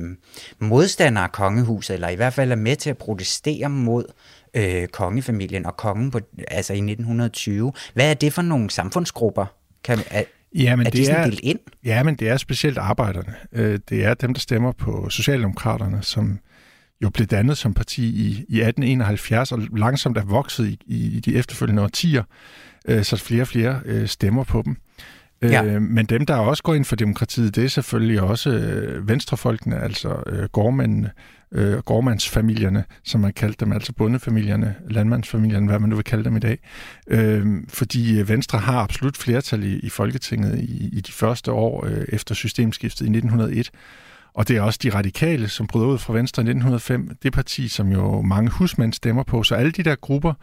modstandere 0.58 1.24
af 1.24 1.32
kongehuset, 1.32 1.94
eller 1.94 2.08
i 2.08 2.14
hvert 2.14 2.32
fald 2.32 2.52
er 2.52 2.56
med 2.56 2.76
til 2.76 2.90
at 2.90 2.98
protestere 2.98 3.68
mod 3.68 4.04
øh, 4.54 4.86
kongefamilien 4.86 5.66
og 5.66 5.76
kongen 5.76 6.10
på, 6.10 6.20
altså 6.48 6.72
i 6.72 6.76
1920, 6.76 7.72
hvad 7.94 8.10
er 8.10 8.14
det 8.14 8.32
for 8.32 8.42
nogle 8.42 8.70
samfundsgrupper? 8.70 9.46
Kan, 9.84 9.98
er, 10.10 10.22
Ja, 10.54 10.76
men 10.76 10.86
er 10.86 10.90
de 10.90 10.98
det 10.98 11.10
er, 11.10 11.24
delt 11.24 11.40
ind? 11.40 11.58
Ja, 11.84 12.02
men 12.02 12.14
det 12.14 12.28
er 12.28 12.36
specielt 12.36 12.78
arbejderne. 12.78 13.34
Øh, 13.52 13.78
det 13.88 14.04
er 14.04 14.14
dem, 14.14 14.34
der 14.34 14.40
stemmer 14.40 14.72
på 14.72 15.08
Socialdemokraterne, 15.10 16.02
som 16.02 16.38
jo 17.02 17.10
blev 17.10 17.26
dannet 17.26 17.58
som 17.58 17.74
parti 17.74 18.02
i, 18.02 18.28
i 18.28 18.60
1871 18.60 19.52
og 19.52 19.58
langsomt 19.76 20.18
er 20.18 20.24
vokset 20.24 20.66
i, 20.66 20.78
i 20.86 21.20
de 21.20 21.36
efterfølgende 21.36 21.82
årtier, 21.82 22.22
øh, 22.88 23.04
så 23.04 23.16
flere 23.16 23.42
og 23.42 23.48
flere 23.48 23.80
øh, 23.84 24.08
stemmer 24.08 24.44
på 24.44 24.62
dem. 24.64 24.76
Øh, 25.42 25.50
ja. 25.50 25.64
Øh, 25.64 25.82
men 25.82 26.06
dem, 26.06 26.26
der 26.26 26.36
også 26.36 26.62
går 26.62 26.74
ind 26.74 26.84
for 26.84 26.96
demokratiet, 26.96 27.56
det 27.56 27.64
er 27.64 27.68
selvfølgelig 27.68 28.20
også 28.20 28.50
øh, 28.50 29.08
venstrefolkene, 29.08 29.76
altså 29.76 30.22
øh, 30.26 30.44
gårdmændene, 30.44 31.10
øh, 31.52 31.78
gårdmandsfamilierne, 31.78 32.84
som 33.04 33.20
man 33.20 33.32
kaldte 33.32 33.64
dem, 33.64 33.72
altså 33.72 33.92
bondefamilierne, 33.92 34.74
landmandsfamilierne, 34.90 35.66
hvad 35.66 35.78
man 35.78 35.90
nu 35.90 35.96
vil 35.96 36.04
kalde 36.04 36.24
dem 36.24 36.36
i 36.36 36.40
dag. 36.40 36.58
Øh, 37.08 37.46
fordi 37.68 38.22
Venstre 38.26 38.58
har 38.58 38.78
absolut 38.78 39.16
flertal 39.16 39.64
i, 39.64 39.78
i 39.78 39.88
Folketinget 39.88 40.58
i, 40.58 40.88
i 40.92 41.00
de 41.00 41.12
første 41.12 41.52
år 41.52 41.86
øh, 41.86 42.04
efter 42.08 42.34
systemskiftet 42.34 43.00
i 43.00 43.08
1901. 43.08 43.70
Og 44.38 44.48
det 44.48 44.56
er 44.56 44.62
også 44.62 44.78
de 44.82 44.90
radikale, 44.90 45.48
som 45.48 45.66
bryder 45.66 45.86
ud 45.86 45.98
fra 45.98 46.12
Venstre 46.12 46.40
i 46.40 46.44
1905. 46.44 47.16
Det 47.22 47.32
parti, 47.32 47.68
som 47.68 47.88
jo 47.88 48.22
mange 48.22 48.50
husmænd 48.50 48.92
stemmer 48.92 49.22
på. 49.22 49.42
Så 49.42 49.54
alle 49.54 49.72
de 49.72 49.82
der 49.82 49.94
grupper, 49.94 50.34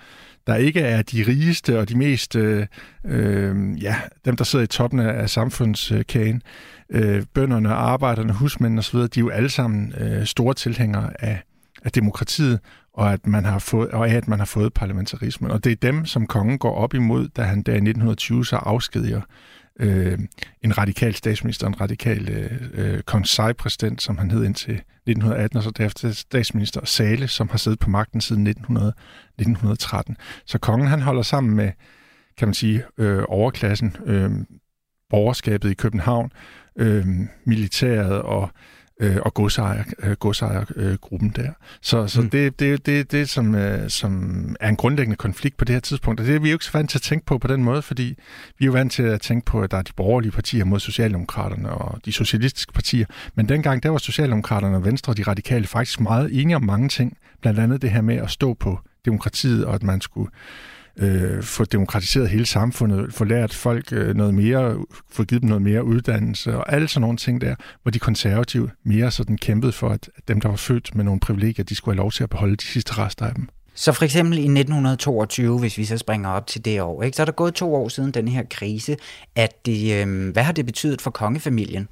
der 0.47 0.55
ikke 0.55 0.79
er 0.79 1.01
de 1.01 1.23
rigeste 1.27 1.79
og 1.79 1.89
de 1.89 1.97
mest, 1.97 2.35
øh, 2.35 2.67
øh, 3.05 3.83
ja, 3.83 3.95
dem 4.25 4.35
der 4.35 4.43
sidder 4.43 4.63
i 4.63 4.67
toppen 4.67 4.99
af 4.99 5.29
samfundskagen, 5.29 6.41
øh, 6.89 7.23
bønderne, 7.33 7.69
arbejderne, 7.69 8.33
husmændene 8.33 8.79
osv., 8.79 8.99
de 8.99 9.03
er 9.03 9.09
jo 9.17 9.29
alle 9.29 9.49
sammen 9.49 9.93
øh, 9.97 10.25
store 10.25 10.53
tilhængere 10.53 11.23
af, 11.23 11.43
af 11.83 11.91
demokratiet, 11.91 12.59
og 12.93 13.13
at 13.13 13.27
man 13.27 13.45
har 13.45 13.59
fået, 13.59 13.91
og 13.91 14.09
at 14.09 14.27
man 14.27 14.39
har 14.39 14.45
fået 14.45 14.73
parlamentarismen. 14.73 15.51
Og 15.51 15.63
det 15.63 15.71
er 15.71 15.75
dem, 15.75 16.05
som 16.05 16.27
kongen 16.27 16.57
går 16.57 16.75
op 16.75 16.93
imod, 16.93 17.27
da 17.27 17.41
han 17.41 17.61
der 17.61 17.71
i 17.71 17.75
1920 17.75 18.45
så 18.45 18.55
afskediger 18.55 19.21
øh, 19.79 20.19
en 20.61 20.77
radikal 20.77 21.15
statsminister, 21.15 21.67
en 21.67 21.81
radikal 21.81 22.29
øh, 22.29 22.69
øh 22.73 23.01
konsejpræsident, 23.01 24.01
som 24.01 24.17
han 24.17 24.31
hed 24.31 24.45
indtil 24.45 24.73
1918, 24.73 25.57
og 25.57 25.63
så 25.63 25.71
derefter 25.71 26.11
statsminister 26.11 26.85
Sale, 26.85 27.27
som 27.27 27.49
har 27.49 27.57
siddet 27.57 27.79
på 27.79 27.89
magten 27.89 28.21
siden 28.21 28.47
1900, 28.47 28.87
1913. 28.87 30.17
Så 30.45 30.57
kongen 30.57 30.87
han 30.87 31.01
holder 31.01 31.21
sammen 31.21 31.55
med, 31.55 31.71
kan 32.37 32.47
man 32.47 32.53
sige, 32.53 32.83
øh, 32.97 33.23
overklassen, 33.27 33.95
øh, 34.05 34.31
borgerskabet 35.09 35.71
i 35.71 35.73
København, 35.73 36.31
øh, 36.75 37.05
militæret 37.45 38.21
og 38.21 38.43
øh, 38.43 38.74
og 38.99 39.33
godsejer, 39.33 39.83
øh, 39.99 40.11
godsejergruppen 40.11 41.33
øh, 41.37 41.43
der. 41.43 41.51
Så, 41.81 42.07
så 42.07 42.21
mm. 42.21 42.29
det, 42.29 42.59
det, 42.59 42.85
det, 42.85 43.11
det 43.11 43.29
som, 43.29 43.55
øh, 43.55 43.89
som 43.89 44.55
er 44.59 44.69
en 44.69 44.75
grundlæggende 44.75 45.15
konflikt 45.15 45.57
på 45.57 45.65
det 45.65 45.73
her 45.75 45.79
tidspunkt, 45.79 46.19
og 46.19 46.25
det 46.25 46.35
er 46.35 46.39
vi 46.39 46.49
jo 46.49 46.55
ikke 46.55 46.65
så 46.65 46.71
vant 46.73 46.89
til 46.89 46.97
at 46.97 47.01
tænke 47.01 47.25
på 47.25 47.37
på 47.37 47.47
den 47.47 47.63
måde, 47.63 47.81
fordi 47.81 48.15
vi 48.59 48.65
er 48.65 48.67
jo 48.67 48.71
vant 48.71 48.91
til 48.91 49.03
at 49.03 49.21
tænke 49.21 49.45
på, 49.45 49.61
at 49.61 49.71
der 49.71 49.77
er 49.77 49.81
de 49.81 49.93
borgerlige 49.95 50.31
partier 50.31 50.65
mod 50.65 50.79
Socialdemokraterne 50.79 51.69
og 51.69 52.05
de 52.05 52.11
socialistiske 52.11 52.73
partier, 52.73 53.05
men 53.35 53.49
dengang 53.49 53.83
der 53.83 53.89
var 53.89 53.97
Socialdemokraterne 53.97 54.75
og 54.75 54.85
Venstre 54.85 55.11
og 55.11 55.17
de 55.17 55.23
radikale 55.23 55.67
faktisk 55.67 55.99
meget 55.99 56.41
enige 56.41 56.55
om 56.55 56.63
mange 56.63 56.89
ting, 56.89 57.17
blandt 57.41 57.59
andet 57.59 57.81
det 57.81 57.91
her 57.91 58.01
med 58.01 58.15
at 58.15 58.29
stå 58.29 58.53
på 58.53 58.79
demokratiet, 59.05 59.65
og 59.65 59.75
at 59.75 59.83
man 59.83 60.01
skulle 60.01 60.31
øh, 60.97 61.43
få 61.43 61.65
demokratiseret 61.65 62.29
hele 62.29 62.45
samfundet, 62.45 63.13
få 63.13 63.23
lært 63.23 63.53
folk 63.53 63.93
øh, 63.93 64.15
noget 64.15 64.33
mere, 64.33 64.77
få 65.11 65.23
givet 65.23 65.41
dem 65.41 65.49
noget 65.49 65.61
mere 65.61 65.83
uddannelse 65.83 66.57
og 66.57 66.73
alle 66.73 66.87
sådan 66.87 67.01
nogle 67.01 67.17
ting 67.17 67.41
der, 67.41 67.55
hvor 67.81 67.91
de 67.91 67.99
konservative 67.99 68.69
mere 68.83 69.11
sådan 69.11 69.37
kæmpede 69.37 69.71
for, 69.71 69.89
at 69.89 70.09
dem, 70.27 70.41
der 70.41 70.49
var 70.49 70.55
født 70.55 70.95
med 70.95 71.03
nogle 71.03 71.19
privilegier, 71.19 71.65
de 71.65 71.75
skulle 71.75 71.95
have 71.95 72.01
lov 72.03 72.11
til 72.11 72.23
at 72.23 72.29
beholde 72.29 72.55
de 72.55 72.65
sidste 72.65 72.97
rester 72.97 73.25
af 73.25 73.35
dem. 73.35 73.49
Så 73.77 73.91
for 73.91 74.05
eksempel 74.05 74.37
i 74.37 74.41
1922, 74.41 75.59
hvis 75.59 75.77
vi 75.77 75.85
så 75.85 75.97
springer 75.97 76.29
op 76.29 76.47
til 76.47 76.65
det 76.65 76.81
år, 76.81 77.03
ikke, 77.03 77.15
så 77.15 77.23
er 77.23 77.25
der 77.25 77.31
gået 77.31 77.53
to 77.53 77.75
år 77.75 77.89
siden 77.89 78.11
den 78.11 78.27
her 78.27 78.43
krise, 78.49 78.97
at 79.35 79.65
det, 79.65 80.07
øh, 80.07 80.29
hvad 80.33 80.43
har 80.43 80.51
det 80.51 80.65
betydet 80.65 81.01
for 81.01 81.11
kongefamilien? 81.11 81.87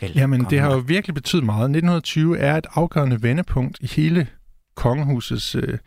Eller 0.00 0.20
Jamen, 0.20 0.46
det 0.50 0.60
har 0.60 0.72
jo 0.72 0.78
virkelig 0.78 1.14
betydet 1.14 1.44
meget. 1.44 1.64
1920 1.64 2.38
er 2.38 2.56
et 2.56 2.66
afgørende 2.74 3.22
vendepunkt 3.22 3.78
i 3.80 3.86
hele 3.86 4.26
kongehusets 4.74 5.54
øh, 5.54 5.78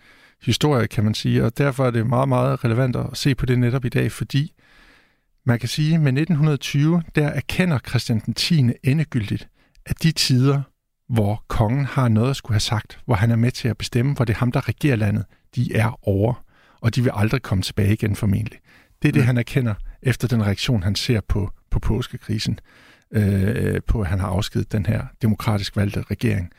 historie, 0.45 0.87
kan 0.87 1.03
man 1.03 1.13
sige, 1.13 1.45
og 1.45 1.57
derfor 1.57 1.85
er 1.85 1.91
det 1.91 2.07
meget, 2.07 2.29
meget 2.29 2.65
relevant 2.65 2.95
at 2.95 3.05
se 3.13 3.35
på 3.35 3.45
det 3.45 3.59
netop 3.59 3.85
i 3.85 3.89
dag, 3.89 4.11
fordi 4.11 4.53
man 5.45 5.59
kan 5.59 5.69
sige, 5.69 5.95
at 5.95 6.01
med 6.01 6.11
1920, 6.11 7.03
der 7.15 7.27
erkender 7.27 7.79
Christian 7.79 8.21
den 8.25 8.33
10. 8.33 8.63
endegyldigt, 8.83 9.47
at 9.85 10.03
de 10.03 10.11
tider, 10.11 10.61
hvor 11.09 11.43
kongen 11.47 11.85
har 11.85 12.07
noget 12.07 12.29
at 12.29 12.35
skulle 12.35 12.53
have 12.53 12.59
sagt, 12.59 12.99
hvor 13.05 13.15
han 13.15 13.31
er 13.31 13.35
med 13.35 13.51
til 13.51 13.67
at 13.67 13.77
bestemme, 13.77 14.13
hvor 14.13 14.25
det 14.25 14.33
er 14.33 14.37
ham, 14.37 14.51
der 14.51 14.67
regerer 14.67 14.95
landet, 14.95 15.25
de 15.55 15.75
er 15.75 16.07
over. 16.07 16.33
og 16.81 16.95
de 16.95 17.03
vil 17.03 17.11
aldrig 17.15 17.41
komme 17.41 17.61
tilbage 17.61 17.93
igen 17.93 18.15
formentlig. 18.15 18.59
Det 19.01 19.07
er 19.07 19.11
det, 19.11 19.21
mm. 19.21 19.25
han 19.25 19.37
erkender 19.37 19.73
efter 20.01 20.27
den 20.27 20.45
reaktion, 20.45 20.83
han 20.83 20.95
ser 20.95 21.21
på, 21.27 21.51
på 21.71 21.79
påskekrisen, 21.79 22.59
øh, 23.11 23.81
på 23.87 24.01
at 24.01 24.07
han 24.07 24.19
har 24.19 24.27
afskedet 24.27 24.71
den 24.71 24.85
her 24.85 25.05
demokratisk 25.21 25.75
valgte 25.75 26.01
regering. 26.11 26.51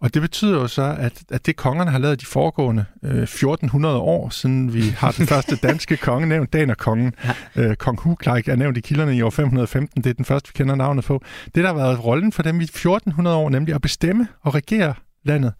Og 0.00 0.14
det 0.14 0.22
betyder 0.22 0.60
jo 0.60 0.66
så, 0.66 0.96
at, 0.98 1.22
at 1.30 1.46
det 1.46 1.56
kongerne 1.56 1.90
har 1.90 1.98
lavet 1.98 2.20
de 2.20 2.26
foregående 2.26 2.84
øh, 3.02 3.22
1400 3.22 3.96
år, 3.96 4.30
siden 4.30 4.74
vi 4.74 4.82
har 4.82 5.10
den 5.10 5.26
første 5.26 5.56
danske 5.56 5.96
konge 6.06 6.28
nævnt, 6.28 6.52
Danerkongen. 6.52 7.14
Ja. 7.24 7.62
Øh, 7.62 7.76
Kong 7.76 8.00
Hugleik 8.00 8.48
er 8.48 8.56
nævnt 8.56 8.76
i 8.76 8.80
kilderne 8.80 9.16
i 9.16 9.22
år 9.22 9.30
515, 9.30 10.02
det 10.02 10.10
er 10.10 10.14
den 10.14 10.24
første, 10.24 10.48
vi 10.48 10.52
kender 10.56 10.74
navnet 10.74 11.04
på. 11.04 11.22
Det, 11.44 11.54
der 11.54 11.66
har 11.66 11.74
været 11.74 12.04
rollen 12.04 12.32
for 12.32 12.42
dem 12.42 12.60
i 12.60 12.64
1400 12.64 13.36
år, 13.36 13.50
nemlig 13.50 13.74
at 13.74 13.80
bestemme 13.80 14.28
og 14.42 14.54
regere 14.54 14.94
landet, 15.24 15.52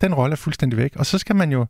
den 0.00 0.14
rolle 0.14 0.32
er 0.32 0.36
fuldstændig 0.36 0.78
væk. 0.78 0.96
Og 0.96 1.06
så 1.06 1.18
skal 1.18 1.36
man 1.36 1.52
jo 1.52 1.66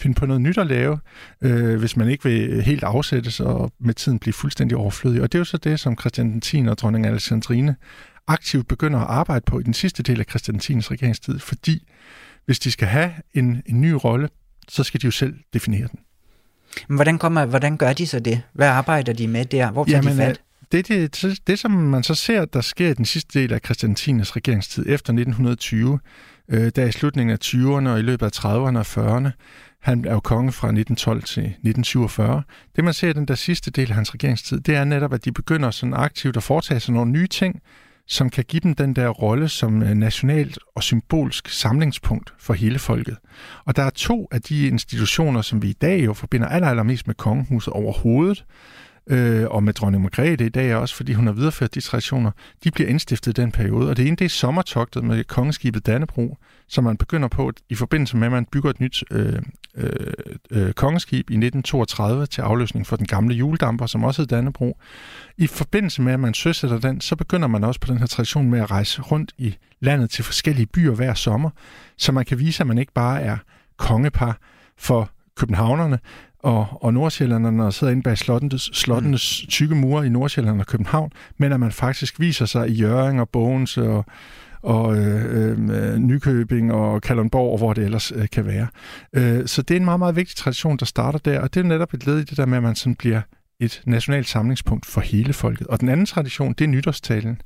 finde 0.00 0.14
på 0.14 0.26
noget 0.26 0.42
nyt 0.42 0.58
at 0.58 0.66
lave, 0.66 0.98
øh, 1.42 1.78
hvis 1.78 1.96
man 1.96 2.08
ikke 2.08 2.24
vil 2.24 2.62
helt 2.62 2.84
afsættes 2.84 3.40
og 3.40 3.72
med 3.80 3.94
tiden 3.94 4.18
blive 4.18 4.32
fuldstændig 4.32 4.76
overflødig. 4.76 5.22
Og 5.22 5.32
det 5.32 5.38
er 5.38 5.40
jo 5.40 5.44
så 5.44 5.56
det, 5.56 5.80
som 5.80 5.98
Christian 5.98 6.40
10. 6.40 6.66
og 6.68 6.78
dronning 6.78 7.06
Alexandrine 7.06 7.76
aktivt 8.26 8.68
begynder 8.68 8.98
at 8.98 9.06
arbejde 9.06 9.44
på 9.46 9.58
i 9.58 9.62
den 9.62 9.74
sidste 9.74 10.02
del 10.02 10.20
af 10.20 10.26
Christian 10.30 10.58
10. 10.58 10.80
regeringstid, 10.80 11.38
fordi 11.38 11.88
hvis 12.44 12.58
de 12.58 12.70
skal 12.70 12.88
have 12.88 13.12
en, 13.34 13.62
en 13.66 13.80
ny 13.80 13.90
rolle, 13.90 14.28
så 14.68 14.84
skal 14.84 15.00
de 15.00 15.06
jo 15.06 15.10
selv 15.10 15.34
definere 15.52 15.88
den. 15.88 16.00
Men 16.88 16.96
hvordan, 16.96 17.18
kommer, 17.18 17.44
hvordan 17.46 17.76
gør 17.76 17.92
de 17.92 18.06
så 18.06 18.20
det? 18.20 18.42
Hvad 18.52 18.68
arbejder 18.68 19.12
de 19.12 19.28
med 19.28 19.44
der? 19.44 19.70
Hvor 19.70 19.84
tager 19.84 19.96
Jamen, 19.96 20.12
de 20.12 20.16
fat? 20.16 20.28
Øh, 20.28 20.34
det, 20.72 20.88
det, 20.88 21.38
det, 21.46 21.58
som 21.58 21.70
man 21.70 22.02
så 22.02 22.14
ser, 22.14 22.44
der 22.44 22.60
sker 22.60 22.88
i 22.88 22.94
den 22.94 23.04
sidste 23.04 23.40
del 23.40 23.52
af 23.52 23.60
Christian 23.64 23.94
10. 23.94 24.12
regeringstid 24.12 24.82
efter 24.82 25.12
1920, 25.12 25.98
øh, 26.48 26.72
der 26.76 26.84
i 26.84 26.92
slutningen 26.92 27.32
af 27.32 27.38
20'erne 27.44 27.88
og 27.88 27.98
i 27.98 28.02
løbet 28.02 28.26
af 28.26 28.44
30'erne 28.44 28.78
og 28.78 29.16
40'erne, 29.18 29.30
han 29.80 30.04
er 30.04 30.12
jo 30.12 30.20
konge 30.20 30.52
fra 30.52 30.68
1912 30.68 31.22
til 31.22 31.42
1947. 31.42 32.42
Det 32.76 32.84
man 32.84 32.94
ser 32.94 33.08
i 33.08 33.12
den 33.12 33.28
der 33.28 33.34
sidste 33.34 33.70
del 33.70 33.88
af 33.88 33.94
hans 33.94 34.14
regeringstid, 34.14 34.60
det 34.60 34.76
er 34.76 34.84
netop, 34.84 35.12
at 35.12 35.24
de 35.24 35.32
begynder 35.32 35.70
sådan 35.70 35.94
aktivt 35.94 36.36
at 36.36 36.42
foretage 36.42 36.80
sig 36.80 36.94
nogle 36.94 37.10
nye 37.12 37.26
ting, 37.26 37.60
som 38.06 38.30
kan 38.30 38.44
give 38.44 38.60
dem 38.60 38.74
den 38.74 38.96
der 38.96 39.08
rolle 39.08 39.48
som 39.48 39.82
øh, 39.82 39.94
nationalt 39.94 40.58
og 40.74 40.82
symbolsk 40.82 41.48
samlingspunkt 41.48 42.34
for 42.38 42.54
hele 42.54 42.78
folket. 42.78 43.16
Og 43.64 43.76
der 43.76 43.82
er 43.82 43.90
to 43.90 44.28
af 44.32 44.42
de 44.42 44.66
institutioner, 44.66 45.42
som 45.42 45.62
vi 45.62 45.68
i 45.68 45.72
dag 45.72 46.04
jo 46.04 46.12
forbinder 46.12 46.48
aller, 46.48 46.68
allermest 46.68 47.06
med 47.06 47.14
kongehuset 47.14 47.72
overhovedet, 47.72 48.44
øh, 49.06 49.46
og 49.50 49.62
med 49.62 49.72
dronning 49.72 50.02
Margrethe 50.02 50.46
i 50.46 50.48
dag 50.48 50.74
også, 50.74 50.94
fordi 50.94 51.12
hun 51.12 51.26
har 51.26 51.32
videreført 51.32 51.74
de 51.74 51.80
traditioner, 51.80 52.30
de 52.64 52.70
bliver 52.70 52.88
indstiftet 52.88 53.38
i 53.38 53.40
den 53.40 53.52
periode. 53.52 53.90
Og 53.90 53.96
det 53.96 54.06
ene, 54.06 54.16
det 54.16 54.24
er 54.24 54.28
sommertogtet 54.28 55.04
med 55.04 55.24
kongeskibet 55.24 55.86
Dannebro, 55.86 56.36
som 56.68 56.84
man 56.84 56.96
begynder 56.96 57.28
på 57.28 57.52
i 57.68 57.74
forbindelse 57.74 58.16
med, 58.16 58.26
at 58.26 58.32
man 58.32 58.44
bygger 58.52 58.70
et 58.70 58.80
nyt 58.80 59.04
øh, 59.10 59.42
øh, 59.74 60.12
øh 60.50 60.72
kongeskib 60.72 61.30
i 61.30 61.34
1932 61.34 62.26
til 62.26 62.40
afløsning 62.42 62.86
for 62.86 62.96
den 62.96 63.06
gamle 63.06 63.34
juledamper, 63.34 63.86
som 63.86 64.04
også 64.04 64.22
hed 64.22 64.26
Dannebro. 64.26 64.78
I 65.38 65.46
forbindelse 65.46 66.02
med, 66.02 66.12
at 66.12 66.20
man 66.20 66.34
søsætter 66.34 66.78
den, 66.78 67.00
så 67.00 67.16
begynder 67.16 67.48
man 67.48 67.64
også 67.64 67.80
på 67.80 67.92
den 67.92 67.98
her 67.98 68.06
tradition 68.06 68.50
med 68.50 68.60
at 68.60 68.70
rejse 68.70 69.02
rundt 69.02 69.32
i 69.38 69.56
landet 69.80 70.10
til 70.10 70.24
forskellige 70.24 70.66
byer 70.66 70.94
hver 70.94 71.14
sommer, 71.14 71.50
så 71.96 72.12
man 72.12 72.24
kan 72.24 72.38
vise, 72.38 72.60
at 72.60 72.66
man 72.66 72.78
ikke 72.78 72.92
bare 72.92 73.22
er 73.22 73.36
kongepar 73.76 74.38
for 74.78 75.10
københavnerne, 75.36 75.98
og, 76.42 76.66
og 76.84 76.94
nordsjællanderne 76.94 77.64
og 77.64 77.72
sidder 77.72 77.90
inde 77.92 78.02
bag 78.02 78.18
slottenes, 78.18 78.70
slottenes 78.72 79.44
tykke 79.48 79.74
mure 79.74 80.06
i 80.06 80.08
Nordsjælland 80.08 80.60
og 80.60 80.66
København, 80.66 81.10
men 81.38 81.52
at 81.52 81.60
man 81.60 81.72
faktisk 81.72 82.20
viser 82.20 82.46
sig 82.46 82.68
i 82.68 82.72
Jørgen 82.72 83.18
og 83.18 83.28
Bogense 83.28 83.82
og, 83.82 84.04
og 84.62 84.96
øh, 84.96 85.50
øh, 85.50 85.96
Nykøbing 85.98 86.72
og 86.72 87.02
Kalundborg, 87.02 87.52
og 87.52 87.58
hvor 87.58 87.72
det 87.72 87.84
ellers 87.84 88.12
øh, 88.12 88.28
kan 88.32 88.46
være. 88.46 88.66
Øh, 89.12 89.46
så 89.46 89.62
det 89.62 89.74
er 89.74 89.78
en 89.78 89.84
meget, 89.84 89.98
meget 89.98 90.16
vigtig 90.16 90.36
tradition, 90.36 90.76
der 90.76 90.86
starter 90.86 91.18
der, 91.18 91.40
og 91.40 91.54
det 91.54 91.60
er 91.60 91.64
netop 91.64 91.94
et 91.94 92.06
led 92.06 92.18
i 92.18 92.24
det 92.24 92.36
der 92.36 92.46
med, 92.46 92.56
at 92.56 92.62
man 92.62 92.74
sådan 92.74 92.94
bliver 92.94 93.20
et 93.60 93.82
nationalt 93.86 94.28
samlingspunkt 94.28 94.86
for 94.86 95.00
hele 95.00 95.32
folket. 95.32 95.66
Og 95.66 95.80
den 95.80 95.88
anden 95.88 96.06
tradition, 96.06 96.52
det 96.52 96.64
er 96.64 96.68
nytårstalen. 96.68 97.40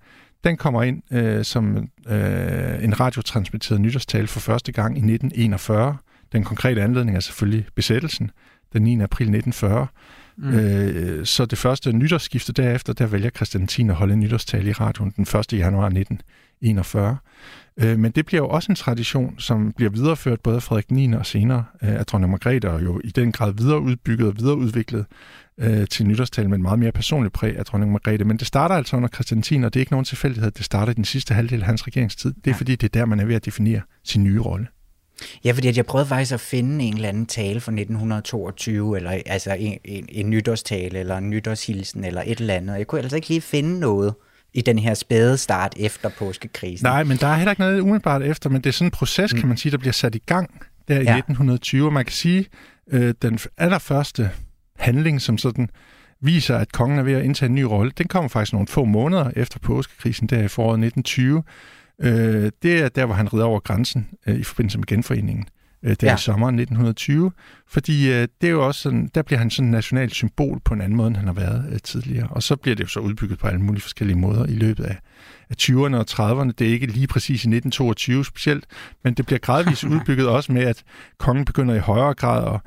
Den 0.44 0.57
kommer 0.57 0.82
ind 0.82 1.03
øh, 1.12 1.44
som 1.44 1.76
øh, 2.09 2.84
en 2.84 3.01
radiotransmitteret 3.01 3.80
nytårstale 3.80 4.26
for 4.26 4.40
første 4.40 4.72
gang 4.72 4.97
i 4.97 5.01
1941. 5.01 5.97
Den 6.32 6.44
konkrete 6.44 6.82
anledning 6.82 7.16
er 7.16 7.20
selvfølgelig 7.20 7.66
besættelsen 7.74 8.30
den 8.79 8.85
9. 8.99 9.03
april 9.03 9.24
1940. 9.24 9.87
Mm. 10.37 10.49
Øh, 10.49 11.27
så 11.27 11.47
det 11.47 11.59
første 11.59 11.93
nytårsskifte 11.93 12.53
derefter, 12.53 12.93
der 12.93 13.07
vælger 13.07 13.31
Christian 13.31 13.66
10 13.66 13.89
at 13.89 13.95
holde 13.95 14.14
en 14.14 14.20
nytårstale 14.20 14.70
i 14.70 14.72
radioen 14.72 15.12
den 15.16 15.22
1. 15.22 15.53
januar 15.53 15.87
1941. 15.87 17.16
Øh, 17.81 17.99
men 17.99 18.12
det 18.12 18.27
bliver 18.27 18.43
jo 18.43 18.49
også 18.49 18.72
en 18.72 18.77
tradition, 18.77 19.39
som 19.39 19.72
bliver 19.72 19.91
videreført 19.91 20.41
både 20.41 20.57
af 20.57 20.62
Frederik 20.62 20.91
9. 20.91 21.12
og 21.12 21.27
senere 21.27 21.64
øh, 21.83 21.95
af 21.95 22.07
dronning 22.07 22.31
Margrethe, 22.31 22.70
og 22.70 22.85
jo 22.85 23.01
i 23.05 23.11
den 23.11 23.33
grad 23.33 23.53
videreudbygget 23.53 24.29
og 24.29 24.37
videreudviklet 24.37 25.07
øh, 25.61 25.87
til 25.87 26.07
nytårstale 26.07 26.49
med 26.49 26.57
en 26.57 26.62
meget 26.62 26.79
mere 26.79 26.93
personlig 26.93 27.33
præg 27.33 27.59
af 27.59 27.64
dronning 27.64 27.93
Margrethe. 27.93 28.24
Men 28.24 28.37
det 28.37 28.47
starter 28.47 28.74
altså 28.74 28.97
under 28.97 29.09
Christian 29.09 29.43
10, 29.43 29.55
og 29.55 29.74
det 29.74 29.81
er 29.81 29.83
ikke 29.83 29.93
nogen 29.93 30.05
tilfældighed, 30.05 30.51
det 30.51 30.64
starter 30.64 30.93
i 30.93 30.95
den 30.95 31.05
sidste 31.05 31.35
halvdel 31.35 31.61
af 31.61 31.66
hans 31.66 31.87
regeringstid. 31.87 32.33
Det 32.33 32.47
er 32.47 32.51
ja. 32.51 32.57
fordi, 32.57 32.77
det 32.77 32.95
er 32.95 33.01
der, 33.01 33.07
man 33.07 33.20
er 33.20 33.24
ved 33.24 33.35
at 33.35 33.45
definere 33.45 33.81
sin 34.05 34.24
nye 34.24 34.41
rolle. 34.41 34.66
Ja, 35.45 35.53
fordi 35.53 35.77
jeg 35.77 35.87
prøvede 35.87 36.09
faktisk 36.09 36.33
at 36.33 36.41
finde 36.41 36.85
en 36.85 36.95
eller 36.95 37.09
anden 37.09 37.27
tale 37.27 37.61
fra 37.61 37.73
1922, 37.73 38.97
eller 38.97 39.11
altså 39.27 39.55
en, 39.55 39.79
en, 39.85 40.07
en 40.09 40.31
nytårstale, 40.31 40.99
eller 40.99 41.17
en 41.17 41.31
nytårshilsen, 41.31 42.05
eller 42.05 42.23
et 42.27 42.41
eller 42.41 42.55
andet. 42.55 42.79
Jeg 42.79 42.87
kunne 42.87 43.01
altså 43.01 43.17
ikke 43.17 43.29
lige 43.29 43.41
finde 43.41 43.81
noget 43.81 44.14
i 44.55 44.61
den 44.61 44.79
her 44.79 44.95
spæde 44.95 45.39
start 45.39 45.75
efter 45.77 46.11
påskekrisen. 46.19 46.87
Nej, 46.87 47.05
men 47.05 47.17
der 47.17 47.27
er 47.27 47.35
heller 47.35 47.53
ikke 47.53 47.62
noget 47.62 47.81
umiddelbart 47.81 48.23
efter, 48.23 48.51
men 48.51 48.61
det 48.61 48.69
er 48.69 48.73
sådan 48.73 48.87
en 48.87 48.91
proces, 48.91 49.35
mm. 49.35 49.41
kan 49.41 49.49
man 49.49 49.57
sige, 49.57 49.73
der 49.73 49.79
bliver 49.79 49.93
sat 49.93 50.14
i 50.14 50.23
gang 50.27 50.51
der 50.89 50.95
i 50.95 51.05
ja. 51.05 51.17
1920. 51.17 51.91
Man 51.91 52.05
kan 52.05 52.12
sige, 52.12 52.47
øh, 52.91 53.14
den 53.23 53.39
allerførste 53.59 54.31
handling, 54.79 55.23
som 55.23 55.39
sådan 55.39 55.71
viser, 56.21 56.57
at 56.57 56.73
kongen 56.73 56.99
er 56.99 57.03
ved 57.03 57.12
at 57.12 57.25
indtage 57.25 57.49
en 57.49 57.55
ny 57.55 57.62
rolle, 57.62 57.93
den 57.99 58.09
kommer 58.09 58.29
faktisk 58.29 58.53
nogle 58.53 58.69
få 58.69 58.85
måneder 58.85 59.31
efter 59.37 59.59
påskekrisen, 59.59 60.27
der 60.27 60.43
i 60.43 60.49
foråret 60.49 60.79
1920, 60.85 61.43
Øh, 62.03 62.51
det 62.62 62.82
er 62.82 62.88
der, 62.88 63.07
hvor 63.07 63.14
han 63.14 63.32
rider 63.34 63.44
over 63.44 63.61
grænsen 63.61 64.09
øh, 64.26 64.36
i 64.36 64.42
forbindelse 64.42 64.78
med 64.78 64.86
genforeningen. 64.86 65.49
Øh, 65.82 65.97
der 66.01 66.07
ja. 66.07 66.14
i 66.14 66.18
sommeren 66.18 66.55
1920, 66.55 67.32
fordi 67.68 68.12
øh, 68.12 68.28
det 68.40 68.47
er 68.47 68.51
jo 68.51 68.66
også 68.66 68.80
sådan, 68.80 69.11
der 69.14 69.22
bliver 69.22 69.38
han 69.38 69.51
sådan 69.51 69.66
en 69.66 69.70
national 69.70 70.11
symbol 70.11 70.61
på 70.64 70.74
en 70.74 70.80
anden 70.80 70.97
måde, 70.97 71.09
end 71.09 71.16
han 71.16 71.26
har 71.26 71.34
været 71.34 71.68
øh, 71.72 71.78
tidligere. 71.84 72.28
Og 72.30 72.42
så 72.42 72.57
bliver 72.57 72.74
det 72.74 72.82
jo 72.84 72.88
så 72.88 73.01
udbygget 73.01 73.38
på 73.38 73.47
alle 73.47 73.61
mulige 73.61 73.82
forskellige 73.82 74.18
måder 74.18 74.47
i 74.47 74.55
løbet 74.55 74.84
af, 74.84 74.99
af 75.51 75.55
20'erne 75.62 75.97
og 75.97 76.07
30'erne. 76.11 76.53
Det 76.59 76.66
er 76.66 76.72
ikke 76.72 76.86
lige 76.86 77.07
præcis 77.07 77.44
i 77.44 77.49
1922 77.49 78.24
specielt, 78.24 78.64
men 79.05 79.14
det 79.14 79.26
bliver 79.26 79.38
gradvist 79.38 79.84
udbygget 79.94 80.28
også 80.28 80.53
med, 80.53 80.62
at 80.62 80.82
kongen 81.18 81.44
begynder 81.44 81.74
i 81.74 81.78
højere 81.78 82.14
grad 82.14 82.55
at 82.55 82.61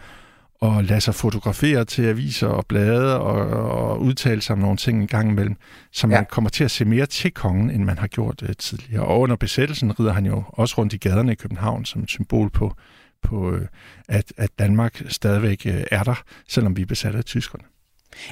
og 0.62 0.84
lade 0.84 1.02
sig 1.02 1.16
fotografere 1.16 1.86
til 1.86 2.02
aviser 2.04 2.48
og 2.48 2.66
blade 2.66 3.20
og, 3.20 3.48
og 3.48 4.02
udtale 4.02 4.42
sig 4.42 4.54
om 4.54 4.60
nogle 4.60 4.78
ting 4.78 5.02
en 5.02 5.08
gang 5.08 5.30
imellem, 5.32 5.56
så 5.92 6.08
man 6.08 6.18
ja. 6.18 6.24
kommer 6.24 6.50
til 6.50 6.64
at 6.64 6.72
se 6.72 6.86
mere 6.86 7.06
til 7.06 7.32
kongen, 7.32 7.70
end 7.70 7.84
man 7.84 7.98
har 7.98 8.08
gjort 8.08 8.42
uh, 8.42 8.50
tidligere. 8.58 9.06
Og 9.06 9.20
under 9.20 9.36
besættelsen 9.36 10.00
rider 10.00 10.14
han 10.14 10.26
jo 10.26 10.44
også 10.48 10.76
rundt 10.78 10.94
i 10.94 10.98
gaderne 10.98 11.32
i 11.32 11.36
København 11.36 11.86
som 11.86 12.04
et 12.04 12.10
symbol 12.10 12.50
på, 12.50 12.76
på 13.24 13.52
uh, 13.52 13.62
at, 14.08 14.34
at 14.38 14.50
Danmark 14.60 15.02
stadigvæk 15.08 15.62
uh, 15.66 15.82
er 15.92 16.04
der, 16.04 16.22
selvom 16.48 16.78
vi 16.78 16.82
er 16.82 16.86
besat 16.86 17.16
af 17.16 17.26
tyskerne. 17.26 17.64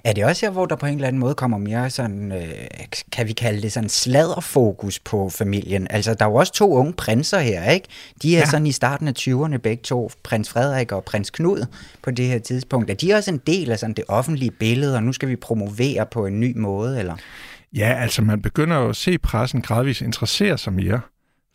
Er 0.03 0.13
det 0.13 0.25
også 0.25 0.45
her, 0.45 0.51
hvor 0.51 0.65
der 0.65 0.75
på 0.75 0.85
en 0.85 0.93
eller 0.93 1.07
anden 1.07 1.19
måde 1.19 1.35
kommer 1.35 1.57
mere 1.57 1.89
sådan, 1.89 2.31
øh, 2.31 2.47
kan 3.11 3.27
vi 3.27 3.33
kalde 3.33 3.61
det 3.61 3.71
sådan 3.71 3.89
sladderfokus 3.89 4.99
på 4.99 5.29
familien? 5.29 5.87
Altså, 5.89 6.13
der 6.13 6.25
er 6.25 6.29
jo 6.29 6.35
også 6.35 6.53
to 6.53 6.73
unge 6.73 6.93
prinser 6.93 7.39
her, 7.39 7.69
ikke? 7.69 7.87
De 8.21 8.35
er 8.35 8.39
ja. 8.39 8.45
sådan 8.45 8.67
i 8.67 8.71
starten 8.71 9.07
af 9.07 9.13
20'erne 9.19 9.57
begge 9.57 9.83
to, 9.83 10.11
prins 10.23 10.49
Frederik 10.49 10.91
og 10.91 11.03
prins 11.03 11.29
Knud 11.29 11.65
på 12.03 12.11
det 12.11 12.25
her 12.25 12.39
tidspunkt. 12.39 12.89
Er 12.89 12.95
de 12.95 13.13
også 13.13 13.31
en 13.31 13.41
del 13.47 13.71
af 13.71 13.79
sådan 13.79 13.93
det 13.93 14.03
offentlige 14.07 14.51
billede, 14.51 14.95
og 14.95 15.03
nu 15.03 15.13
skal 15.13 15.29
vi 15.29 15.35
promovere 15.35 16.05
på 16.11 16.25
en 16.25 16.39
ny 16.39 16.57
måde, 16.57 16.99
eller? 16.99 17.15
Ja, 17.73 17.97
altså 18.01 18.21
man 18.21 18.41
begynder 18.41 18.77
jo 18.77 18.89
at 18.89 18.95
se 18.95 19.17
pressen 19.17 19.61
gradvist 19.61 20.01
interessere 20.01 20.57
sig 20.57 20.73
mere 20.73 21.01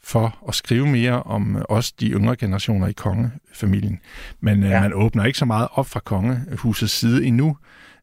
for 0.04 0.38
at 0.48 0.54
skrive 0.54 0.86
mere 0.86 1.22
om 1.22 1.56
øh, 1.56 1.62
også 1.68 1.92
de 2.00 2.08
yngre 2.08 2.36
generationer 2.36 2.86
i 2.86 2.92
kongefamilien. 2.92 4.00
Men 4.40 4.64
øh, 4.64 4.70
ja. 4.70 4.80
man 4.80 4.94
åbner 4.94 5.24
ikke 5.24 5.38
så 5.38 5.44
meget 5.44 5.68
op 5.72 5.86
fra 5.86 6.00
kongehusets 6.00 6.92
side 6.92 7.24
endnu 7.24 7.56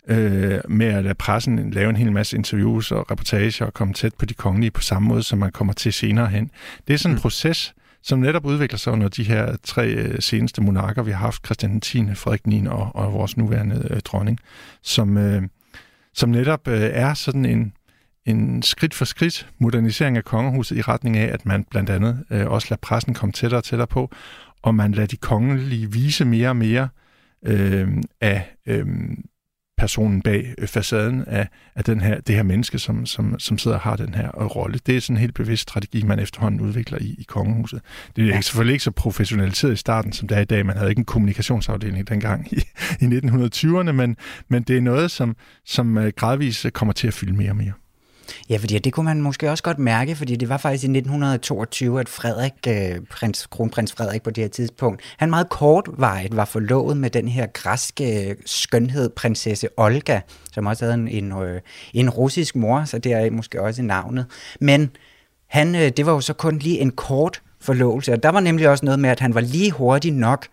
øh, 0.08 0.60
med 0.70 0.88
at 0.88 1.04
lade 1.04 1.16
pressen 1.16 1.72
lave 1.72 1.90
en 1.90 1.96
hel 1.96 2.12
masse 2.12 2.38
interviews 2.38 2.92
og 2.92 3.12
reportager 3.12 3.66
og 3.66 3.74
komme 3.74 3.94
tæt 3.94 4.14
på 4.14 4.26
de 4.26 4.34
kongelige 4.34 4.72
på 4.72 4.82
samme 4.82 5.08
måde, 5.08 5.24
som 5.24 5.40
man 5.40 5.52
kommer 5.52 5.74
til 5.74 5.94
senere 5.94 6.28
hen. 6.28 6.52
Det 6.88 6.94
er 6.94 6.98
sådan 6.98 7.12
en 7.12 7.16
mm. 7.16 7.22
proces, 7.22 7.74
som 8.02 8.20
netop 8.20 8.46
udvikler 8.46 8.78
sig 8.78 8.94
under 8.94 9.08
de 9.08 9.24
her 9.24 9.56
tre 9.64 9.88
øh, 9.88 10.22
seneste 10.22 10.62
monarker, 10.62 11.04
vi 11.04 11.12
har 11.12 11.18
haft, 11.18 11.46
Christian 11.46 11.82
10., 11.82 12.16
Frederik 12.16 12.48
9. 12.48 12.68
og, 12.68 12.96
og 12.96 13.14
vores 13.14 13.38
nuværende 13.38 13.88
øh, 13.90 14.00
dronning, 14.00 14.40
som, 14.82 15.18
øh, 15.18 15.42
som 16.14 16.30
netop 16.30 16.68
øh, 16.68 16.82
er 16.82 17.14
sådan 17.14 17.46
en, 17.46 17.74
en 18.26 18.62
skridt 18.62 18.94
for 18.94 19.06
skridt 19.06 19.50
modernisering 19.60 20.18
af 20.18 20.24
kongehuset 20.24 20.78
i 20.78 20.82
retning 20.82 21.18
af, 21.18 21.34
at 21.34 21.46
man 21.46 21.66
blandt 21.72 21.90
andet 21.90 22.26
øh, 22.30 22.48
også 22.48 22.68
lader 22.70 22.80
pressen 22.82 23.14
komme 23.14 23.34
tættere 23.34 23.60
og 23.60 23.64
tættere 23.64 23.88
på, 23.88 24.12
og 24.62 24.76
man 24.76 24.92
lader 24.92 25.08
de 25.08 25.18
kongelige 25.18 25.92
vise 25.92 26.26
mere 26.26 26.50
og 26.50 26.56
mere 26.56 26.90
øh, 27.46 27.88
af 28.22 28.56
øh, 28.66 28.88
personen 29.80 30.22
bag 30.22 30.54
øh, 30.58 30.68
facaden 30.68 31.24
af, 31.28 31.48
af 31.76 31.84
den 31.84 32.02
her, 32.02 32.22
det 32.22 32.36
her 32.36 32.44
menneske, 32.44 32.80
som, 32.80 33.06
som, 33.06 33.40
som 33.40 33.58
sidder 33.58 33.78
og 33.78 33.84
har 33.84 33.96
den 33.96 34.14
her 34.14 34.42
øh, 34.42 34.46
rolle. 34.46 34.80
Det 34.86 34.98
er 34.98 35.02
sådan 35.02 35.16
en 35.16 35.22
helt 35.22 35.34
bevidst 35.34 35.62
strategi, 35.62 36.04
man 36.04 36.20
efterhånden 36.20 36.62
udvikler 36.62 36.98
i, 37.02 37.16
i 37.18 37.24
kongehuset. 37.24 37.82
Det 38.16 38.24
er 38.24 38.28
ja. 38.28 38.42
selvfølgelig 38.42 38.74
ikke 38.74 38.84
så 38.84 38.92
professionaliseret 38.92 39.74
i 39.74 39.76
starten, 39.76 40.14
som 40.14 40.28
det 40.28 40.38
er 40.38 40.42
i 40.42 40.46
dag. 40.46 40.66
Man 40.66 40.78
havde 40.78 40.90
ikke 40.90 41.00
en 41.00 41.06
kommunikationsafdeling 41.06 42.10
dengang 42.10 42.54
i, 42.54 42.56
i 43.02 43.06
1920'erne, 43.06 43.92
men, 43.92 44.18
men 44.48 44.64
det 44.64 44.78
er 44.78 44.82
noget, 44.82 45.12
som, 45.12 45.36
som 45.66 45.98
øh, 45.98 46.14
gradvist 46.16 46.74
kommer 46.74 46.94
til 46.94 47.08
at 47.08 47.14
fylde 47.14 47.34
mere 47.34 47.50
og 47.50 47.56
mere. 47.56 47.74
Ja, 48.50 48.58
fordi 48.58 48.80
det 48.80 48.94
kunne 48.94 49.04
man 49.04 49.22
måske 49.22 49.52
også 49.52 49.64
godt 49.64 49.80
mærke, 49.80 50.16
fordi 50.16 50.36
det 50.36 50.50
var 50.50 50.58
faktisk 50.58 50.84
i 50.84 50.88
1922, 50.88 52.00
at 52.00 52.10
Frederik, 52.10 52.54
øh, 52.68 53.02
prins, 53.12 53.48
kronprins 53.48 53.94
Frederik 53.94 54.24
på 54.24 54.30
det 54.30 54.44
her 54.44 54.50
tidspunkt, 54.50 55.02
han 55.18 55.30
meget 55.30 55.50
kortvarigt 55.50 56.36
var 56.36 56.46
forlovet 56.46 56.98
med 56.98 57.10
den 57.10 57.28
her 57.28 57.48
græske 57.54 58.30
øh, 58.30 58.36
skønhed, 58.46 59.10
prinsesse 59.10 59.68
Olga, 59.78 60.20
som 60.52 60.66
også 60.66 60.86
havde 60.86 60.94
en, 60.94 61.08
en, 61.08 61.32
øh, 61.32 61.62
en 61.94 62.10
russisk 62.10 62.56
mor, 62.56 62.84
så 62.86 62.98
det 62.98 63.14
er 63.14 63.32
måske 63.32 63.62
også 63.62 63.82
navnet. 63.82 64.26
Men 64.62 64.92
han, 65.48 65.76
øh, 65.76 65.90
det 65.98 66.06
var 66.06 66.12
jo 66.12 66.22
så 66.22 66.34
kun 66.34 66.58
lige 66.58 66.80
en 66.80 66.92
kort 66.92 67.42
forlovelse, 67.62 68.14
og 68.14 68.24
der 68.24 68.30
var 68.30 68.40
nemlig 68.40 68.70
også 68.70 68.86
noget 68.86 69.00
med, 69.00 69.10
at 69.10 69.20
han 69.20 69.34
var 69.34 69.42
lige 69.42 69.72
hurtig 69.72 70.12
nok 70.12 70.48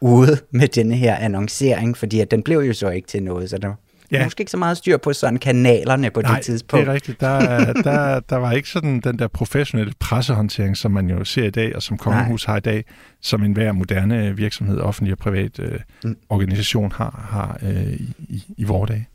ude 0.00 0.38
med 0.50 0.68
denne 0.68 0.96
her 0.96 1.16
annoncering, 1.16 1.96
fordi 1.96 2.20
at 2.20 2.30
den 2.30 2.42
blev 2.42 2.58
jo 2.58 2.72
så 2.72 2.88
ikke 2.88 3.08
til 3.08 3.22
noget, 3.22 3.50
så 3.50 3.58
der 3.58 3.74
ja. 4.12 4.24
måske 4.24 4.40
ikke 4.40 4.50
så 4.50 4.56
meget 4.56 4.76
styr 4.76 4.96
på 4.96 5.12
sådan 5.12 5.38
kanalerne 5.38 6.10
på 6.10 6.20
Nej, 6.20 6.36
det 6.36 6.44
tidspunkt. 6.44 6.80
det 6.80 6.90
er 6.90 6.94
rigtigt. 6.94 7.20
Der, 7.20 7.38
der, 7.90 8.20
der 8.20 8.36
var 8.36 8.52
ikke 8.52 8.68
sådan 8.68 9.00
den 9.00 9.18
der 9.18 9.28
professionelle 9.28 9.92
pressehåndtering, 10.00 10.76
som 10.76 10.90
man 10.90 11.10
jo 11.10 11.24
ser 11.24 11.44
i 11.44 11.50
dag, 11.50 11.76
og 11.76 11.82
som 11.82 11.98
Kongehus 11.98 12.46
Nej. 12.46 12.52
har 12.52 12.58
i 12.58 12.60
dag, 12.60 12.84
som 13.20 13.42
enhver 13.42 13.72
moderne 13.72 14.36
virksomhed, 14.36 14.78
offentlig 14.78 15.12
og 15.12 15.18
privat 15.18 15.58
øh, 15.58 15.80
mm. 16.04 16.16
organisation 16.28 16.92
har, 16.92 17.28
har 17.30 17.58
øh, 17.62 17.92
i, 18.28 18.44
i 18.56 18.64
vores 18.64 18.88
dage. 18.88 19.08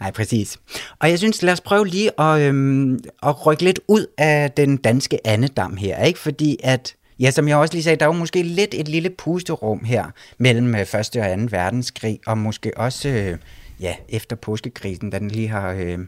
Nej, 0.00 0.10
præcis. 0.10 0.58
Og 0.98 1.10
jeg 1.10 1.18
synes, 1.18 1.42
lad 1.42 1.52
os 1.52 1.60
prøve 1.60 1.86
lige 1.86 2.20
at, 2.20 2.40
øhm, 2.40 2.98
at 3.22 3.46
rykke 3.46 3.64
lidt 3.64 3.80
ud 3.88 4.06
af 4.18 4.50
den 4.50 4.76
danske 4.76 5.26
andedam 5.26 5.76
her, 5.76 6.02
ikke? 6.02 6.18
Fordi 6.18 6.56
at, 6.62 6.94
ja, 7.18 7.30
som 7.30 7.48
jeg 7.48 7.56
også 7.56 7.74
lige 7.74 7.82
sagde, 7.82 7.96
der 7.96 8.04
er 8.06 8.08
jo 8.08 8.18
måske 8.18 8.42
lidt 8.42 8.74
et 8.74 8.88
lille 8.88 9.10
pusterum 9.10 9.84
her 9.84 10.04
mellem 10.38 10.74
1. 10.74 10.94
Øh, 10.94 11.00
og 11.00 11.38
2. 11.40 11.46
verdenskrig, 11.50 12.20
og 12.26 12.38
måske 12.38 12.72
også 12.76 13.08
øh, 13.08 13.38
ja, 13.80 13.96
efter 14.08 14.36
påskekrisen, 14.36 15.12
den 15.12 15.28
lige 15.28 15.48
har... 15.48 15.72
Øh, 15.72 15.98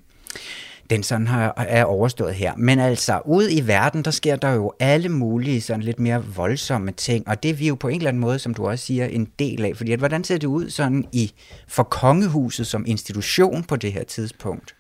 den 0.91 1.03
sådan 1.03 1.27
har, 1.27 1.55
er 1.57 1.85
overstået 1.85 2.35
her. 2.35 2.55
Men 2.57 2.79
altså, 2.79 3.21
ude 3.25 3.53
i 3.53 3.67
verden, 3.67 4.03
der 4.03 4.11
sker 4.11 4.37
der 4.37 4.51
jo 4.51 4.73
alle 4.81 5.09
mulige 5.09 5.61
sådan 5.61 5.83
lidt 5.83 6.01
mere 6.01 6.25
voldsomme 6.25 6.93
ting, 6.93 7.29
og 7.29 7.43
det 7.43 7.51
er 7.51 7.55
vi 7.55 7.69
jo 7.69 7.75
på 7.75 7.89
en 7.89 7.97
eller 7.97 8.09
anden 8.09 8.21
måde, 8.21 8.39
som 8.39 8.55
du 8.55 8.67
også 8.67 8.87
siger, 8.87 9.07
en 9.07 9.29
del 9.39 9.65
af. 9.65 9.77
Fordi 9.77 9.93
at, 9.93 9.99
hvordan 9.99 10.25
ser 10.25 10.39
det 10.39 10.47
ud 10.47 10.71
sådan 10.71 11.05
i 11.13 11.33
for 11.69 11.83
kongehuset 11.83 12.67
som 12.67 12.85
institution 12.87 13.65
på 13.65 13.77
det 13.77 13.93
her 13.93 14.05
tidspunkt? 14.05 14.75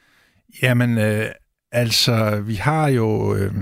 Jamen, 0.63 0.99
øh, 0.99 1.27
altså, 1.73 2.43
vi 2.47 2.55
har 2.55 2.89
jo 2.89 3.35
øh, 3.35 3.55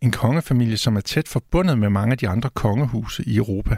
en 0.00 0.10
kongefamilie, 0.10 0.76
som 0.76 0.96
er 0.96 1.00
tæt 1.00 1.28
forbundet 1.28 1.78
med 1.78 1.90
mange 1.90 2.12
af 2.12 2.18
de 2.18 2.28
andre 2.28 2.50
kongehuse 2.54 3.24
i 3.26 3.36
Europa. 3.36 3.76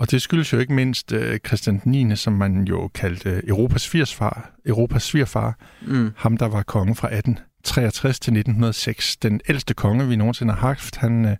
Og 0.00 0.10
det 0.10 0.22
skyldes 0.22 0.52
jo 0.52 0.58
ikke 0.58 0.72
mindst 0.72 1.12
uh, 1.12 1.36
Christian 1.46 1.80
9., 1.84 2.16
som 2.16 2.32
man 2.32 2.64
jo 2.64 2.90
kaldte 2.94 3.42
Europas, 3.48 3.88
80 3.88 4.14
far, 4.14 4.50
Europas 4.66 5.02
svigerfar. 5.02 5.58
Mm. 5.82 6.10
Ham, 6.16 6.36
der 6.36 6.46
var 6.46 6.62
konge 6.62 6.94
fra 6.94 7.08
1863 7.08 8.20
til 8.20 8.30
1906. 8.30 9.16
Den 9.16 9.40
ældste 9.48 9.74
konge, 9.74 10.08
vi 10.08 10.16
nogensinde 10.16 10.52
har 10.52 10.68
haft. 10.68 10.96
Han, 10.96 11.24
uh, 11.24 11.30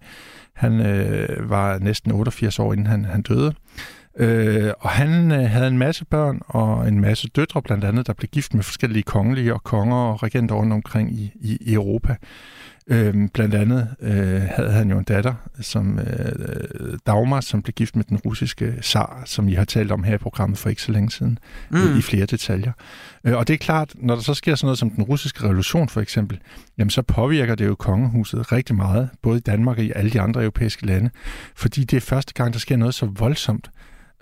han 0.54 0.72
uh, 0.72 1.50
var 1.50 1.78
næsten 1.78 2.12
88 2.12 2.58
år, 2.58 2.72
inden 2.72 2.86
han, 2.86 3.04
han 3.04 3.22
døde. 3.22 3.54
Uh, 4.20 4.70
og 4.80 4.90
han 4.90 5.32
uh, 5.32 5.38
havde 5.38 5.68
en 5.68 5.78
masse 5.78 6.04
børn 6.04 6.40
og 6.46 6.88
en 6.88 7.00
masse 7.00 7.28
døtre, 7.28 7.62
blandt 7.62 7.84
andet, 7.84 8.06
der 8.06 8.12
blev 8.12 8.28
gift 8.28 8.54
med 8.54 8.62
forskellige 8.62 9.02
kongelige 9.02 9.54
og 9.54 9.62
konger 9.62 9.96
og 9.96 10.22
regenter 10.22 10.54
rundt 10.54 10.72
omkring 10.72 11.12
i, 11.12 11.32
i, 11.40 11.58
i 11.61 11.72
Europa. 11.74 12.16
Øhm, 12.93 13.28
blandt 13.28 13.55
andet 13.55 13.88
øh, 14.01 14.43
havde 14.57 14.70
han 14.70 14.91
jo 14.91 14.99
en 14.99 15.05
datter, 15.05 15.34
som 15.61 15.99
øh, 15.99 16.99
Dagmar, 17.07 17.41
som 17.41 17.62
blev 17.62 17.72
gift 17.72 17.97
med 17.97 18.05
den 18.05 18.16
russiske 18.16 18.74
zar, 18.82 19.22
som 19.26 19.49
I 19.49 19.53
har 19.53 19.64
talt 19.64 19.93
om 19.93 20.05
her 20.05 20.14
i 20.14 20.18
programmet 20.18 20.59
for 20.59 20.68
ikke 20.68 20.82
så 20.82 20.93
længe 20.93 21.11
siden, 21.11 21.38
mm. 21.70 21.76
øh, 21.76 21.99
i 21.99 22.03
flere 22.03 22.26
detaljer. 22.26 22.72
Øh, 23.24 23.36
og 23.36 23.49
det 23.49 23.55
er 23.55 23.59
klart, 23.59 23.95
når 23.99 24.14
der 24.14 24.22
så 24.22 24.34
sker 24.34 24.55
sådan 24.55 24.66
noget 24.66 24.78
som 24.78 24.91
den 24.91 25.05
russiske 25.05 25.45
revolution 25.45 25.88
for 25.88 26.01
eksempel, 26.01 26.41
jamen 26.78 26.91
så 26.91 27.03
påvirker 27.03 27.55
det 27.55 27.66
jo 27.66 27.74
kongehuset 27.74 28.53
rigtig 28.53 28.76
meget, 28.76 29.09
både 29.22 29.38
i 29.38 29.41
Danmark 29.41 29.78
og 29.78 29.84
i 29.84 29.93
alle 29.97 30.11
de 30.11 30.20
andre 30.20 30.41
europæiske 30.41 30.86
lande, 30.86 31.11
fordi 31.57 31.84
det 31.84 31.97
er 31.97 32.01
første 32.01 32.34
gang, 32.34 32.53
der 32.53 32.59
sker 32.59 32.76
noget 32.76 32.95
så 32.95 33.07
voldsomt. 33.07 33.70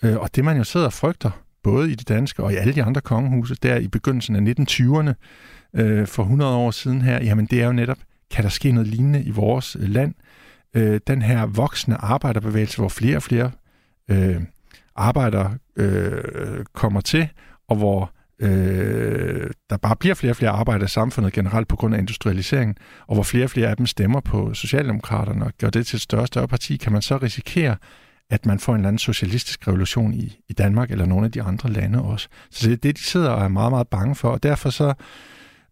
Øh, 0.02 0.16
og 0.16 0.36
det 0.36 0.44
man 0.44 0.56
jo 0.56 0.64
sidder 0.64 0.86
og 0.86 0.92
frygter, 0.92 1.30
både 1.62 1.92
i 1.92 1.94
det 1.94 2.08
danske 2.08 2.42
og 2.42 2.52
i 2.52 2.56
alle 2.56 2.74
de 2.74 2.82
andre 2.82 3.00
kongehuse, 3.00 3.54
der 3.62 3.76
i 3.76 3.88
begyndelsen 3.88 4.36
af 4.36 4.54
1920'erne, 4.60 5.12
øh, 5.80 6.06
for 6.06 6.22
100 6.22 6.54
år 6.54 6.70
siden 6.70 7.02
her, 7.02 7.24
jamen 7.24 7.46
det 7.46 7.62
er 7.62 7.66
jo 7.66 7.72
netop 7.72 7.98
kan 8.30 8.44
der 8.44 8.50
ske 8.50 8.72
noget 8.72 8.86
lignende 8.86 9.22
i 9.22 9.30
vores 9.30 9.76
øh, 9.80 9.88
land? 9.88 10.14
Øh, 10.74 11.00
den 11.06 11.22
her 11.22 11.46
voksende 11.46 11.96
arbejderbevægelse, 11.96 12.78
hvor 12.78 12.88
flere 12.88 13.16
og 13.16 13.22
flere 13.22 13.50
øh, 14.10 14.40
arbejdere 14.96 15.58
øh, 15.76 16.64
kommer 16.72 17.00
til, 17.00 17.28
og 17.68 17.76
hvor 17.76 18.12
øh, 18.40 19.50
der 19.70 19.76
bare 19.76 19.96
bliver 19.96 20.14
flere 20.14 20.32
og 20.32 20.36
flere 20.36 20.50
arbejdere 20.50 20.84
i 20.84 20.88
samfundet 20.88 21.32
generelt 21.32 21.68
på 21.68 21.76
grund 21.76 21.94
af 21.94 21.98
industrialiseringen, 21.98 22.76
og 23.06 23.14
hvor 23.14 23.22
flere 23.22 23.44
og 23.44 23.50
flere 23.50 23.68
af 23.68 23.76
dem 23.76 23.86
stemmer 23.86 24.20
på 24.20 24.54
Socialdemokraterne 24.54 25.44
og 25.44 25.52
gør 25.60 25.70
det 25.70 25.86
til 25.86 25.96
et 25.96 26.02
større 26.02 26.22
og 26.22 26.26
større 26.26 26.48
parti, 26.48 26.76
kan 26.76 26.92
man 26.92 27.02
så 27.02 27.16
risikere, 27.16 27.76
at 28.30 28.46
man 28.46 28.58
får 28.58 28.72
en 28.72 28.78
eller 28.80 28.88
anden 28.88 28.98
socialistisk 28.98 29.68
revolution 29.68 30.14
i, 30.14 30.38
i 30.48 30.52
Danmark 30.52 30.90
eller 30.90 31.06
nogle 31.06 31.26
af 31.26 31.32
de 31.32 31.42
andre 31.42 31.70
lande 31.70 32.02
også. 32.02 32.28
Så 32.50 32.66
det 32.68 32.72
er 32.72 32.76
det, 32.76 32.96
de 32.96 33.02
sidder 33.02 33.30
og 33.30 33.44
er 33.44 33.48
meget, 33.48 33.72
meget 33.72 33.88
bange 33.88 34.14
for, 34.14 34.28
og 34.28 34.42
derfor 34.42 34.70
så 34.70 34.88
øh, 34.88 34.94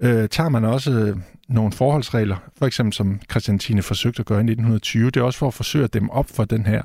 tager 0.01 0.49
man 0.49 0.64
også 0.64 0.92
øh, 0.92 1.16
nogle 1.49 1.72
forholdsregler, 1.72 2.36
for 2.59 2.66
eksempel 2.66 2.92
som 2.92 3.20
Christian 3.30 3.59
Tine 3.59 3.82
forsøgte 3.82 4.20
at 4.20 4.26
gøre 4.26 4.38
i 4.38 4.40
1920. 4.40 5.11
Det 5.11 5.20
er 5.20 5.24
også 5.24 5.38
for 5.38 5.47
at 5.47 5.55
forsøge 5.55 5.84
at 5.84 5.94
dem 5.94 6.11
op 6.11 6.30
for 6.30 6.44
den 6.44 6.66
her 6.66 6.82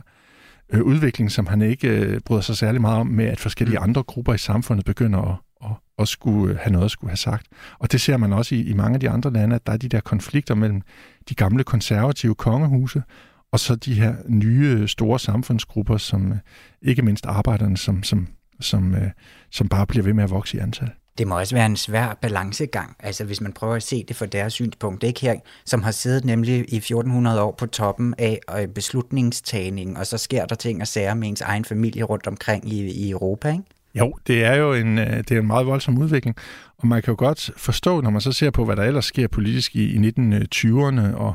øh, 0.69 0.81
udvikling, 0.81 1.31
som 1.31 1.47
han 1.47 1.61
ikke 1.61 1.87
øh, 1.87 2.19
bryder 2.19 2.41
sig 2.41 2.57
særlig 2.57 2.81
meget 2.81 2.99
om, 2.99 3.07
med 3.07 3.25
at 3.25 3.39
forskellige 3.39 3.79
mm. 3.79 3.83
andre 3.83 4.03
grupper 4.03 4.33
i 4.33 4.37
samfundet 4.37 4.85
begynder 4.85 5.19
at, 5.19 5.35
at, 5.63 5.75
at 5.99 6.07
skulle 6.07 6.57
have 6.57 6.71
noget 6.71 6.85
at 6.85 6.91
skulle 6.91 7.11
have 7.11 7.17
sagt. 7.17 7.47
Og 7.79 7.91
det 7.91 8.01
ser 8.01 8.17
man 8.17 8.33
også 8.33 8.55
i, 8.55 8.61
i 8.61 8.73
mange 8.73 8.93
af 8.93 8.99
de 8.99 9.09
andre 9.09 9.33
lande, 9.33 9.55
at 9.55 9.67
der 9.67 9.73
er 9.73 9.77
de 9.77 9.89
der 9.89 9.99
konflikter 9.99 10.55
mellem 10.55 10.81
de 11.29 11.35
gamle 11.35 11.63
konservative 11.63 12.35
kongehuse, 12.35 13.03
og 13.51 13.59
så 13.59 13.75
de 13.75 13.93
her 13.93 14.15
nye 14.27 14.87
store 14.87 15.19
samfundsgrupper, 15.19 15.97
som 15.97 16.31
øh, 16.31 16.37
ikke 16.81 17.01
mindst 17.01 17.25
arbejderne, 17.25 17.77
som, 17.77 18.03
som, 18.03 18.27
som, 18.59 18.95
øh, 18.95 19.09
som 19.51 19.69
bare 19.69 19.87
bliver 19.87 20.03
ved 20.03 20.13
med 20.13 20.23
at 20.23 20.29
vokse 20.29 20.57
i 20.57 20.59
antal 20.59 20.91
det 21.21 21.27
må 21.27 21.39
også 21.39 21.55
være 21.55 21.65
en 21.65 21.77
svær 21.77 22.17
balancegang, 22.21 22.95
altså 22.99 23.23
hvis 23.23 23.41
man 23.41 23.53
prøver 23.53 23.75
at 23.75 23.83
se 23.83 24.03
det 24.07 24.15
fra 24.15 24.25
deres 24.25 24.53
synspunkt, 24.53 25.03
ikke 25.03 25.21
her, 25.21 25.35
som 25.65 25.83
har 25.83 25.91
siddet 25.91 26.25
nemlig 26.25 26.53
i 26.67 26.77
1400 26.77 27.41
år 27.41 27.55
på 27.57 27.65
toppen 27.65 28.13
af 28.17 28.39
beslutningstagningen, 28.47 28.73
beslutningstagning, 28.73 29.97
og 29.97 30.07
så 30.07 30.17
sker 30.17 30.45
der 30.45 30.55
ting 30.55 30.81
og 30.81 30.87
sager 30.87 31.13
med 31.13 31.27
ens 31.27 31.41
egen 31.41 31.65
familie 31.65 32.03
rundt 32.03 32.27
omkring 32.27 32.73
i, 32.73 33.05
i 33.05 33.09
Europa, 33.09 33.51
ikke? 33.51 33.63
Jo, 33.95 34.13
det 34.27 34.43
er 34.43 34.55
jo 34.55 34.73
en, 34.73 34.97
øh, 34.97 35.17
det 35.17 35.31
er 35.31 35.39
en 35.39 35.47
meget 35.47 35.65
voldsom 35.65 35.97
udvikling, 35.97 36.35
og 36.77 36.87
man 36.87 37.01
kan 37.01 37.11
jo 37.11 37.15
godt 37.17 37.51
forstå, 37.57 38.01
når 38.01 38.09
man 38.09 38.21
så 38.21 38.31
ser 38.31 38.49
på, 38.49 38.65
hvad 38.65 38.75
der 38.75 38.83
ellers 38.83 39.05
sker 39.05 39.27
politisk 39.27 39.75
i, 39.75 39.83
i 39.83 39.97
1920'erne 39.97 41.15
og 41.15 41.33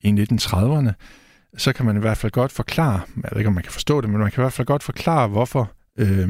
i 0.00 0.26
1930'erne, 0.32 0.92
så 1.56 1.72
kan 1.72 1.86
man 1.86 1.96
i 1.96 2.00
hvert 2.00 2.18
fald 2.18 2.32
godt 2.32 2.52
forklare, 2.52 3.00
jeg 3.16 3.30
ved 3.32 3.38
ikke, 3.38 3.48
om 3.48 3.54
man 3.54 3.62
kan 3.62 3.72
forstå 3.72 4.00
det, 4.00 4.10
men 4.10 4.18
man 4.18 4.30
kan 4.30 4.40
i 4.40 4.44
hvert 4.44 4.52
fald 4.52 4.66
godt 4.66 4.82
forklare, 4.82 5.28
hvorfor 5.28 5.70
øh, 5.98 6.28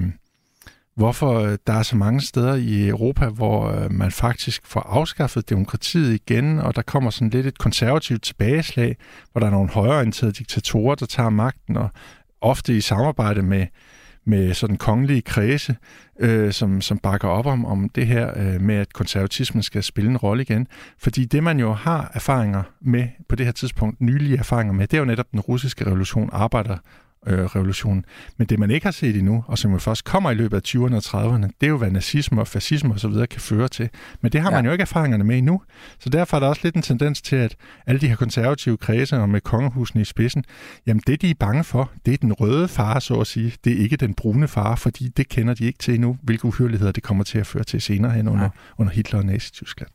hvorfor 0.96 1.40
øh, 1.40 1.58
der 1.66 1.72
er 1.72 1.82
så 1.82 1.96
mange 1.96 2.20
steder 2.20 2.54
i 2.54 2.88
Europa, 2.88 3.26
hvor 3.26 3.68
øh, 3.70 3.92
man 3.92 4.10
faktisk 4.10 4.66
får 4.66 4.80
afskaffet 4.80 5.50
demokratiet 5.50 6.14
igen, 6.14 6.58
og 6.58 6.76
der 6.76 6.82
kommer 6.82 7.10
sådan 7.10 7.30
lidt 7.30 7.46
et 7.46 7.58
konservativt 7.58 8.22
tilbageslag, 8.22 8.96
hvor 9.32 9.38
der 9.38 9.46
er 9.46 9.50
nogle 9.50 9.70
højreorienterede 9.70 10.32
diktatorer, 10.32 10.94
der 10.94 11.06
tager 11.06 11.30
magten, 11.30 11.76
og 11.76 11.88
ofte 12.40 12.76
i 12.76 12.80
samarbejde 12.80 13.42
med, 13.42 13.66
med 14.26 14.54
sådan 14.54 14.76
kongelige 14.76 15.22
kredse, 15.22 15.76
øh, 16.20 16.52
som, 16.52 16.80
som 16.80 16.98
bakker 16.98 17.28
op 17.28 17.46
om, 17.46 17.64
om 17.64 17.88
det 17.88 18.06
her 18.06 18.32
øh, 18.36 18.60
med, 18.60 18.74
at 18.74 18.92
konservatismen 18.92 19.62
skal 19.62 19.82
spille 19.82 20.10
en 20.10 20.16
rolle 20.16 20.42
igen. 20.42 20.66
Fordi 20.98 21.24
det, 21.24 21.42
man 21.42 21.60
jo 21.60 21.72
har 21.72 22.10
erfaringer 22.14 22.62
med 22.80 23.08
på 23.28 23.36
det 23.36 23.46
her 23.46 23.52
tidspunkt, 23.52 24.00
nylige 24.00 24.38
erfaringer 24.38 24.74
med, 24.74 24.86
det 24.86 24.96
er 24.96 25.00
jo 25.00 25.04
netop 25.04 25.32
den 25.32 25.40
russiske 25.40 25.86
revolution, 25.86 26.30
arbejder 26.32 26.78
revolutionen. 27.26 28.04
Men 28.36 28.46
det, 28.46 28.58
man 28.58 28.70
ikke 28.70 28.86
har 28.86 28.92
set 28.92 29.16
endnu, 29.16 29.44
og 29.46 29.58
som 29.58 29.72
jo 29.72 29.78
først 29.78 30.04
kommer 30.04 30.30
i 30.30 30.34
løbet 30.34 30.56
af 30.56 30.60
20'erne 30.68 30.94
og 30.94 31.34
30'erne, 31.34 31.46
det 31.60 31.66
er 31.66 31.68
jo, 31.68 31.76
hvad 31.76 31.90
nazisme 31.90 32.40
og 32.40 32.48
fascisme 32.48 32.94
osv. 32.94 33.26
kan 33.30 33.40
føre 33.40 33.68
til. 33.68 33.88
Men 34.20 34.32
det 34.32 34.40
har 34.40 34.50
ja. 34.50 34.56
man 34.56 34.66
jo 34.66 34.72
ikke 34.72 34.82
erfaringerne 34.82 35.24
med 35.24 35.38
endnu. 35.38 35.62
Så 35.98 36.08
derfor 36.08 36.36
er 36.36 36.40
der 36.40 36.46
også 36.46 36.60
lidt 36.64 36.74
en 36.74 36.82
tendens 36.82 37.22
til, 37.22 37.36
at 37.36 37.56
alle 37.86 38.00
de 38.00 38.08
her 38.08 38.16
konservative 38.16 38.76
kredse 38.76 39.16
og 39.16 39.28
med 39.28 39.40
kongehusene 39.40 40.02
i 40.02 40.04
spidsen, 40.04 40.44
jamen 40.86 41.02
det, 41.06 41.22
de 41.22 41.30
er 41.30 41.34
bange 41.40 41.64
for, 41.64 41.90
det 42.06 42.14
er 42.14 42.18
den 42.18 42.32
røde 42.32 42.68
fare, 42.68 43.00
så 43.00 43.14
at 43.14 43.26
sige. 43.26 43.52
Det 43.64 43.72
er 43.72 43.76
ikke 43.82 43.96
den 43.96 44.14
brune 44.14 44.48
fare, 44.48 44.76
fordi 44.76 45.08
det 45.08 45.28
kender 45.28 45.54
de 45.54 45.64
ikke 45.64 45.78
til 45.78 45.94
endnu, 45.94 46.18
hvilke 46.22 46.44
uhyrligheder 46.44 46.92
det 46.92 47.02
kommer 47.02 47.24
til 47.24 47.38
at 47.38 47.46
føre 47.46 47.64
til 47.64 47.80
senere 47.80 48.12
hen 48.12 48.28
under, 48.28 48.42
ja. 48.42 48.50
under 48.78 48.92
Hitler 48.92 49.18
og 49.18 49.24
Nazi-Tyskland. 49.24 49.93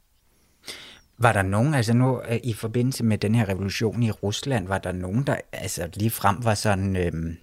Var 1.21 1.33
der 1.33 1.41
nogen, 1.41 1.73
altså 1.73 1.93
nu 1.93 2.21
øh, 2.29 2.39
i 2.43 2.53
forbindelse 2.53 3.03
med 3.03 3.17
den 3.17 3.35
her 3.35 3.49
revolution 3.49 4.03
i 4.03 4.11
Rusland, 4.11 4.67
var 4.67 4.77
der 4.77 4.91
nogen, 4.91 5.23
der 5.23 5.35
altså 5.51 5.89
lige 5.93 6.09
frem 6.09 6.37
var 6.43 6.53
sådan 6.53 6.95
øhm, 6.95 7.37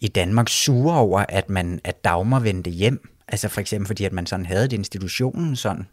i 0.00 0.08
Danmark 0.08 0.48
sure 0.48 0.98
over, 0.98 1.24
at 1.28 1.50
man 1.50 1.80
at 1.84 2.04
Dagmar 2.04 2.40
vendte 2.40 2.70
hjem? 2.70 3.08
Altså 3.28 3.48
for 3.48 3.60
eksempel 3.60 3.86
fordi, 3.86 4.04
at 4.04 4.12
man 4.12 4.26
sådan 4.26 4.46
havde 4.46 4.62
det 4.62 4.72
institutionen 4.72 5.56
sådan. 5.56 5.86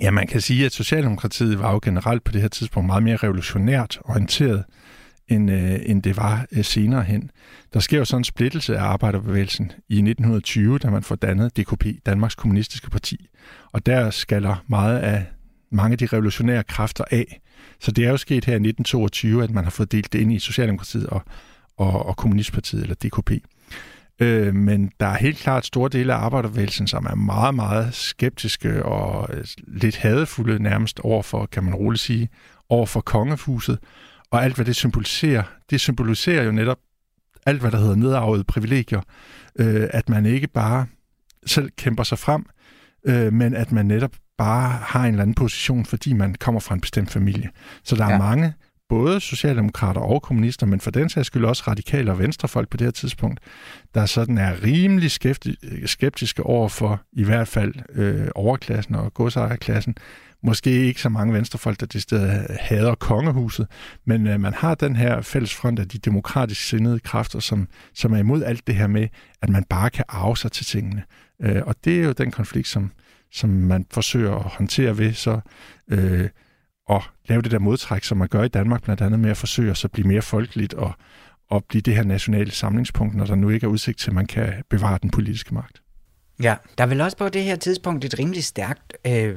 Ja, 0.00 0.10
man 0.10 0.26
kan 0.26 0.40
sige, 0.40 0.66
at 0.66 0.72
Socialdemokratiet 0.72 1.58
var 1.58 1.72
jo 1.72 1.80
generelt 1.82 2.24
på 2.24 2.32
det 2.32 2.40
her 2.40 2.48
tidspunkt 2.48 2.86
meget 2.86 3.02
mere 3.02 3.16
revolutionært 3.16 3.98
orienteret, 4.04 4.64
end, 5.28 5.50
øh, 5.50 5.80
end 5.86 6.02
det 6.02 6.16
var 6.16 6.46
øh, 6.52 6.64
senere 6.64 7.02
hen. 7.02 7.30
Der 7.74 7.80
sker 7.80 7.98
jo 7.98 8.04
sådan 8.04 8.20
en 8.20 8.24
splittelse 8.24 8.76
af 8.78 8.82
arbejderbevægelsen 8.82 9.72
i 9.88 9.94
1920, 9.94 10.78
da 10.78 10.90
man 10.90 11.02
får 11.02 11.14
dannet 11.14 11.56
DKP, 11.56 11.86
Danmarks 12.06 12.34
Kommunistiske 12.34 12.90
Parti. 12.90 13.28
Og 13.72 13.86
der 13.86 14.10
skaller 14.10 14.64
meget 14.68 14.98
af 14.98 15.26
mange 15.70 15.92
af 15.92 15.98
de 15.98 16.06
revolutionære 16.06 16.64
kræfter 16.64 17.04
af. 17.10 17.40
Så 17.80 17.90
det 17.90 18.04
er 18.04 18.10
jo 18.10 18.16
sket 18.16 18.44
her 18.44 18.52
i 18.52 18.56
1922, 18.56 19.44
at 19.44 19.50
man 19.50 19.64
har 19.64 19.70
fået 19.70 19.92
delt 19.92 20.12
det 20.12 20.18
ind 20.18 20.32
i 20.32 20.38
Socialdemokratiet 20.38 21.06
og, 21.06 21.22
og, 21.76 22.06
og 22.06 22.16
Kommunistpartiet, 22.16 22.82
eller 22.82 22.94
DKP. 22.94 23.30
Øh, 24.20 24.54
men 24.54 24.90
der 25.00 25.06
er 25.06 25.16
helt 25.16 25.38
klart 25.38 25.66
store 25.66 25.88
dele 25.88 26.14
af 26.14 26.18
arbejderbevægelsen, 26.18 26.86
som 26.86 27.06
er 27.06 27.14
meget, 27.14 27.54
meget 27.54 27.94
skeptiske 27.94 28.82
og 28.82 29.28
øh, 29.34 29.44
lidt 29.66 29.96
hadefulde 29.96 30.62
nærmest 30.62 31.00
overfor, 31.00 31.46
kan 31.46 31.64
man 31.64 31.74
roligt 31.74 32.02
sige, 32.02 32.28
overfor 32.68 33.00
kongehuset. 33.00 33.78
Og 34.30 34.44
alt, 34.44 34.54
hvad 34.54 34.64
det 34.64 34.76
symboliserer, 34.76 35.42
det 35.70 35.80
symboliserer 35.80 36.44
jo 36.44 36.52
netop 36.52 36.78
alt, 37.46 37.60
hvad 37.60 37.70
der 37.70 37.78
hedder 37.78 37.94
nedarvede 37.94 38.44
privilegier. 38.44 39.00
Øh, 39.58 39.88
at 39.90 40.08
man 40.08 40.26
ikke 40.26 40.46
bare 40.46 40.86
selv 41.46 41.70
kæmper 41.76 42.02
sig 42.02 42.18
frem, 42.18 42.46
øh, 43.04 43.32
men 43.32 43.54
at 43.54 43.72
man 43.72 43.86
netop 43.86 44.12
bare 44.38 44.78
har 44.82 45.00
en 45.04 45.10
eller 45.10 45.22
anden 45.22 45.34
position, 45.34 45.84
fordi 45.84 46.12
man 46.12 46.34
kommer 46.34 46.60
fra 46.60 46.74
en 46.74 46.80
bestemt 46.80 47.10
familie. 47.10 47.50
Så 47.82 47.96
der 47.96 48.04
er 48.04 48.12
ja. 48.12 48.18
mange, 48.18 48.54
både 48.88 49.20
socialdemokrater 49.20 50.00
og 50.00 50.22
kommunister, 50.22 50.66
men 50.66 50.80
for 50.80 50.90
den 50.90 51.08
sags 51.08 51.26
skyld 51.26 51.44
også 51.44 51.62
radikale 51.68 52.10
og 52.10 52.18
venstrefolk 52.18 52.68
på 52.68 52.76
det 52.76 52.84
her 52.84 52.92
tidspunkt, 52.92 53.40
der 53.94 54.06
sådan 54.06 54.38
er 54.38 54.62
rimelig 54.62 55.10
skeptiske 55.86 56.42
over 56.42 56.68
for 56.68 57.02
i 57.12 57.24
hvert 57.24 57.48
fald 57.48 57.74
øh, 57.94 58.28
overklassen 58.34 58.94
og 58.94 59.14
godsejerklassen. 59.14 59.94
Måske 60.42 60.70
ikke 60.70 61.00
så 61.00 61.08
mange 61.08 61.34
venstrefolk, 61.34 61.80
der 61.80 61.86
til 61.86 62.02
stedet 62.02 62.46
hader 62.60 62.94
kongehuset, 62.94 63.66
men 64.04 64.26
øh, 64.26 64.40
man 64.40 64.54
har 64.54 64.74
den 64.74 64.96
her 64.96 65.20
fælles 65.20 65.54
front 65.54 65.78
af 65.78 65.88
de 65.88 65.98
demokratisk 65.98 66.68
sindede 66.68 67.00
kræfter, 67.00 67.40
som, 67.40 67.68
som 67.94 68.12
er 68.12 68.18
imod 68.18 68.42
alt 68.42 68.66
det 68.66 68.74
her 68.74 68.86
med, 68.86 69.08
at 69.42 69.48
man 69.48 69.64
bare 69.64 69.90
kan 69.90 70.04
arve 70.08 70.36
sig 70.36 70.52
til 70.52 70.66
tingene. 70.66 71.02
Øh, 71.42 71.62
og 71.66 71.74
det 71.84 72.00
er 72.00 72.04
jo 72.04 72.12
den 72.12 72.30
konflikt, 72.30 72.68
som, 72.68 72.92
som 73.32 73.50
man 73.50 73.86
forsøger 73.90 74.34
at 74.34 74.42
håndtere 74.42 74.98
ved 74.98 75.12
så 75.12 75.40
øh, 75.88 76.28
at 76.90 77.02
lave 77.28 77.42
det 77.42 77.50
der 77.50 77.58
modtræk, 77.58 78.04
som 78.04 78.18
man 78.18 78.28
gør 78.28 78.42
i 78.42 78.48
Danmark, 78.48 78.82
blandt 78.82 79.02
andet 79.02 79.20
med 79.20 79.30
at 79.30 79.36
forsøge 79.36 79.70
at 79.70 79.76
så 79.76 79.88
blive 79.88 80.08
mere 80.08 80.22
folkeligt 80.22 80.74
og, 80.74 80.92
og 81.50 81.64
blive 81.64 81.82
det 81.82 81.94
her 81.94 82.02
nationale 82.02 82.50
samlingspunkt, 82.50 83.14
når 83.14 83.24
der 83.24 83.34
nu 83.34 83.48
ikke 83.48 83.64
er 83.64 83.70
udsigt 83.70 83.98
til, 83.98 84.10
at 84.10 84.14
man 84.14 84.26
kan 84.26 84.54
bevare 84.70 84.98
den 85.02 85.10
politiske 85.10 85.54
magt. 85.54 85.82
Ja, 86.42 86.54
der 86.78 86.84
er 86.84 86.88
vel 86.88 87.00
også 87.00 87.16
på 87.16 87.28
det 87.28 87.42
her 87.42 87.56
tidspunkt 87.56 88.04
et 88.04 88.18
rimelig 88.18 88.44
stærkt 88.44 88.96
øh, 89.06 89.36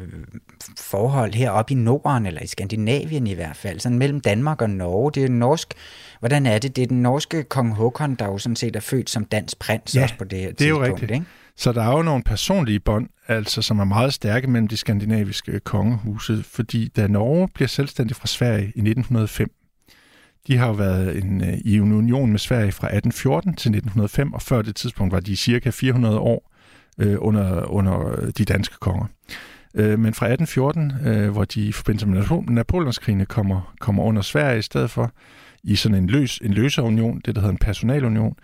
forhold 0.78 1.34
heroppe 1.34 1.72
i 1.72 1.76
Norden, 1.76 2.26
eller 2.26 2.42
i 2.42 2.48
Skandinavien 2.48 3.28
i 3.28 3.34
hvert 3.34 3.56
fald, 3.56 3.80
sådan 3.80 3.98
mellem 3.98 4.22
Danmark 4.22 4.62
og 4.62 4.70
Norge. 4.70 5.12
Det 5.12 5.24
er 5.24 5.30
norsk, 5.30 5.74
hvordan 6.20 6.46
er 6.46 6.60
det? 6.60 6.76
Det 6.76 6.82
er 6.82 6.88
den 6.88 7.02
norske 7.02 7.44
kong 7.44 7.74
Håkon, 7.74 8.16
der 8.16 8.26
jo 8.26 8.38
sådan 8.38 8.56
set 8.56 8.76
er 8.76 8.80
født 8.80 9.10
som 9.10 9.26
dansk 9.26 9.60
prins 9.60 9.96
ja, 9.96 10.04
også 10.04 10.16
på 10.18 10.24
det 10.24 10.40
her 10.40 10.46
det 10.46 10.52
er 10.52 10.56
tidspunkt. 10.56 10.88
Jo 10.88 10.94
rigtigt. 10.94 11.12
Ikke? 11.12 11.26
Så 11.60 11.72
der 11.72 11.84
er 11.84 11.98
jo 11.98 12.02
nogle 12.02 12.24
personlige 12.24 12.80
bånd, 12.80 13.08
altså 13.28 13.62
som 13.62 13.80
er 13.80 13.84
meget 13.84 14.14
stærke 14.14 14.48
mellem 14.48 14.68
de 14.68 14.78
skandinaviske 14.78 15.52
øh, 15.52 15.60
kongehuse, 15.60 16.44
fordi 16.44 16.88
da 16.88 17.08
Norge 17.08 17.48
bliver 17.54 17.68
selvstændig 17.68 18.16
fra 18.16 18.28
Sverige 18.28 18.64
i 18.64 18.80
1905, 18.80 19.52
de 20.48 20.58
har 20.58 20.68
jo 20.68 20.74
været 20.74 21.24
en, 21.24 21.42
øh, 21.42 21.58
i 21.66 21.76
en 21.76 21.94
union 21.94 22.32
med 22.32 22.40
Sverige 22.40 22.72
fra 22.72 22.88
1814 22.88 23.54
til 23.54 23.70
1905, 23.70 24.34
og 24.34 24.42
før 24.42 24.62
det 24.62 24.76
tidspunkt 24.76 25.14
var 25.14 25.20
de 25.20 25.38
cirka 25.38 25.70
400 25.70 26.20
år 26.20 26.52
øh, 27.00 27.16
under, 27.20 27.66
under 27.66 28.22
øh, 28.22 28.32
de 28.38 28.46
danske 28.46 28.76
konger. 28.80 29.06
Øh, 29.76 30.00
men 30.00 30.14
fra 30.14 30.26
1814, 30.26 30.94
øh, 31.08 31.30
hvor 31.30 31.46
de 31.46 31.62
i 31.62 31.72
forbindelse 31.72 32.08
med 32.08 32.24
Napoleonskrigene 32.50 33.26
kommer, 33.26 33.74
kommer 33.80 34.04
under 34.04 34.22
Sverige 34.22 34.60
i 34.60 34.62
stedet 34.62 34.92
for, 34.92 35.12
i 35.64 35.76
sådan 35.76 35.98
en, 35.98 36.08
løs, 36.08 36.38
en 36.38 36.54
løsere 36.54 36.86
union, 36.86 37.22
det 37.26 37.36
der 37.36 37.42
hedder 37.42 37.54
en 37.54 37.58
personalunion, 37.58 38.36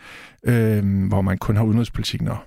øh, 0.43 1.07
hvor 1.07 1.22
man 1.22 1.38
kun 1.38 1.55
har 1.55 1.63
udenrigspolitik, 1.63 2.22
når 2.22 2.45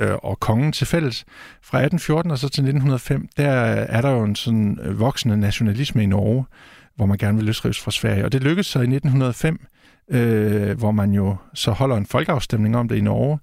Øh, 0.00 0.14
og 0.22 0.40
kongen 0.40 0.72
til 0.72 0.86
fælles. 0.86 1.24
Fra 1.62 1.78
1814 1.78 2.30
og 2.30 2.38
så 2.38 2.48
til 2.48 2.62
1905, 2.62 3.28
der 3.36 3.50
er 3.50 4.00
der 4.00 4.10
jo 4.10 4.24
en 4.24 4.36
sådan 4.36 4.78
øh, 4.82 5.00
voksende 5.00 5.36
nationalisme 5.36 6.02
i 6.02 6.06
Norge, 6.06 6.44
hvor 6.96 7.06
man 7.06 7.18
gerne 7.18 7.36
vil 7.36 7.46
løsrives 7.46 7.80
fra 7.80 7.90
Sverige. 7.90 8.24
Og 8.24 8.32
det 8.32 8.42
lykkedes 8.42 8.66
så 8.66 8.78
i 8.78 8.82
1905, 8.82 9.66
øh, 10.10 10.78
hvor 10.78 10.90
man 10.90 11.12
jo 11.12 11.36
så 11.54 11.70
holder 11.70 11.96
en 11.96 12.06
folkeafstemning 12.06 12.76
om 12.76 12.88
det 12.88 12.96
i 12.96 13.00
Norge, 13.00 13.38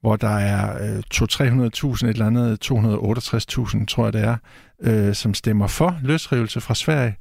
hvor 0.00 0.16
der 0.16 0.36
er 0.38 0.94
øh, 0.94 1.02
200-300.000, 1.14 2.06
et 2.06 2.10
eller 2.10 2.26
andet 2.26 2.70
268.000, 2.72 3.86
tror 3.86 4.04
jeg 4.04 4.12
det 4.12 4.22
er, 4.22 4.36
øh, 4.82 5.14
som 5.14 5.34
stemmer 5.34 5.66
for 5.66 5.98
løsrivelse 6.02 6.60
fra 6.60 6.74
Sverige. 6.74 7.16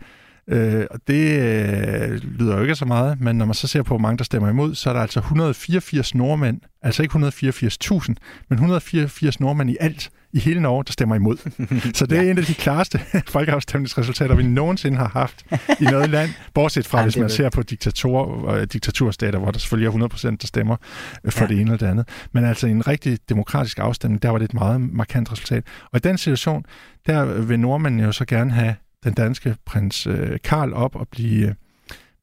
Øh, 0.50 0.86
og 0.91 1.00
det 1.08 1.39
øh, 1.39 2.22
lyder 2.24 2.56
jo 2.56 2.62
ikke 2.62 2.76
så 2.76 2.86
meget, 2.86 3.22
men 3.22 3.36
når 3.36 3.45
man 3.45 3.54
så 3.54 3.68
ser 3.68 3.84
på, 3.84 3.88
hvor 3.88 3.97
mange 3.97 4.18
der 4.18 4.24
stemmer 4.24 4.50
imod, 4.50 4.76
så 4.76 4.89
er 4.89 4.93
der 4.93 5.02
altså 5.02 5.20
184 5.20 6.16
nordmænd, 6.16 6.62
altså 6.82 7.04
ikke 7.04 7.16
184.000, 7.16 8.08
men 8.50 8.56
184 8.56 9.39
nordmænd 9.39 9.70
i 9.70 9.78
alt 9.80 10.12
i 10.34 10.39
hele 10.39 10.62
Norge, 10.62 10.84
der 10.84 10.91
stemmer 10.91 11.16
imod. 11.16 11.38
Så 11.97 12.06
det 12.06 12.18
er 12.18 12.22
ja. 12.22 12.32
en 12.32 12.38
af 12.38 12.43
de 12.43 12.54
klareste 12.54 13.00
folkeafstemningsresultater, 13.28 14.36
vi 14.36 14.43
nogensinde 14.43 14.97
har 14.97 15.10
haft 15.10 15.45
i 15.80 15.84
noget 15.84 16.10
land, 16.10 16.30
bortset 16.54 16.88
fra, 16.88 16.97
ja, 17.00 17.04
hvis 17.04 17.18
man 17.18 17.30
ser 17.30 17.50
på 17.50 17.64
diktator, 17.64 18.52
øh, 18.52 18.68
diktaturstater, 18.74 19.39
hvor 19.39 19.52
der 19.52 19.60
selvfølgelig 19.60 20.02
er 20.02 20.08
100% 20.08 20.38
der 20.41 20.47
stemmer 20.47 20.76
øh, 21.24 21.32
for 21.32 21.43
ja. 21.43 21.47
det 21.47 21.54
ene 21.54 21.62
eller 21.62 21.78
det 21.78 21.86
andet. 21.86 22.10
Men 22.32 22.45
altså 22.45 22.68
en 22.68 22.88
rigtig 22.88 23.20
demokratisk 23.30 23.80
afstemning, 23.80 24.22
der 24.22 24.30
var 24.30 24.38
det 24.38 24.45
et 24.45 24.54
meget 24.54 24.82
markant 24.82 25.32
resultat. 25.32 25.64
Og 25.91 25.97
i 25.97 26.00
den 26.00 26.18
situation, 26.18 26.66
der 27.08 27.26
vil 27.26 27.60
nordmændene 27.60 28.04
jo 28.04 28.12
så 28.12 28.26
gerne 28.26 28.52
have 28.52 28.76
den 29.04 29.14
danske 29.14 29.56
prins 29.66 30.08
øh, 30.08 30.39
Karl 30.43 30.74
op 30.74 30.95
og 30.95 31.08
blive, 31.08 31.47
øh, 31.47 31.56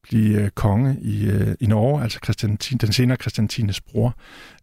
blive 0.03 0.41
øh, 0.41 0.49
konge 0.49 0.97
i, 1.01 1.29
øh, 1.29 1.55
i 1.59 1.65
Norge, 1.65 2.03
altså 2.03 2.19
Christian, 2.23 2.55
den 2.55 2.91
senere 2.91 3.17
Christiantines 3.17 3.81
bror. 3.81 4.15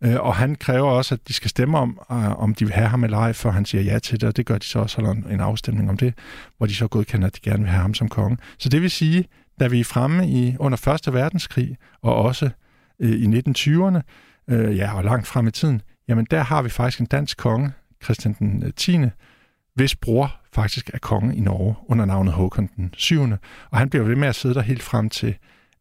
Øh, 0.04 0.20
og 0.20 0.34
han 0.34 0.54
kræver 0.54 0.90
også, 0.90 1.14
at 1.14 1.28
de 1.28 1.32
skal 1.32 1.50
stemme 1.50 1.78
om, 1.78 2.00
øh, 2.10 2.42
om 2.42 2.54
de 2.54 2.64
vil 2.64 2.74
have 2.74 2.88
ham 2.88 3.04
eller 3.04 3.18
ej, 3.18 3.32
før 3.32 3.50
han 3.50 3.64
siger 3.64 3.82
ja 3.82 3.98
til 3.98 4.20
det, 4.20 4.28
og 4.28 4.36
det 4.36 4.46
gør 4.46 4.58
de 4.58 4.66
så 4.66 4.78
også, 4.78 4.96
holder 4.96 5.10
en, 5.10 5.26
en 5.30 5.40
afstemning 5.40 5.90
om 5.90 5.96
det, 5.96 6.14
hvor 6.56 6.66
de 6.66 6.74
så 6.74 6.88
godkender, 6.88 7.26
at 7.26 7.36
de 7.36 7.40
gerne 7.50 7.62
vil 7.62 7.70
have 7.70 7.82
ham 7.82 7.94
som 7.94 8.08
konge. 8.08 8.38
Så 8.58 8.68
det 8.68 8.82
vil 8.82 8.90
sige, 8.90 9.24
da 9.60 9.66
vi 9.66 9.80
er 9.80 9.84
fremme 9.84 10.28
i 10.28 10.56
under 10.58 10.88
1. 11.06 11.14
verdenskrig, 11.14 11.76
og 12.02 12.14
også 12.14 12.50
øh, 13.00 13.10
i 13.10 13.26
1920'erne, 13.26 14.00
øh, 14.48 14.76
ja, 14.76 14.96
og 14.96 15.04
langt 15.04 15.26
frem 15.26 15.46
i 15.46 15.50
tiden, 15.50 15.82
jamen 16.08 16.26
der 16.30 16.42
har 16.42 16.62
vi 16.62 16.68
faktisk 16.68 17.00
en 17.00 17.06
dansk 17.06 17.38
konge, 17.38 17.72
Christian 18.04 18.36
den 18.38 18.62
øh, 18.66 18.72
10., 18.76 18.98
hvis 19.74 19.96
bror 19.96 20.36
faktisk 20.52 20.90
er 20.94 20.98
konge 20.98 21.36
i 21.36 21.40
Norge 21.40 21.74
under 21.88 22.04
navnet 22.04 22.34
Håkon 22.34 22.68
den 22.76 22.94
7. 22.96 23.22
Og 23.70 23.78
han 23.78 23.90
bliver 23.90 24.04
ved 24.04 24.16
med 24.16 24.28
at 24.28 24.34
sidde 24.34 24.54
der 24.54 24.62
helt 24.62 24.82
frem 24.82 25.10
til 25.10 25.28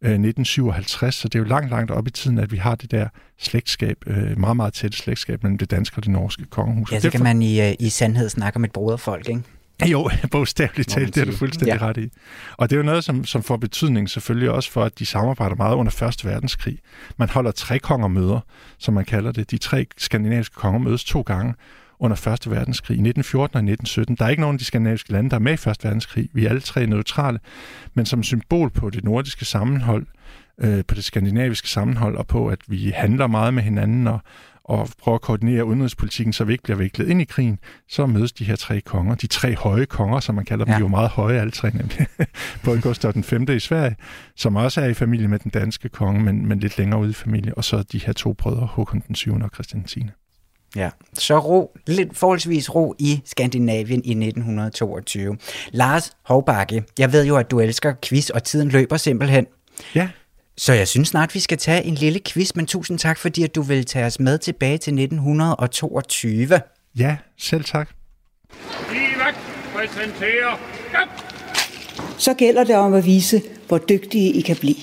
øh, 0.01 0.11
1957, 0.11 1.15
så 1.15 1.27
det 1.27 1.35
er 1.35 1.39
jo 1.39 1.45
langt, 1.45 1.69
langt 1.69 1.91
op 1.91 2.07
i 2.07 2.11
tiden, 2.11 2.37
at 2.37 2.51
vi 2.51 2.57
har 2.57 2.75
det 2.75 2.91
der 2.91 3.07
slægtskab, 3.39 3.97
øh, 4.07 4.39
meget, 4.39 4.55
meget 4.55 4.73
tæt 4.73 4.95
slægtskab 4.95 5.43
mellem 5.43 5.57
det 5.57 5.71
danske 5.71 5.97
og 5.97 6.03
det 6.03 6.11
norske 6.11 6.45
kongehus. 6.45 6.91
Ja, 6.91 6.99
så 6.99 7.09
kan 7.09 7.23
man 7.23 7.41
i, 7.41 7.61
øh, 7.61 7.73
i 7.79 7.89
sandhed 7.89 8.29
snakke 8.29 8.57
om 8.57 8.63
et 8.63 8.71
broderfolk, 8.71 9.29
ikke? 9.29 9.41
Jo, 9.85 10.09
bogstaveligt 10.31 10.89
talt, 10.89 11.15
det 11.15 11.21
er 11.21 11.25
du 11.25 11.37
fuldstændig 11.37 11.79
ja. 11.79 11.87
ret 11.87 11.97
i. 11.97 12.09
Og 12.57 12.69
det 12.69 12.75
er 12.75 12.77
jo 12.77 12.83
noget, 12.83 13.03
som, 13.03 13.25
som 13.25 13.43
får 13.43 13.57
betydning 13.57 14.09
selvfølgelig 14.09 14.49
også 14.49 14.71
for, 14.71 14.83
at 14.83 14.99
de 14.99 15.05
samarbejder 15.05 15.55
meget 15.55 15.75
under 15.75 15.91
Første 15.91 16.27
Verdenskrig. 16.27 16.79
Man 17.17 17.29
holder 17.29 17.51
tre 17.51 17.79
kongermøder, 17.79 18.39
som 18.77 18.93
man 18.93 19.05
kalder 19.05 19.31
det. 19.31 19.51
De 19.51 19.57
tre 19.57 19.85
skandinaviske 19.97 20.55
konger 20.55 20.79
mødes 20.79 21.03
to 21.03 21.21
gange, 21.21 21.53
under 22.03 22.27
1. 22.27 22.51
verdenskrig, 22.51 22.95
i 22.95 22.99
1914 22.99 23.55
og 23.55 23.59
1917. 23.59 24.15
Der 24.15 24.25
er 24.25 24.29
ikke 24.29 24.41
nogen 24.41 24.55
af 24.55 24.59
de 24.59 24.65
skandinaviske 24.65 25.11
lande, 25.11 25.29
der 25.29 25.35
er 25.35 25.39
med 25.39 25.51
i 25.51 25.69
1. 25.69 25.77
verdenskrig. 25.83 26.29
Vi 26.33 26.45
er 26.45 26.49
alle 26.49 26.61
tre 26.61 26.85
neutrale, 26.85 27.39
men 27.93 28.05
som 28.05 28.23
symbol 28.23 28.69
på 28.69 28.89
det 28.89 29.03
nordiske 29.03 29.45
sammenhold, 29.45 30.05
øh, 30.61 30.83
på 30.87 30.95
det 30.95 31.03
skandinaviske 31.03 31.69
sammenhold, 31.69 32.17
og 32.17 32.27
på, 32.27 32.47
at 32.47 32.59
vi 32.67 32.91
handler 32.95 33.27
meget 33.27 33.53
med 33.53 33.63
hinanden 33.63 34.07
og, 34.07 34.19
og 34.63 34.89
prøver 34.99 35.15
at 35.15 35.21
koordinere 35.21 35.65
udenrigspolitikken, 35.65 36.33
så 36.33 36.43
vi 36.43 36.53
ikke 36.53 36.63
bliver 36.63 36.77
viklet 36.77 37.09
ind 37.09 37.21
i 37.21 37.25
krigen, 37.25 37.59
så 37.89 38.05
mødes 38.05 38.31
de 38.31 38.43
her 38.43 38.55
tre 38.55 38.81
konger, 38.81 39.15
de 39.15 39.27
tre 39.27 39.55
høje 39.55 39.85
konger, 39.85 40.19
som 40.19 40.35
man 40.35 40.45
kalder 40.45 40.65
dem, 40.65 40.71
ja. 40.71 40.75
de 40.75 40.79
er 40.79 40.85
jo 40.85 40.87
meget 40.87 41.09
høje 41.09 41.39
alle 41.39 41.51
tre, 41.51 41.69
nemlig. 41.69 42.07
Både 42.65 42.81
Gustav 42.81 43.11
den 43.11 43.23
5. 43.23 43.45
i 43.49 43.59
Sverige, 43.59 43.95
som 44.35 44.55
også 44.55 44.81
er 44.81 44.85
i 44.85 44.93
familie 44.93 45.27
med 45.27 45.39
den 45.39 45.51
danske 45.51 45.89
konge, 45.89 46.23
men, 46.23 46.45
men 46.45 46.59
lidt 46.59 46.77
længere 46.77 46.99
ude 46.99 47.09
i 47.09 47.13
familie, 47.13 47.53
og 47.57 47.63
så 47.63 47.83
de 47.83 47.97
her 47.97 48.13
to 48.13 48.33
brødre, 48.33 48.65
Håkon 48.65 49.03
den 49.07 49.15
7. 49.15 49.33
og 49.33 49.49
Christian 49.53 49.83
10. 49.83 50.05
Ja, 50.75 50.89
så 51.13 51.39
ro, 51.39 51.77
lidt 51.87 52.17
forholdsvis 52.17 52.75
ro 52.75 52.95
i 52.99 53.21
Skandinavien 53.25 54.05
i 54.05 54.11
1922. 54.11 55.37
Lars 55.71 56.11
Hovbakke, 56.23 56.83
jeg 56.99 57.13
ved 57.13 57.25
jo, 57.25 57.37
at 57.37 57.51
du 57.51 57.59
elsker 57.59 57.93
quiz, 58.03 58.29
og 58.29 58.43
tiden 58.43 58.69
løber 58.69 58.97
simpelthen. 58.97 59.45
Ja. 59.95 60.09
Så 60.57 60.73
jeg 60.73 60.87
synes 60.87 61.07
snart, 61.07 61.35
vi 61.35 61.39
skal 61.39 61.57
tage 61.57 61.83
en 61.83 61.95
lille 61.95 62.19
quiz, 62.27 62.55
men 62.55 62.65
tusind 62.65 62.99
tak, 62.99 63.17
fordi 63.17 63.43
at 63.43 63.55
du 63.55 63.61
vil 63.61 63.85
tage 63.85 64.05
os 64.05 64.19
med 64.19 64.37
tilbage 64.37 64.77
til 64.77 64.93
1922. 64.93 66.61
Ja, 66.97 67.17
selv 67.37 67.63
tak. 67.63 67.89
Livak 68.91 69.35
præsenterer... 69.75 70.59
Ja. 70.93 70.99
Så 72.17 72.33
gælder 72.33 72.63
det 72.63 72.75
om 72.75 72.93
at 72.93 73.05
vise, 73.05 73.41
hvor 73.67 73.77
dygtige 73.77 74.33
I 74.33 74.41
kan 74.41 74.55
blive. 74.55 74.75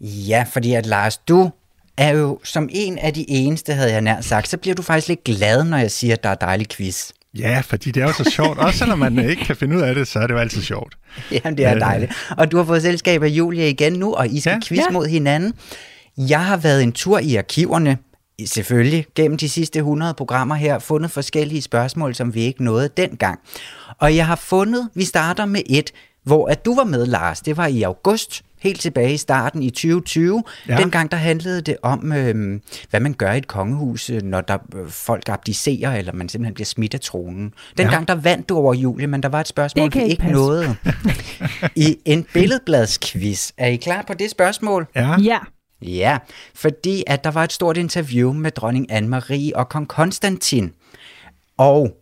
Ja, 0.00 0.44
fordi 0.52 0.72
at 0.74 0.86
Lars, 0.86 1.16
du 1.18 1.50
er 1.96 2.08
jo 2.10 2.40
som 2.44 2.68
en 2.72 2.98
af 2.98 3.14
de 3.14 3.30
eneste, 3.30 3.72
havde 3.74 3.92
jeg 3.92 4.00
nær 4.00 4.20
sagt, 4.20 4.48
så 4.48 4.56
bliver 4.56 4.74
du 4.74 4.82
faktisk 4.82 5.08
lidt 5.08 5.24
glad, 5.24 5.64
når 5.64 5.76
jeg 5.76 5.90
siger, 5.90 6.14
at 6.14 6.22
der 6.22 6.28
er 6.28 6.34
dejlig 6.34 6.68
quiz. 6.68 7.10
Ja, 7.38 7.60
fordi 7.66 7.90
det 7.90 8.02
er 8.02 8.06
jo 8.06 8.12
så 8.12 8.30
sjovt. 8.30 8.58
Også 8.58 8.78
selvom 8.78 8.98
man 8.98 9.18
ikke 9.30 9.44
kan 9.44 9.56
finde 9.56 9.76
ud 9.76 9.80
af 9.82 9.94
det, 9.94 10.08
så 10.08 10.18
er 10.18 10.26
det 10.26 10.34
jo 10.34 10.38
altid 10.38 10.62
sjovt. 10.62 10.98
Jamen, 11.32 11.56
det 11.58 11.66
er 11.66 11.74
Øh. 11.74 11.80
dejligt. 11.80 12.12
Og 12.36 12.50
du 12.52 12.56
har 12.56 12.64
fået 12.64 12.82
selskab 12.82 13.22
af 13.22 13.28
Julia 13.28 13.66
igen 13.68 13.92
nu, 13.92 14.14
og 14.14 14.28
I 14.28 14.40
skal 14.40 14.50
Ja. 14.50 14.54
ja. 14.54 14.60
quiz 14.68 14.78
Ja. 14.78 14.90
mod 14.92 15.06
hinanden. 15.06 15.52
Jeg 16.18 16.44
har 16.44 16.56
været 16.56 16.82
en 16.82 16.92
tur 16.92 17.18
i 17.18 17.36
arkiverne, 17.36 17.98
selvfølgelig, 18.46 19.06
gennem 19.14 19.38
de 19.38 19.48
sidste 19.48 19.78
100 19.78 20.14
programmer 20.14 20.54
her, 20.54 20.78
fundet 20.78 21.10
forskellige 21.10 21.62
spørgsmål, 21.62 22.14
som 22.14 22.34
vi 22.34 22.40
ikke 22.40 22.64
nåede 22.64 22.88
dengang. 22.96 23.38
Og 24.00 24.16
jeg 24.16 24.26
har 24.26 24.36
fundet, 24.36 24.88
vi 24.94 25.04
starter 25.04 25.46
med 25.46 25.62
et, 25.70 25.90
hvor 26.24 26.48
at 26.48 26.64
du 26.64 26.74
var 26.74 26.84
med, 26.84 27.06
Lars. 27.06 27.40
Det 27.40 27.56
var 27.56 27.66
i 27.66 27.82
august, 27.82 28.42
helt 28.60 28.80
tilbage 28.80 29.14
i 29.14 29.16
starten 29.16 29.62
i 29.62 29.70
2020. 29.70 30.42
Ja. 30.68 30.72
Ja. 30.74 30.80
Dengang 30.80 31.10
der 31.10 31.16
handlede 31.16 31.60
det 31.60 31.76
om, 31.82 32.12
øhm, 32.12 32.62
hvad 32.90 33.00
man 33.00 33.12
gør 33.14 33.32
i 33.32 33.38
et 33.38 33.46
kongehus, 33.48 34.10
øh, 34.10 34.22
når 34.22 34.40
der 34.40 34.58
øh, 34.76 34.88
folk 34.90 35.28
abdicerer, 35.28 35.96
eller 35.96 36.12
man 36.12 36.28
simpelthen 36.28 36.54
bliver 36.54 36.66
smidt 36.66 36.94
af 36.94 37.00
tronen. 37.00 37.54
Dengang 37.78 38.08
der 38.08 38.14
vandt 38.14 38.48
du 38.48 38.56
over 38.56 38.74
Julie, 38.74 39.06
men 39.06 39.22
der 39.22 39.28
var 39.28 39.40
et 39.40 39.48
spørgsmål, 39.48 39.84
Det 39.84 39.92
kan 39.92 40.00
vi 40.00 40.04
ikke 40.04 40.12
ikke 40.12 40.22
passe. 40.22 40.34
nåede. 40.34 40.76
I 41.88 41.96
en 42.04 42.26
billedbladsquiz. 42.32 43.50
Er 43.58 43.66
I 43.66 43.76
klar 43.76 44.04
på 44.06 44.14
det 44.14 44.30
spørgsmål? 44.30 44.86
Ja, 44.94 45.16
Ja. 45.20 45.38
Ja, 45.82 46.18
fordi 46.54 47.04
at 47.06 47.24
der 47.24 47.30
var 47.30 47.44
et 47.44 47.52
stort 47.52 47.76
interview 47.76 48.32
med 48.32 48.50
dronning 48.50 48.92
Anne-Marie 48.92 49.50
og 49.54 49.68
kong 49.68 49.88
Konstantin. 49.88 50.72
Og 51.58 51.96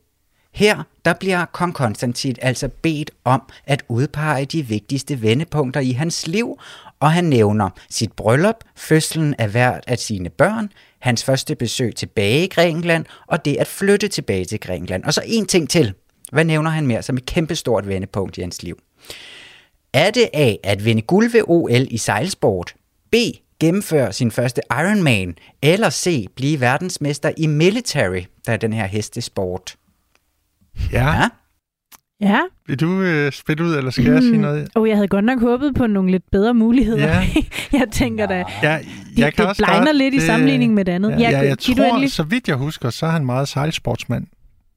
her, 0.56 0.82
der 1.04 1.12
bliver 1.12 1.44
kong 1.44 1.74
Konstantin 1.74 2.36
altså 2.42 2.68
bedt 2.68 3.10
om 3.24 3.42
at 3.66 3.82
udpege 3.88 4.44
de 4.44 4.62
vigtigste 4.62 5.22
vendepunkter 5.22 5.80
i 5.80 5.92
hans 5.92 6.26
liv, 6.26 6.58
og 7.00 7.12
han 7.12 7.24
nævner 7.24 7.70
sit 7.90 8.12
bryllup, 8.12 8.64
fødslen 8.76 9.34
af 9.38 9.48
hvert 9.48 9.84
af 9.86 9.98
sine 9.98 10.30
børn, 10.30 10.72
hans 10.98 11.24
første 11.24 11.54
besøg 11.54 11.94
tilbage 11.96 12.44
i 12.44 12.48
Grækenland, 12.48 13.04
og 13.26 13.44
det 13.44 13.56
at 13.56 13.66
flytte 13.66 14.08
tilbage 14.08 14.44
til 14.44 14.60
Grækenland. 14.60 15.04
Og 15.04 15.14
så 15.14 15.22
en 15.26 15.46
ting 15.46 15.70
til. 15.70 15.94
Hvad 16.32 16.44
nævner 16.44 16.70
han 16.70 16.86
mere 16.86 17.02
som 17.02 17.16
et 17.16 17.26
kæmpestort 17.26 17.88
vendepunkt 17.88 18.38
i 18.38 18.40
hans 18.40 18.62
liv? 18.62 18.78
Er 19.92 20.10
det 20.10 20.28
A. 20.34 20.54
at 20.64 20.84
vinde 20.84 21.02
guld 21.02 21.32
ved 21.32 21.42
OL 21.46 21.86
i 21.90 21.98
sejlsport? 21.98 22.74
B. 23.10 23.14
Gennemføre 23.60 24.12
sin 24.12 24.30
første 24.30 24.62
Ironman? 24.70 25.36
Eller 25.62 25.90
C. 25.90 26.26
Blive 26.36 26.60
verdensmester 26.60 27.30
i 27.36 27.46
military, 27.46 28.22
der 28.46 28.52
er 28.52 28.56
den 28.56 28.72
her 28.72 28.86
hestesport? 28.86 29.76
Ja. 30.92 31.12
Ja? 31.14 31.28
Ja. 32.20 32.40
Vil 32.66 32.80
du 32.80 33.00
øh, 33.02 33.32
spille 33.32 33.64
ud, 33.64 33.76
eller 33.76 33.90
skal 33.90 34.04
jeg 34.04 34.22
sige 34.22 34.36
noget? 34.38 34.68
Og 34.74 34.88
jeg 34.88 34.96
havde 34.96 35.08
godt 35.08 35.24
nok 35.24 35.40
håbet 35.40 35.74
på 35.74 35.86
nogle 35.86 36.10
lidt 36.10 36.30
bedre 36.32 36.54
muligheder. 36.54 37.06
Ja. 37.06 37.26
jeg 37.78 37.86
tænker 37.92 38.26
da, 38.26 38.44
Ja, 38.62 38.78
det, 38.78 39.18
jeg 39.18 39.34
kan 39.34 39.42
det 39.42 39.48
også 39.50 39.62
blegner 39.64 39.84
godt, 39.86 39.96
lidt 39.96 40.14
i 40.14 40.16
det- 40.16 40.26
sammenligning 40.26 40.74
med 40.74 40.84
det 40.84 40.92
andet. 40.92 41.10
Ja, 41.10 41.16
ja, 41.30 41.38
jeg 41.38 41.56
du 41.66 41.74
tror, 41.74 42.06
så 42.08 42.22
vidt 42.22 42.48
jeg 42.48 42.56
husker, 42.56 42.90
så 42.90 43.06
er 43.06 43.10
han 43.10 43.26
meget 43.26 43.48
sejlsportsmand. 43.48 44.26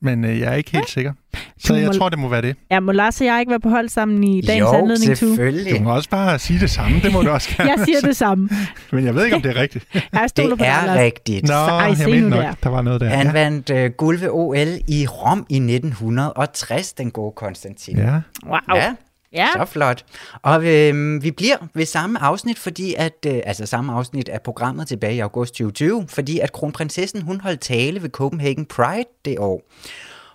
Men 0.02 0.26
øh, 0.26 0.39
jeg 0.39 0.52
er 0.52 0.56
ikke 0.56 0.72
helt 0.72 0.86
ja. 0.88 0.91
sikker. 0.91 1.14
Så 1.60 1.74
Du 1.74 1.80
jeg 1.80 1.88
må- 1.88 1.93
tror, 1.93 2.10
det 2.10 2.20
må 2.20 2.28
være 2.28 2.41
det. 2.41 2.56
Ja, 2.72 2.80
må 2.80 2.91
Lars 2.91 3.22
og 3.22 3.28
jeg 3.28 3.39
ikke 3.39 3.50
være 3.50 3.60
på 3.60 3.70
hold 3.70 3.89
sammen 3.89 4.24
i 4.24 4.41
dagens 4.41 4.60
jo, 4.62 4.68
anledning, 4.78 5.06
Tue? 5.06 5.16
selvfølgelig. 5.16 5.78
Du 5.80 5.84
må 5.84 5.95
også 5.95 6.10
bare 6.10 6.39
sige 6.39 6.60
det 6.60 6.70
samme, 6.70 7.00
det 7.00 7.14
må 7.14 7.22
du 7.22 7.30
også 7.30 7.50
gerne. 7.58 7.70
Jeg 7.70 7.80
siger 7.86 8.00
det 8.02 8.16
samme. 8.16 8.50
Men 8.91 9.06
jeg 9.06 9.16
ved 9.16 9.24
ikke, 9.26 9.36
om 9.36 9.41
det 9.41 9.58
er 9.58 9.62
rigtigt. 9.62 9.86
Jeg 10.14 10.26
stoler 10.30 10.50
Det 10.50 10.58
på 10.58 10.64
er 10.64 10.86
Lars. 10.86 11.00
rigtigt. 11.00 11.47
Nå, 11.47 11.54
ej, 11.54 11.93
jeg 12.00 12.10
mente 12.10 12.30
nok, 12.30 12.39
der. 12.43 12.54
der 12.64 12.70
var 12.70 12.82
noget 12.82 13.02
der. 13.02 13.10
Han 13.10 13.26
ja. 13.26 13.32
vandt 13.32 13.70
øh, 13.70 13.91
guld 13.91 14.20
ved 14.20 14.30
OL 14.32 14.68
i 14.88 15.08
Rom 15.08 15.45
i 15.50 15.56
1960, 15.56 16.93
den 16.93 17.12
gode 17.12 17.32
Konstantin. 17.36 17.97
Ja. 17.97 18.20
Wow. 18.45 18.58
Ja, 18.76 18.93
Ja. 19.34 19.48
så 19.58 19.66
flot. 19.66 20.06
Og 20.42 20.66
øh, 20.68 21.24
vi 21.24 21.32
bliver 21.32 21.58
ved 21.74 21.86
samme 21.86 22.20
afsnit, 22.22 22.60
fordi 22.60 22.96
at, 22.98 23.26
øh, 23.28 23.42
altså 23.46 23.66
samme 23.66 23.94
afsnit 23.94 24.30
af 24.30 24.42
programmet 24.42 24.88
tilbage 24.88 25.16
i 25.16 25.20
august 25.20 25.54
2020, 25.54 26.06
fordi 26.08 26.40
at 26.40 26.52
kronprinsessen, 26.52 27.22
hun 27.22 27.42
holdt 27.42 27.62
tale 27.62 28.02
ved 28.02 28.10
Copenhagen 28.10 28.66
Pride 28.66 29.10
det 29.26 29.40
år. 29.40 29.62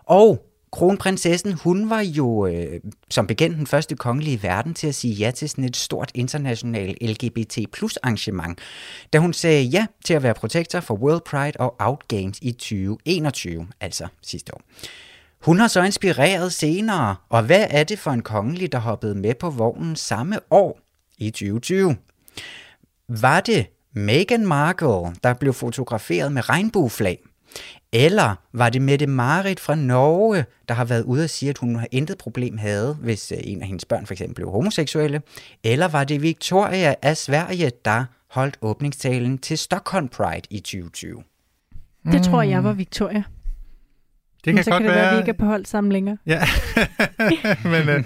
Og 0.05 0.47
kronprinsessen, 0.73 1.53
hun 1.53 1.91
var 1.91 2.01
jo 2.01 2.47
øh, 2.47 2.81
som 3.11 3.27
bekendt 3.27 3.57
den 3.57 3.67
første 3.67 3.97
kongelige 3.97 4.37
i 4.37 4.43
verden 4.43 4.75
til 4.75 4.87
at 4.87 4.95
sige 4.95 5.15
ja 5.15 5.31
til 5.31 5.49
sådan 5.49 5.65
et 5.65 5.77
stort 5.77 6.11
internationalt 6.15 6.99
LGBT 7.03 7.59
plus 7.73 7.97
arrangement, 7.97 8.59
da 9.13 9.19
hun 9.19 9.33
sagde 9.33 9.63
ja 9.63 9.87
til 10.05 10.15
at 10.15 10.23
være 10.23 10.35
protektor 10.35 10.81
for 10.81 10.95
World 10.95 11.21
Pride 11.21 11.53
og 11.59 11.77
Out 11.79 12.09
Games 12.09 12.39
i 12.43 12.53
2021, 12.53 13.67
altså 13.81 14.07
sidste 14.23 14.55
år. 14.55 14.61
Hun 15.45 15.59
har 15.59 15.69
så 15.69 15.83
inspireret 15.83 16.53
senere, 16.53 17.17
og 17.29 17.43
hvad 17.43 17.67
er 17.71 17.85
det 17.85 17.99
for 17.99 18.11
en 18.11 18.23
kongelig, 18.23 18.73
der 18.73 18.79
hoppede 18.79 19.15
med 19.15 19.35
på 19.35 19.51
vognen 19.51 19.97
samme 19.97 20.39
år 20.51 20.81
i 21.19 21.31
2020? 21.31 21.97
Var 23.09 23.41
det 23.41 23.67
Meghan 23.93 24.47
Markle, 24.47 25.15
der 25.23 25.35
blev 25.35 25.53
fotograferet 25.53 26.33
med 26.33 26.49
regnbueflag? 26.49 27.19
Eller 27.93 28.35
var 28.53 28.71
det 28.71 28.83
Mette 28.83 29.07
Marit 29.07 29.61
fra 29.61 29.75
Norge, 29.75 30.45
der 30.69 30.75
har 30.75 30.85
været 30.85 31.03
ude 31.03 31.25
og 31.25 31.31
sige, 31.31 31.51
at 31.51 31.59
hun 31.59 31.81
intet 31.93 32.19
problem 32.19 32.59
havde, 32.59 32.95
hvis 32.95 33.33
øh, 33.33 33.39
en 33.45 33.61
af 33.63 33.67
hendes 33.67 33.85
børn 33.85 34.07
for 34.07 34.15
eksempel 34.15 34.35
blev 34.35 34.51
homoseksuelle? 34.51 35.23
Eller 35.65 35.89
var 35.89 36.05
det 36.05 36.23
Victoria 36.23 36.95
af 37.03 37.17
Sverige, 37.17 37.71
der 37.85 38.05
holdt 38.31 38.59
åbningstalen 38.61 39.39
til 39.39 39.59
Stockholm 39.59 40.09
Pride 40.09 40.47
i 40.51 40.59
2020? 40.61 41.23
Det 42.13 42.23
tror 42.23 42.43
jeg 42.43 42.65
var 42.65 42.73
Victoria. 42.73 43.23
Det 44.45 44.55
Men 44.55 44.55
kan 44.55 44.65
så 44.65 44.71
godt 44.71 44.81
kan 44.83 44.89
det 44.91 44.97
være, 44.97 45.09
at 45.11 45.15
vi 45.15 45.19
ikke 45.21 45.29
er 45.31 45.37
på 45.39 45.45
hold 45.45 45.65
sammen 45.67 45.93
længere. 45.93 46.17
Ja, 46.27 46.43
men, 47.65 47.89
øh, 47.89 48.05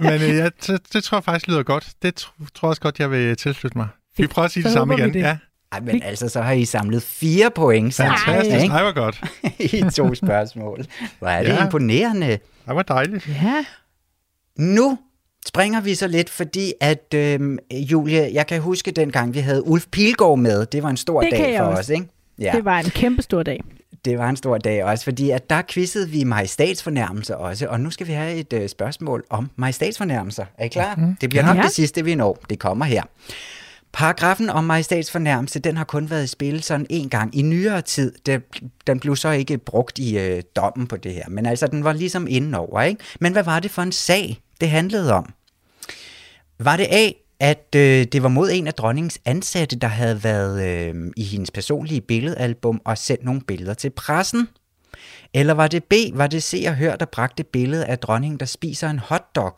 men 0.00 0.12
øh, 0.12 0.36
ja, 0.36 0.48
det, 0.66 0.80
det 0.92 1.04
tror 1.04 1.18
jeg 1.18 1.24
faktisk 1.24 1.48
lyder 1.48 1.62
godt. 1.62 1.88
Det 2.02 2.20
tr- 2.20 2.46
tror 2.54 2.68
jeg 2.68 2.70
også 2.70 2.80
godt, 2.80 2.98
jeg 3.00 3.10
vil 3.10 3.36
tilslutte 3.36 3.78
mig. 3.78 3.88
Vi 4.16 4.26
prøver 4.26 4.46
at 4.46 4.52
sige 4.52 4.62
Så 4.62 4.68
det 4.68 4.74
samme 4.74 4.94
igen. 4.94 5.14
det. 5.14 5.20
Ja, 5.20 5.36
Ej, 5.72 5.80
men 5.80 6.02
altså, 6.02 6.28
så 6.28 6.42
har 6.42 6.52
I 6.52 6.64
samlet 6.64 7.02
fire 7.02 7.50
point 7.50 7.94
sammen, 7.94 8.18
fantastisk. 8.26 8.62
ikke? 8.62 8.74
Ej, 8.74 8.82
hvor 8.82 8.92
godt. 8.92 9.22
i 9.74 9.90
to 9.90 10.14
spørgsmål. 10.14 10.84
Hvor 11.18 11.28
er 11.28 11.42
det 11.42 11.48
Ja. 11.48 11.64
imponerende. 11.64 12.38
Ej, 12.66 12.72
hvor 12.72 12.82
dejligt. 12.82 13.28
Ja. 13.28 13.64
Nu 14.58 14.98
springer 15.46 15.80
vi 15.80 15.94
så 15.94 16.06
lidt, 16.08 16.30
fordi 16.30 16.72
at, 16.80 17.14
øhm, 17.14 17.58
Julie, 17.72 18.30
jeg 18.32 18.46
kan 18.46 18.60
huske 18.60 18.90
dengang, 18.90 19.34
vi 19.34 19.38
havde 19.38 19.66
Ulf 19.66 19.86
Pilgaard 19.92 20.38
med. 20.38 20.66
Det 20.66 20.82
var 20.82 20.88
en 20.90 20.96
stor 20.96 21.20
Det 21.20 21.30
kan 21.32 21.40
dag 21.44 21.52
jeg 21.52 21.58
for 21.60 21.64
også. 21.66 21.80
os, 21.80 21.88
ikke? 21.88 22.06
Ja, 22.38 22.52
Det 22.56 22.64
var 22.64 22.78
en 22.78 22.90
kæmpe 22.90 23.22
stor 23.22 23.42
dag. 23.42 23.64
Det 24.08 24.18
var 24.18 24.28
en 24.28 24.36
stor 24.36 24.58
dag 24.58 24.84
også, 24.84 25.04
fordi 25.04 25.30
at 25.30 25.50
der 25.50 25.62
quizzede 25.68 26.08
vi 26.08 26.24
majestatsfornærmelser 26.24 27.34
også, 27.34 27.66
og 27.68 27.80
nu 27.80 27.90
skal 27.90 28.06
vi 28.06 28.12
have 28.12 28.34
et 28.34 28.52
øh, 28.52 28.68
spørgsmål 28.68 29.24
om 29.30 29.50
majestatsfornærmelser. 29.56 30.44
Er 30.58 30.64
I 30.64 30.68
klar? 30.68 30.94
Mm-hmm. 30.94 31.16
Det 31.20 31.30
bliver 31.30 31.46
nok 31.46 31.56
Ja. 31.56 31.62
det 31.62 31.70
sidste, 31.72 32.04
vi 32.04 32.14
når. 32.14 32.38
Det 32.50 32.58
kommer 32.58 32.84
her. 32.84 33.02
Paragrafen 33.92 34.50
om 34.50 34.64
majestatsfornærmelse, 34.64 35.58
den 35.58 35.76
har 35.76 35.84
kun 35.84 36.10
været 36.10 36.24
i 36.24 36.26
spil 36.26 36.62
sådan 36.62 36.86
en 36.90 37.08
gang 37.08 37.38
i 37.38 37.42
nyere 37.42 37.82
tid. 37.82 38.12
Det, 38.26 38.42
den 38.86 39.00
blev 39.00 39.16
så 39.16 39.30
ikke 39.30 39.58
brugt 39.58 39.98
i 39.98 40.18
øh, 40.18 40.42
dommen 40.56 40.86
på 40.86 40.96
det 40.96 41.14
her, 41.14 41.24
men 41.28 41.46
altså 41.46 41.66
den 41.66 41.84
var 41.84 41.92
ligesom 41.92 42.26
indenover, 42.30 42.82
ikke? 42.82 43.00
Men 43.20 43.32
hvad 43.32 43.42
var 43.42 43.60
det 43.60 43.70
for 43.70 43.82
en 43.82 43.92
sag, 43.92 44.40
det 44.60 44.70
handlede 44.70 45.12
om? 45.14 45.32
Var 46.58 46.76
det 46.76 46.86
A, 46.90 47.10
at 47.40 47.74
øh, 47.76 48.04
det 48.12 48.22
var 48.22 48.28
mod 48.28 48.50
en 48.52 48.66
af 48.66 48.74
dronningens 48.74 49.20
ansatte, 49.24 49.76
der 49.76 49.88
havde 49.88 50.24
været 50.24 50.68
øh, 50.68 51.12
i 51.16 51.24
hendes 51.24 51.50
personlige 51.50 52.00
billedalbum 52.00 52.80
og 52.84 52.98
sendt 52.98 53.24
nogle 53.24 53.40
billeder 53.40 53.74
til 53.74 53.90
pressen? 53.90 54.48
Eller 55.34 55.54
var 55.54 55.68
det 55.68 55.84
B, 55.84 55.92
var 56.14 56.26
det 56.26 56.42
Se 56.42 56.64
og 56.68 56.76
Hør, 56.76 56.96
der 56.96 57.06
bragte 57.06 57.44
billedet 57.44 57.84
af 57.84 57.98
dronningen, 57.98 58.40
der 58.40 58.46
spiser 58.46 58.90
en 58.90 58.98
hotdog? 58.98 59.54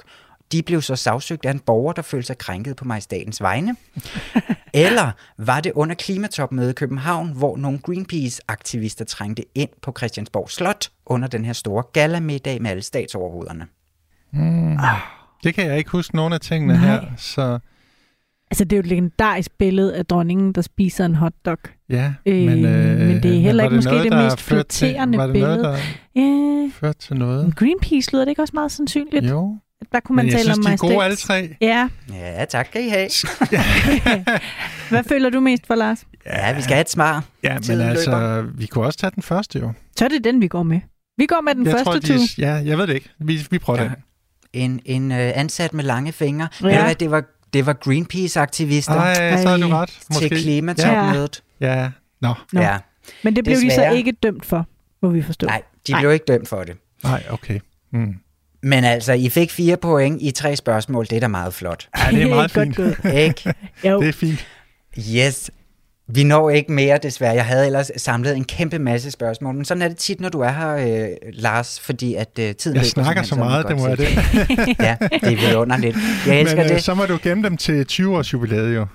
De 0.53 0.63
blev 0.63 0.83
så 0.83 0.97
sagsøgt 0.97 1.47
af 1.47 1.51
en 1.51 1.61
borger, 1.61 1.93
der 1.93 2.03
følte 2.03 2.27
sig 2.27 2.39
krænket 2.39 2.77
på 2.77 2.85
majestatens 2.85 3.43
vegne. 3.43 3.77
Eller 4.75 5.11
var 5.39 5.61
det 5.61 5.73
under 5.73 5.95
klimatopmødet 5.95 6.71
i 6.71 6.75
København, 6.75 7.33
hvor 7.33 7.57
nogle 7.57 7.79
Greenpeace-aktivister 7.79 9.05
trængte 9.05 9.45
ind 9.55 9.71
på 9.83 9.93
Christiansborg 9.99 10.51
Slot 10.51 10.91
under 11.07 11.29
den 11.29 11.45
her 11.45 11.53
store 11.53 11.83
gallamiddag 11.93 12.63
med 12.63 12.71
alle 12.71 12.83
statsoverhovederne? 12.83 13.67
Det 15.45 15.55
kan 15.55 15.67
jeg 15.67 15.79
ikke 15.79 15.91
huske 15.91 16.17
nogen 16.17 16.33
af 16.33 16.41
tingene 16.41 16.75
Nej. 16.75 16.83
her, 16.87 17.01
så 17.17 17.59
Altså, 18.53 18.65
det 18.65 18.73
er 18.73 18.77
jo 18.77 18.81
et 18.81 18.87
legendarisk 18.87 19.51
billede 19.59 19.97
af 19.97 20.07
dronningen, 20.07 20.53
der 20.53 20.63
spiser 20.63 21.05
en 21.05 21.15
hotdog. 21.15 21.59
ja. 21.91 22.13
Øh, 22.27 22.35
men 22.37 23.23
det 23.23 23.37
er 23.37 23.41
heller 23.41 23.63
var 23.65 23.71
ikke 23.71 23.77
måske 23.77 23.91
noget, 23.91 24.13
det 24.13 24.25
mest 24.25 24.37
til- 24.39 24.47
flatterende 24.47 25.19
Var 25.19 25.27
det 25.27 25.33
billede. 25.33 25.57
noget, 25.63 25.79
der 26.15 26.21
Ja, 26.21 26.71
førte 26.75 26.99
til 26.99 27.17
noget? 27.17 27.45
men 27.45 27.53
Greenpeace 27.53 28.13
lyder 28.13 28.25
det 28.25 28.31
ikke 28.31 28.43
også 28.43 28.53
meget 28.55 28.73
sandsynligt? 28.73 29.25
Jo, 29.31 29.59
Der 29.93 30.01
kunne 30.01 30.17
man 30.17 30.25
men 30.25 30.33
jeg 30.33 30.39
tale 30.41 30.53
synes, 30.55 30.59
om 30.59 30.65
de 30.65 30.73
er 30.73 30.77
gode 30.95 31.05
alle 31.05 31.17
tre. 31.17 31.57
Ja, 31.61 31.89
Ja, 32.13 32.45
tak 32.45 32.67
skal 32.67 32.85
I 32.87 32.89
have. 32.89 33.09
hvad 34.91 35.05
føler 35.05 35.31
du 35.31 35.41
mest 35.41 35.67
for, 35.67 35.75
Lars? 35.75 36.07
Ja, 36.27 36.53
vi 36.57 36.63
skal 36.63 36.75
have 36.75 36.81
et 36.81 36.91
svar. 36.91 37.25
Ja, 37.43 37.55
men 37.55 37.63
Tiden 37.63 37.81
altså, 37.81 38.47
vi 38.55 38.67
kunne 38.67 38.85
også 38.87 38.99
tage 38.99 39.11
den 39.15 39.23
første 39.23 39.59
jo. 39.59 39.73
Så 39.97 40.05
er 40.05 40.09
det 40.09 40.25
den, 40.25 40.41
vi 40.41 40.49
går 40.49 40.63
med. 40.63 40.81
Vi 41.19 41.27
går 41.27 41.41
med 41.41 41.55
den 41.55 41.65
jeg 41.65 41.73
første 41.73 41.85
tror, 41.85 41.99
tur. 41.99 42.15
de, 42.17 42.29
ja, 42.39 42.53
jeg 42.55 42.79
ved 42.79 42.87
det 42.87 42.95
ikke. 42.95 43.11
Vi, 43.19 43.47
vi 43.51 43.59
prøver 43.59 43.83
Ja. 43.83 43.89
den. 43.89 43.95
En, 44.53 44.81
en 44.85 45.13
øh, 45.13 45.33
ansat 45.35 45.75
med 45.75 45.85
lange 45.85 46.13
fingre. 46.13 46.49
Ja. 46.63 46.69
Ja. 46.69 46.73
Ved 46.73 46.79
du 46.79 46.85
hvad, 46.85 46.95
det 46.95 47.11
var, 47.11 47.25
det 47.53 47.67
var 47.67 47.73
Greenpeace-aktivister 47.73 48.93
Ej, 48.95 49.37
så 49.43 49.49
har 49.49 49.57
du 49.57 49.69
ret. 49.69 49.99
Måske. 50.11 50.29
til 50.29 50.43
klimatopmødet. 50.43 51.43
Ja, 51.61 51.91
nå. 52.21 52.35
Nå. 52.53 52.61
Ja. 52.61 52.79
Men 53.25 53.37
det 53.37 53.45
blev 53.45 53.57
de 53.57 53.61
så 53.61 53.67
Desværre. 53.67 53.97
ikke 53.97 54.13
dømt 54.13 54.47
for, 54.47 54.67
må 55.03 55.09
vi 55.09 55.23
forstå. 55.23 55.47
Nej, 55.47 55.63
de 55.87 55.93
Nej. 55.93 56.01
blev 56.01 56.13
ikke 56.13 56.25
dømt 56.25 56.49
for 56.49 56.65
det. 56.65 56.77
Nej, 57.05 57.23
okay. 57.31 57.61
Mm. 57.93 58.15
Men 58.63 58.85
altså, 58.85 59.13
I 59.13 59.29
fik 59.29 59.51
fire 59.51 59.77
point 59.77 60.23
i 60.23 60.31
tre 60.31 60.57
spørgsmål. 60.57 61.05
Det 61.07 61.13
er 61.17 61.21
da 61.21 61.29
meget 61.29 61.55
flot. 61.55 61.89
Ja, 61.99 62.11
det 62.11 62.23
er 62.23 62.29
meget 62.35 62.53
Godt 62.53 62.65
fint. 62.77 62.77
gået. 62.77 63.15
Ikke? 63.27 63.55
Jo. 63.85 64.01
Det 64.01 64.09
er 64.09 64.13
fint. 64.13 64.47
Yes. 65.17 65.51
Vi 66.15 66.25
når 66.25 66.51
ikke 66.51 66.73
mere, 66.73 66.99
desværre. 67.03 67.35
Jeg 67.35 67.45
havde 67.45 67.67
ellers 67.67 67.91
samlet 67.97 68.37
en 68.37 68.45
kæmpe 68.45 68.79
masse 68.79 69.11
spørgsmål, 69.11 69.55
men 69.55 69.65
sådan 69.65 69.83
er 69.83 69.89
det 69.89 69.97
tit, 69.97 70.21
når 70.21 70.29
du 70.29 70.41
er 70.41 70.51
her, 70.51 71.03
øh, 71.03 71.09
Lars, 71.33 71.81
fordi 71.81 72.15
at 72.15 72.29
øh, 72.39 72.55
tiden 72.55 72.77
Jeg 72.77 72.83
løber 72.83 72.85
snakker 72.85 73.23
så 73.23 73.35
meget, 73.35 73.67
det 73.69 73.77
må 73.79 73.89
jeg 73.89 73.99
det. 73.99 74.09
ja, 74.81 74.97
det 75.11 75.33
er 75.33 75.47
vidunderligt. 75.49 75.97
Jeg 76.27 76.41
elsker 76.41 76.57
Men 76.57 76.67
øh, 76.67 76.75
det. 76.75 76.83
så 76.83 76.95
må 76.95 77.07
du 77.07 77.19
gemme 77.23 77.45
dem 77.45 77.57
til 77.57 77.87
20-års 77.93 78.33
jubilæet 78.33 78.75
jo. 78.75 78.87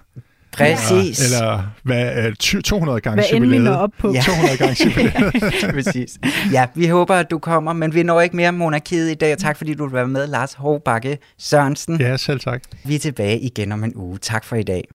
Præcis. 0.51 1.25
Eller 1.33 1.63
hvad, 1.83 2.25
øh, 2.25 2.33
20 2.35 2.61
200 2.61 3.01
gange 3.01 3.15
Hvad 3.15 3.25
end 3.33 3.43
vi 3.45 3.47
når 3.49 3.55
jubilæet. 3.55 3.77
op 3.77 3.89
på. 3.99 4.13
Ja. 4.13 4.21
200 4.21 4.57
gange 4.57 4.85
jubilæet. 4.85 5.73
Præcis. 5.85 6.17
Ja, 6.51 6.65
vi 6.75 6.87
håber, 6.87 7.15
at 7.15 7.31
du 7.31 7.39
kommer, 7.39 7.73
men 7.73 7.93
vi 7.93 8.03
når 8.03 8.21
ikke 8.21 8.35
mere 8.35 8.51
monarkiet 8.51 9.11
i 9.11 9.13
dag, 9.13 9.33
og 9.33 9.37
tak 9.39 9.57
fordi 9.57 9.73
du 9.73 9.85
vil 9.85 9.93
være 9.93 10.07
med, 10.07 10.27
Lars 10.27 10.53
Hovbakke 10.53 11.17
Sørensen. 11.39 12.01
Ja, 12.01 12.17
selv 12.17 12.39
tak. 12.39 12.61
Vi 12.85 12.95
er 12.95 12.99
tilbage 12.99 13.39
igen 13.39 13.71
om 13.71 13.83
en 13.83 13.93
uge. 13.95 14.17
Tak 14.21 14.43
for 14.45 14.55
i 14.55 14.63
dag. 14.63 14.87